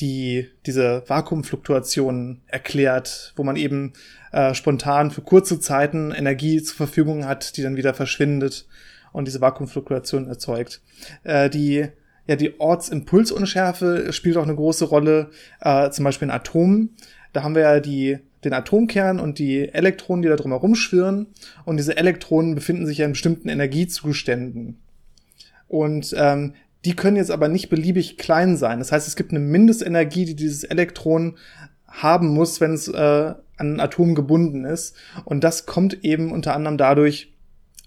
die 0.00 0.48
diese 0.64 1.02
Vakuumfluktuationen 1.06 2.42
erklärt, 2.46 3.32
wo 3.36 3.44
man 3.44 3.56
eben 3.56 3.92
äh, 4.36 4.54
spontan 4.54 5.10
für 5.10 5.22
kurze 5.22 5.58
Zeiten 5.60 6.12
Energie 6.12 6.62
zur 6.62 6.76
Verfügung 6.76 7.24
hat, 7.24 7.56
die 7.56 7.62
dann 7.62 7.76
wieder 7.76 7.94
verschwindet 7.94 8.66
und 9.12 9.26
diese 9.26 9.40
Vakuumfluktuation 9.40 10.28
erzeugt. 10.28 10.82
Äh, 11.24 11.48
die 11.48 11.88
ja, 12.26 12.36
die 12.36 12.60
Ortsimpulsunschärfe 12.60 14.12
spielt 14.12 14.36
auch 14.36 14.42
eine 14.42 14.54
große 14.54 14.84
Rolle, 14.84 15.30
äh, 15.60 15.90
zum 15.90 16.04
Beispiel 16.04 16.26
in 16.26 16.34
Atomen. 16.34 16.96
Da 17.32 17.44
haben 17.44 17.54
wir 17.54 17.62
ja 17.62 17.80
die, 17.80 18.18
den 18.44 18.52
Atomkern 18.52 19.20
und 19.20 19.38
die 19.38 19.68
Elektronen, 19.68 20.22
die 20.22 20.28
da 20.28 20.36
drumherum 20.36 20.74
schwirren. 20.74 21.28
Und 21.64 21.76
diese 21.76 21.96
Elektronen 21.96 22.54
befinden 22.54 22.84
sich 22.84 22.98
ja 22.98 23.06
in 23.06 23.12
bestimmten 23.12 23.48
Energiezuständen. 23.48 24.80
Und 25.68 26.14
ähm, 26.18 26.54
die 26.84 26.96
können 26.96 27.16
jetzt 27.16 27.30
aber 27.30 27.48
nicht 27.48 27.68
beliebig 27.68 28.18
klein 28.18 28.56
sein. 28.56 28.80
Das 28.80 28.92
heißt, 28.92 29.06
es 29.06 29.16
gibt 29.16 29.30
eine 29.30 29.40
Mindestenergie, 29.40 30.24
die 30.24 30.36
dieses 30.36 30.64
Elektron 30.64 31.38
haben 31.86 32.28
muss, 32.28 32.60
wenn 32.60 32.74
es 32.74 32.88
äh, 32.88 33.34
an 33.56 33.80
Atom 33.80 34.14
gebunden 34.14 34.64
ist. 34.64 34.94
Und 35.24 35.44
das 35.44 35.66
kommt 35.66 36.04
eben 36.04 36.32
unter 36.32 36.54
anderem 36.54 36.78
dadurch, 36.78 37.32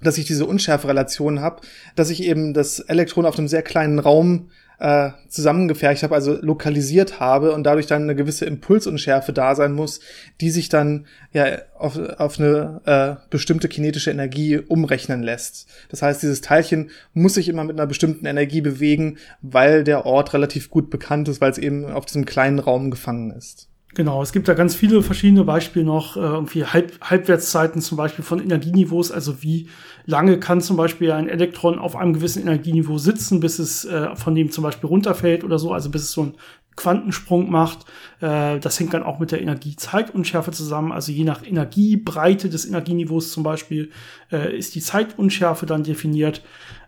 dass 0.01 0.17
ich 0.17 0.25
diese 0.25 0.45
Unschärferelation 0.45 1.41
habe, 1.41 1.62
dass 1.95 2.10
ich 2.10 2.23
eben 2.23 2.53
das 2.53 2.79
Elektron 2.79 3.25
auf 3.25 3.38
einem 3.38 3.47
sehr 3.47 3.63
kleinen 3.63 3.99
Raum 3.99 4.49
äh, 4.79 5.12
zusammengefercht 5.27 6.03
habe, 6.03 6.15
also 6.15 6.38
lokalisiert 6.41 7.19
habe 7.19 7.51
und 7.51 7.63
dadurch 7.63 7.86
dann 7.86 8.03
eine 8.03 8.15
gewisse 8.15 8.45
Impulsunschärfe 8.45 9.34
da 9.34 9.53
sein 9.53 9.73
muss, 9.73 9.99
die 10.39 10.51
sich 10.51 10.69
dann 10.69 11.05
ja 11.34 11.60
auf, 11.77 11.97
auf 11.97 12.39
eine 12.39 12.82
äh, 12.86 13.27
bestimmte 13.29 13.67
kinetische 13.67 14.12
Energie 14.12 14.58
umrechnen 14.58 15.21
lässt. 15.21 15.67
Das 15.89 16.01
heißt, 16.01 16.23
dieses 16.23 16.39
Teilchen 16.39 16.91
muss 17.13 17.34
sich 17.34 17.49
immer 17.49 17.65
mit 17.65 17.77
einer 17.77 17.88
bestimmten 17.88 18.25
Energie 18.25 18.62
bewegen, 18.62 19.17
weil 19.41 19.84
der 19.84 20.05
Ort 20.05 20.34
relativ 20.34 20.69
gut 20.69 20.89
bekannt 20.89 21.27
ist, 21.27 21.41
weil 21.41 21.51
es 21.51 21.58
eben 21.58 21.86
auf 21.86 22.05
diesem 22.05 22.23
kleinen 22.23 22.60
Raum 22.60 22.89
gefangen 22.89 23.32
ist. 23.32 23.68
Genau, 23.95 24.21
es 24.21 24.32
gibt 24.32 24.47
da 24.47 24.54
ganz 24.54 24.75
viele 24.75 25.02
verschiedene 25.02 25.43
Beispiele 25.43 25.84
noch, 25.84 26.15
äh, 26.15 26.19
irgendwie 26.19 26.63
Halb 26.63 26.93
Halbwertszeiten 27.02 27.82
zum 27.82 27.97
Beispiel 27.97 28.23
von 28.23 28.39
Energieniveaus, 28.39 29.12
also 29.12 29.41
wie 29.41 29.67
lange 30.06 30.39
kann 30.39 30.62
zum 30.62 30.78
Beispiel 30.78 31.12
ein 31.12 31.28
Elektron 31.28 31.80
auf 31.80 31.95
einem 31.95 32.13
gewissen 32.13 32.43
Energieniveau 32.43 32.99
sitzen, 32.99 33.39
bis 33.39 33.58
es 33.58 33.86
äh, 33.86 34.15
von 34.15 34.36
dem 34.36 34.52
zum 34.52 34.63
Beispiel 34.63 34.88
runterfällt 34.88 35.43
oder 35.43 35.58
so, 35.58 35.73
also 35.73 35.89
bis 35.89 36.04
es 36.04 36.12
so 36.12 36.21
einen 36.21 36.34
Quantensprung 36.75 37.49
macht. 37.49 37.86
Äh, 38.21 38.60
das 38.60 38.80
hängt 38.80 38.93
dann 38.93 39.02
auch 39.02 39.17
mit 39.17 39.32
der 39.32 39.41
Energiezeitunschärfe 39.41 40.52
zusammen, 40.52 40.91
also 40.91 41.12
je 41.12 41.23
nach 41.23 41.43
Energiebreite 41.43 42.47
des 42.47 42.67
Energieniveaus 42.67 43.32
zum 43.32 43.41
Beispiel 43.41 43.89
äh, 44.32 44.56
ist 44.56 44.75
die 44.75 44.82
Zeitunschärfe 44.82 45.65
dann 45.65 45.84
definiert. 45.84 46.43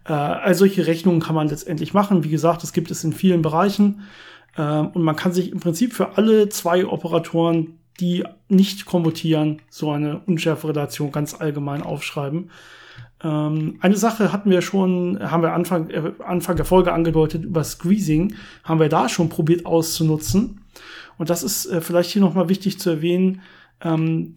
Äh, 0.06 0.14
all 0.14 0.54
solche 0.54 0.86
Rechnungen 0.86 1.20
kann 1.20 1.36
man 1.36 1.50
letztendlich 1.50 1.96
machen. 1.96 2.24
Wie 2.24 2.30
gesagt, 2.30 2.62
das 2.62 2.74
gibt 2.74 2.91
es 2.91 3.04
in 3.04 3.12
vielen 3.12 3.41
Bereichen. 3.41 4.04
Ähm, 4.58 4.88
und 4.88 5.04
man 5.04 5.16
kann 5.16 5.34
sich 5.34 5.52
im 5.52 5.60
Prinzip 5.60 5.93
für 5.93 6.18
alle 6.18 6.49
zwei 6.49 6.86
Operatoren, 6.86 7.80
die 7.99 8.24
nicht 8.49 8.86
kommutieren, 8.86 9.62
so 9.70 9.91
eine 9.91 10.20
Unschärferelation 10.26 11.12
ganz 11.12 11.39
allgemein 11.39 11.84
aufschreiben. 11.84 12.49
Ähm, 13.24 13.78
eine 13.82 13.97
Sache 13.97 14.32
hatten 14.34 14.49
wir 14.49 14.62
schon, 14.62 15.20
haben 15.20 15.43
wir 15.43 15.54
Anfang, 15.54 15.89
äh, 15.89 16.12
Anfang 16.26 16.56
der 16.56 16.66
Folge 16.66 16.93
angedeutet, 16.93 17.43
über 17.45 17.64
Squeezing, 17.64 18.36
haben 18.64 18.80
wir 18.80 18.89
da 18.89 19.10
schon 19.10 19.30
probiert 19.30 19.66
auszunutzen. 19.66 20.62
Und 21.18 21.30
das 21.30 21.43
ist 21.43 21.68
äh, 21.68 21.82
vielleicht 21.82 22.12
hier 22.12 22.22
nochmal 22.22 22.49
wichtig 22.49 22.80
zu 22.80 22.89
erwähnen. 22.89 23.41
Ähm, 23.82 24.36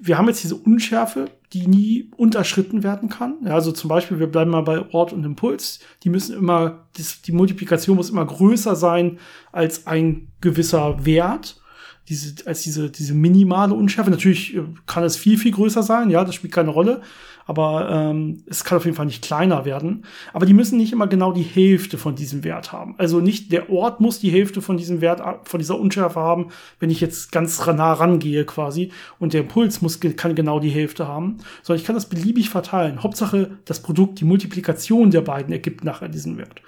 wir 0.00 0.18
haben 0.18 0.28
jetzt 0.28 0.42
diese 0.42 0.56
Unschärfe, 0.56 1.30
die 1.52 1.66
nie 1.66 2.10
unterschritten 2.16 2.82
werden 2.82 3.08
kann. 3.08 3.36
Ja, 3.44 3.54
also 3.54 3.72
zum 3.72 3.88
Beispiel, 3.88 4.18
wir 4.18 4.26
bleiben 4.26 4.50
mal 4.50 4.62
bei 4.62 4.88
Ort 4.92 5.12
und 5.12 5.24
Impuls. 5.24 5.80
Die 6.02 6.10
müssen 6.10 6.36
immer, 6.36 6.88
die 7.26 7.32
Multiplikation 7.32 7.96
muss 7.96 8.10
immer 8.10 8.24
größer 8.26 8.76
sein 8.76 9.18
als 9.52 9.86
ein 9.86 10.28
gewisser 10.40 11.04
Wert. 11.06 11.60
diese, 12.08 12.46
als 12.46 12.62
diese, 12.62 12.90
diese 12.90 13.14
minimale 13.14 13.74
Unschärfe. 13.74 14.10
Natürlich 14.10 14.56
äh, 14.56 14.62
kann 14.86 15.04
es 15.04 15.16
viel, 15.16 15.38
viel 15.38 15.52
größer 15.52 15.82
sein, 15.82 16.10
ja, 16.10 16.24
das 16.24 16.34
spielt 16.34 16.52
keine 16.52 16.70
Rolle. 16.70 17.02
Aber 17.46 17.88
ähm, 17.90 18.42
es 18.46 18.64
kann 18.64 18.76
auf 18.76 18.84
jeden 18.84 18.96
Fall 18.96 19.06
nicht 19.06 19.22
kleiner 19.22 19.64
werden. 19.64 20.04
Aber 20.32 20.46
die 20.46 20.52
müssen 20.52 20.78
nicht 20.78 20.92
immer 20.92 21.06
genau 21.06 21.32
die 21.32 21.42
Hälfte 21.42 21.96
von 21.96 22.16
diesem 22.16 22.44
Wert 22.44 22.72
haben. 22.72 22.94
Also 22.98 23.20
nicht 23.20 23.52
der 23.52 23.70
Ort 23.70 24.00
muss 24.00 24.18
die 24.18 24.30
Hälfte 24.30 24.60
von 24.60 24.76
diesem 24.76 25.00
Wert, 25.00 25.22
von 25.44 25.58
dieser 25.58 25.78
Unschärfe 25.78 26.20
haben, 26.20 26.48
wenn 26.80 26.90
ich 26.90 27.00
jetzt 27.00 27.30
ganz 27.32 27.64
nah 27.64 27.92
rangehe 27.92 28.44
quasi. 28.44 28.90
Und 29.18 29.32
der 29.32 29.42
Impuls 29.42 29.80
muss, 29.80 30.00
kann 30.00 30.34
genau 30.34 30.58
die 30.60 30.70
Hälfte 30.70 31.06
haben. 31.06 31.38
Sondern 31.62 31.80
ich 31.80 31.86
kann 31.86 31.94
das 31.94 32.08
beliebig 32.08 32.50
verteilen. 32.50 33.02
Hauptsache, 33.02 33.58
das 33.64 33.80
Produkt, 33.80 34.20
die 34.20 34.24
Multiplikation 34.24 35.10
der 35.10 35.20
beiden 35.20 35.52
ergibt 35.52 35.84
nachher 35.84 36.08
diesen 36.08 36.38
Wert. 36.38 36.60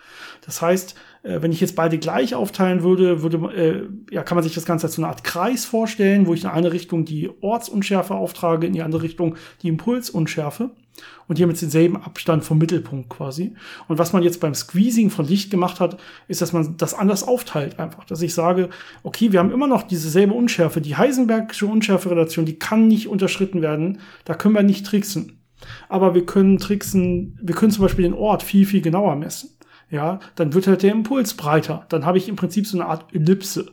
Das 0.47 0.63
heißt, 0.63 0.95
äh, 1.23 1.43
wenn 1.43 1.53
ich 1.53 1.61
jetzt 1.61 1.77
beide 1.77 1.99
gleich 1.99 2.35
aufteilen 2.35 2.83
würde, 2.83 3.23
würde 3.23 3.39
äh, 3.55 4.15
ja, 4.15 4.23
kann 4.23 4.37
man 4.37 4.45
sich 4.45 4.55
das 4.55 4.65
Ganze 4.65 4.87
als 4.87 4.95
so 4.95 5.03
eine 5.03 5.09
Art 5.09 5.25
Kreis 5.25 5.65
vorstellen, 5.65 6.27
wo 6.27 6.35
ich 6.35 6.45
in 6.45 6.51
eine 6.51 6.73
Richtung 6.73 7.05
die 7.05 7.31
Ortsunschärfe 7.41 8.15
auftrage, 8.15 8.67
in 8.67 8.73
die 8.73 8.83
andere 8.83 9.03
Richtung 9.03 9.37
die 9.63 9.69
Impulsunschärfe 9.69 10.71
und 11.27 11.37
hier 11.37 11.47
mit 11.47 11.61
denselben 11.61 11.97
Abstand 11.97 12.45
vom 12.45 12.59
Mittelpunkt 12.59 13.09
quasi. 13.09 13.55
Und 13.87 13.99
was 13.99 14.13
man 14.13 14.23
jetzt 14.23 14.41
beim 14.41 14.55
Squeezing 14.55 15.11
von 15.11 15.27
Licht 15.27 15.51
gemacht 15.51 15.81
hat, 15.81 15.99
ist, 16.27 16.41
dass 16.41 16.53
man 16.53 16.77
das 16.77 16.95
anders 16.95 17.23
aufteilt 17.23 17.79
einfach. 17.79 18.05
Dass 18.05 18.23
ich 18.23 18.35
sage, 18.35 18.71
okay, 19.03 19.33
wir 19.33 19.39
haben 19.39 19.53
immer 19.53 19.67
noch 19.67 19.83
dieselbe 19.83 20.35
Unschärfe. 20.35 20.81
Die 20.81 20.97
Heisenbergsche 20.97 21.67
Unschärferelation, 21.67 22.47
die 22.47 22.59
kann 22.59 22.89
nicht 22.89 23.09
unterschritten 23.09 23.63
werden. 23.63 24.01
Da 24.25 24.35
können 24.35 24.55
wir 24.55 24.63
nicht 24.63 24.87
tricksen. 24.87 25.41
Aber 25.89 26.15
wir 26.15 26.25
können 26.25 26.59
tricksen, 26.59 27.39
wir 27.43 27.55
können 27.55 27.73
zum 27.73 27.83
Beispiel 27.83 28.05
den 28.05 28.15
Ort 28.15 28.43
viel, 28.43 28.65
viel 28.65 28.81
genauer 28.81 29.17
messen 29.17 29.58
ja, 29.91 30.21
dann 30.35 30.55
wird 30.55 30.67
halt 30.67 30.83
der 30.83 30.93
Impuls 30.93 31.35
breiter. 31.35 31.87
Dann 31.89 32.05
habe 32.05 32.19
ich 32.19 32.29
im 32.29 32.37
Prinzip 32.37 32.67
so 32.67 32.79
eine 32.79 32.89
Art 32.89 33.15
Ellipse. 33.15 33.73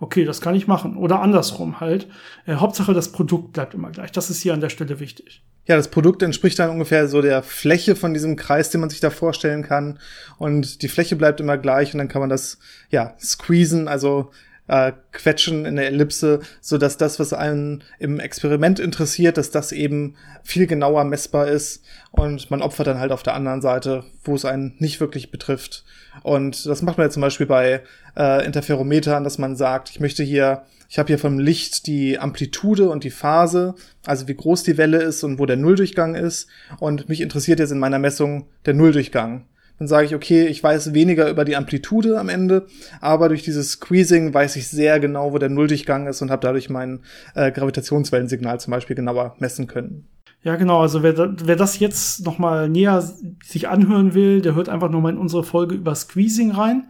Okay, 0.00 0.24
das 0.24 0.40
kann 0.40 0.54
ich 0.54 0.66
machen. 0.66 0.96
Oder 0.96 1.20
andersrum 1.20 1.80
halt. 1.80 2.08
Äh, 2.46 2.56
Hauptsache, 2.56 2.92
das 2.92 3.12
Produkt 3.12 3.52
bleibt 3.52 3.74
immer 3.74 3.90
gleich. 3.90 4.12
Das 4.12 4.30
ist 4.30 4.42
hier 4.42 4.52
an 4.52 4.60
der 4.60 4.68
Stelle 4.68 5.00
wichtig. 5.00 5.42
Ja, 5.66 5.76
das 5.76 5.88
Produkt 5.88 6.22
entspricht 6.22 6.58
dann 6.58 6.68
ungefähr 6.68 7.08
so 7.08 7.22
der 7.22 7.42
Fläche 7.42 7.96
von 7.96 8.12
diesem 8.12 8.36
Kreis, 8.36 8.68
den 8.68 8.82
man 8.82 8.90
sich 8.90 9.00
da 9.00 9.08
vorstellen 9.08 9.62
kann. 9.62 9.98
Und 10.36 10.82
die 10.82 10.88
Fläche 10.88 11.16
bleibt 11.16 11.40
immer 11.40 11.56
gleich 11.56 11.94
und 11.94 11.98
dann 11.98 12.08
kann 12.08 12.20
man 12.20 12.28
das, 12.28 12.58
ja, 12.90 13.14
squeezen, 13.18 13.88
also 13.88 14.30
äh, 14.68 14.92
quetschen 15.12 15.66
in 15.66 15.76
der 15.76 15.86
Ellipse, 15.86 16.40
so 16.60 16.78
dass 16.78 16.96
das, 16.96 17.20
was 17.20 17.32
einen 17.32 17.84
im 17.98 18.20
Experiment 18.20 18.80
interessiert, 18.80 19.36
dass 19.36 19.50
das 19.50 19.72
eben 19.72 20.16
viel 20.42 20.66
genauer 20.66 21.04
messbar 21.04 21.48
ist 21.48 21.82
und 22.10 22.50
man 22.50 22.62
opfert 22.62 22.86
dann 22.86 22.98
halt 22.98 23.12
auf 23.12 23.22
der 23.22 23.34
anderen 23.34 23.60
Seite, 23.60 24.04
wo 24.22 24.34
es 24.34 24.44
einen 24.44 24.74
nicht 24.78 25.00
wirklich 25.00 25.30
betrifft. 25.30 25.84
Und 26.22 26.66
das 26.66 26.82
macht 26.82 26.98
man 26.98 27.08
ja 27.08 27.10
zum 27.10 27.22
Beispiel 27.22 27.46
bei 27.46 27.82
äh, 28.16 28.44
Interferometern, 28.46 29.24
dass 29.24 29.38
man 29.38 29.56
sagt, 29.56 29.90
ich 29.90 30.00
möchte 30.00 30.22
hier, 30.22 30.62
ich 30.88 30.98
habe 30.98 31.08
hier 31.08 31.18
vom 31.18 31.38
Licht 31.38 31.86
die 31.86 32.18
Amplitude 32.18 32.88
und 32.88 33.04
die 33.04 33.10
Phase, 33.10 33.74
also 34.06 34.28
wie 34.28 34.34
groß 34.34 34.62
die 34.62 34.78
Welle 34.78 35.02
ist 35.02 35.24
und 35.24 35.38
wo 35.38 35.46
der 35.46 35.56
Nulldurchgang 35.56 36.14
ist. 36.14 36.46
Und 36.78 37.08
mich 37.08 37.20
interessiert 37.20 37.58
jetzt 37.58 37.72
in 37.72 37.78
meiner 37.78 37.98
Messung 37.98 38.46
der 38.64 38.74
Nulldurchgang. 38.74 39.46
Dann 39.78 39.88
sage 39.88 40.06
ich, 40.06 40.14
okay, 40.14 40.46
ich 40.46 40.62
weiß 40.62 40.94
weniger 40.94 41.28
über 41.28 41.44
die 41.44 41.56
Amplitude 41.56 42.18
am 42.18 42.28
Ende, 42.28 42.66
aber 43.00 43.28
durch 43.28 43.42
dieses 43.42 43.72
Squeezing 43.72 44.32
weiß 44.32 44.56
ich 44.56 44.68
sehr 44.68 45.00
genau, 45.00 45.32
wo 45.32 45.38
der 45.38 45.48
Nulldurchgang 45.48 46.06
ist 46.06 46.22
und 46.22 46.30
habe 46.30 46.46
dadurch 46.46 46.70
mein 46.70 47.00
äh, 47.34 47.50
Gravitationswellensignal 47.50 48.60
zum 48.60 48.70
Beispiel 48.70 48.94
genauer 48.94 49.34
messen 49.40 49.66
können. 49.66 50.06
Ja, 50.44 50.56
genau. 50.56 50.80
Also 50.80 51.02
wer, 51.02 51.16
wer 51.16 51.56
das 51.56 51.78
jetzt 51.78 52.24
noch 52.24 52.38
mal 52.38 52.68
näher 52.68 53.02
sich 53.42 53.68
anhören 53.68 54.14
will, 54.14 54.42
der 54.42 54.54
hört 54.54 54.68
einfach 54.68 54.90
noch 54.90 55.00
mal 55.00 55.10
in 55.10 55.18
unsere 55.18 55.42
Folge 55.42 55.74
über 55.74 55.94
Squeezing 55.94 56.50
rein. 56.50 56.84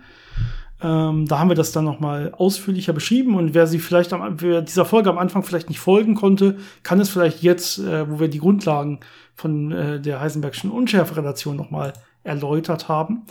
Ähm, 0.82 1.26
da 1.26 1.39
haben 1.39 1.49
wir 1.49 1.55
das 1.55 1.70
dann 1.70 1.85
noch 1.85 2.01
mal 2.01 2.32
ausführlicher 2.32 2.93
beschrieben. 2.93 3.37
Und 3.37 3.55
wer 3.55 3.68
sie 3.68 3.78
vielleicht 3.78 4.12
am, 4.12 4.41
wer 4.41 4.61
dieser 4.61 4.85
Folge 4.85 5.09
am 5.09 5.18
Anfang 5.18 5.45
vielleicht 5.45 5.68
nicht 5.68 5.78
folgen 5.78 6.16
konnte, 6.16 6.57
kann 6.82 6.99
es 6.99 7.09
vielleicht 7.09 7.43
jetzt, 7.43 7.78
äh, 7.78 8.11
wo 8.11 8.18
wir 8.18 8.28
die 8.28 8.41
Grundlagen 8.41 8.99
von 9.37 9.70
äh, 9.70 10.01
der 10.01 10.20
Heisenbergschen 10.20 10.70
Unschärferelation 10.70 11.57
noch 11.57 11.70
mal 11.70 11.93
erläutert 12.25 12.89
haben. 12.89 13.27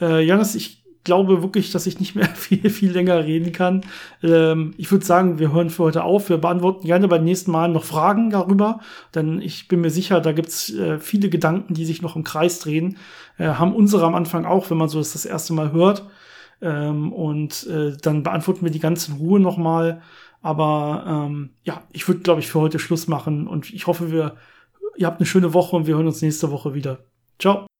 Äh, 0.00 0.24
Janis, 0.24 0.54
ich 0.54 0.84
glaube 1.04 1.42
wirklich, 1.42 1.72
dass 1.72 1.86
ich 1.86 2.00
nicht 2.00 2.14
mehr 2.14 2.28
viel, 2.34 2.70
viel 2.70 2.92
länger 2.92 3.24
reden 3.24 3.52
kann. 3.52 3.82
Ähm, 4.22 4.74
ich 4.76 4.90
würde 4.90 5.04
sagen, 5.04 5.38
wir 5.38 5.52
hören 5.52 5.70
für 5.70 5.84
heute 5.84 6.04
auf. 6.04 6.28
Wir 6.28 6.38
beantworten 6.38 6.86
gerne 6.86 7.08
beim 7.08 7.24
nächsten 7.24 7.50
Mal 7.50 7.68
noch 7.68 7.84
Fragen 7.84 8.30
darüber, 8.30 8.80
denn 9.14 9.40
ich 9.40 9.68
bin 9.68 9.80
mir 9.80 9.90
sicher, 9.90 10.20
da 10.20 10.32
gibt's 10.32 10.72
äh, 10.72 10.98
viele 10.98 11.28
Gedanken, 11.28 11.74
die 11.74 11.84
sich 11.84 12.02
noch 12.02 12.16
im 12.16 12.24
Kreis 12.24 12.60
drehen. 12.60 12.98
Äh, 13.38 13.48
haben 13.48 13.74
unsere 13.74 14.04
am 14.04 14.14
Anfang 14.14 14.44
auch, 14.44 14.70
wenn 14.70 14.78
man 14.78 14.88
so 14.88 14.98
das, 14.98 15.12
das 15.12 15.24
erste 15.24 15.52
Mal 15.52 15.72
hört. 15.72 16.04
Ähm, 16.60 17.12
und 17.12 17.66
äh, 17.68 17.96
dann 18.00 18.22
beantworten 18.22 18.64
wir 18.64 18.70
die 18.70 18.80
ganze 18.80 19.12
Ruhe 19.12 19.40
nochmal. 19.40 20.02
Aber 20.40 21.04
ähm, 21.06 21.50
ja, 21.64 21.82
ich 21.92 22.06
würde, 22.06 22.20
glaube 22.20 22.40
ich, 22.40 22.48
für 22.48 22.60
heute 22.60 22.78
Schluss 22.78 23.08
machen 23.08 23.48
und 23.48 23.72
ich 23.72 23.86
hoffe, 23.86 24.12
wir, 24.12 24.36
ihr 24.96 25.06
habt 25.06 25.20
eine 25.20 25.26
schöne 25.26 25.52
Woche 25.52 25.74
und 25.74 25.86
wir 25.86 25.96
hören 25.96 26.06
uns 26.06 26.22
nächste 26.22 26.50
Woche 26.50 26.74
wieder. 26.74 26.98
Ciao. 27.38 27.66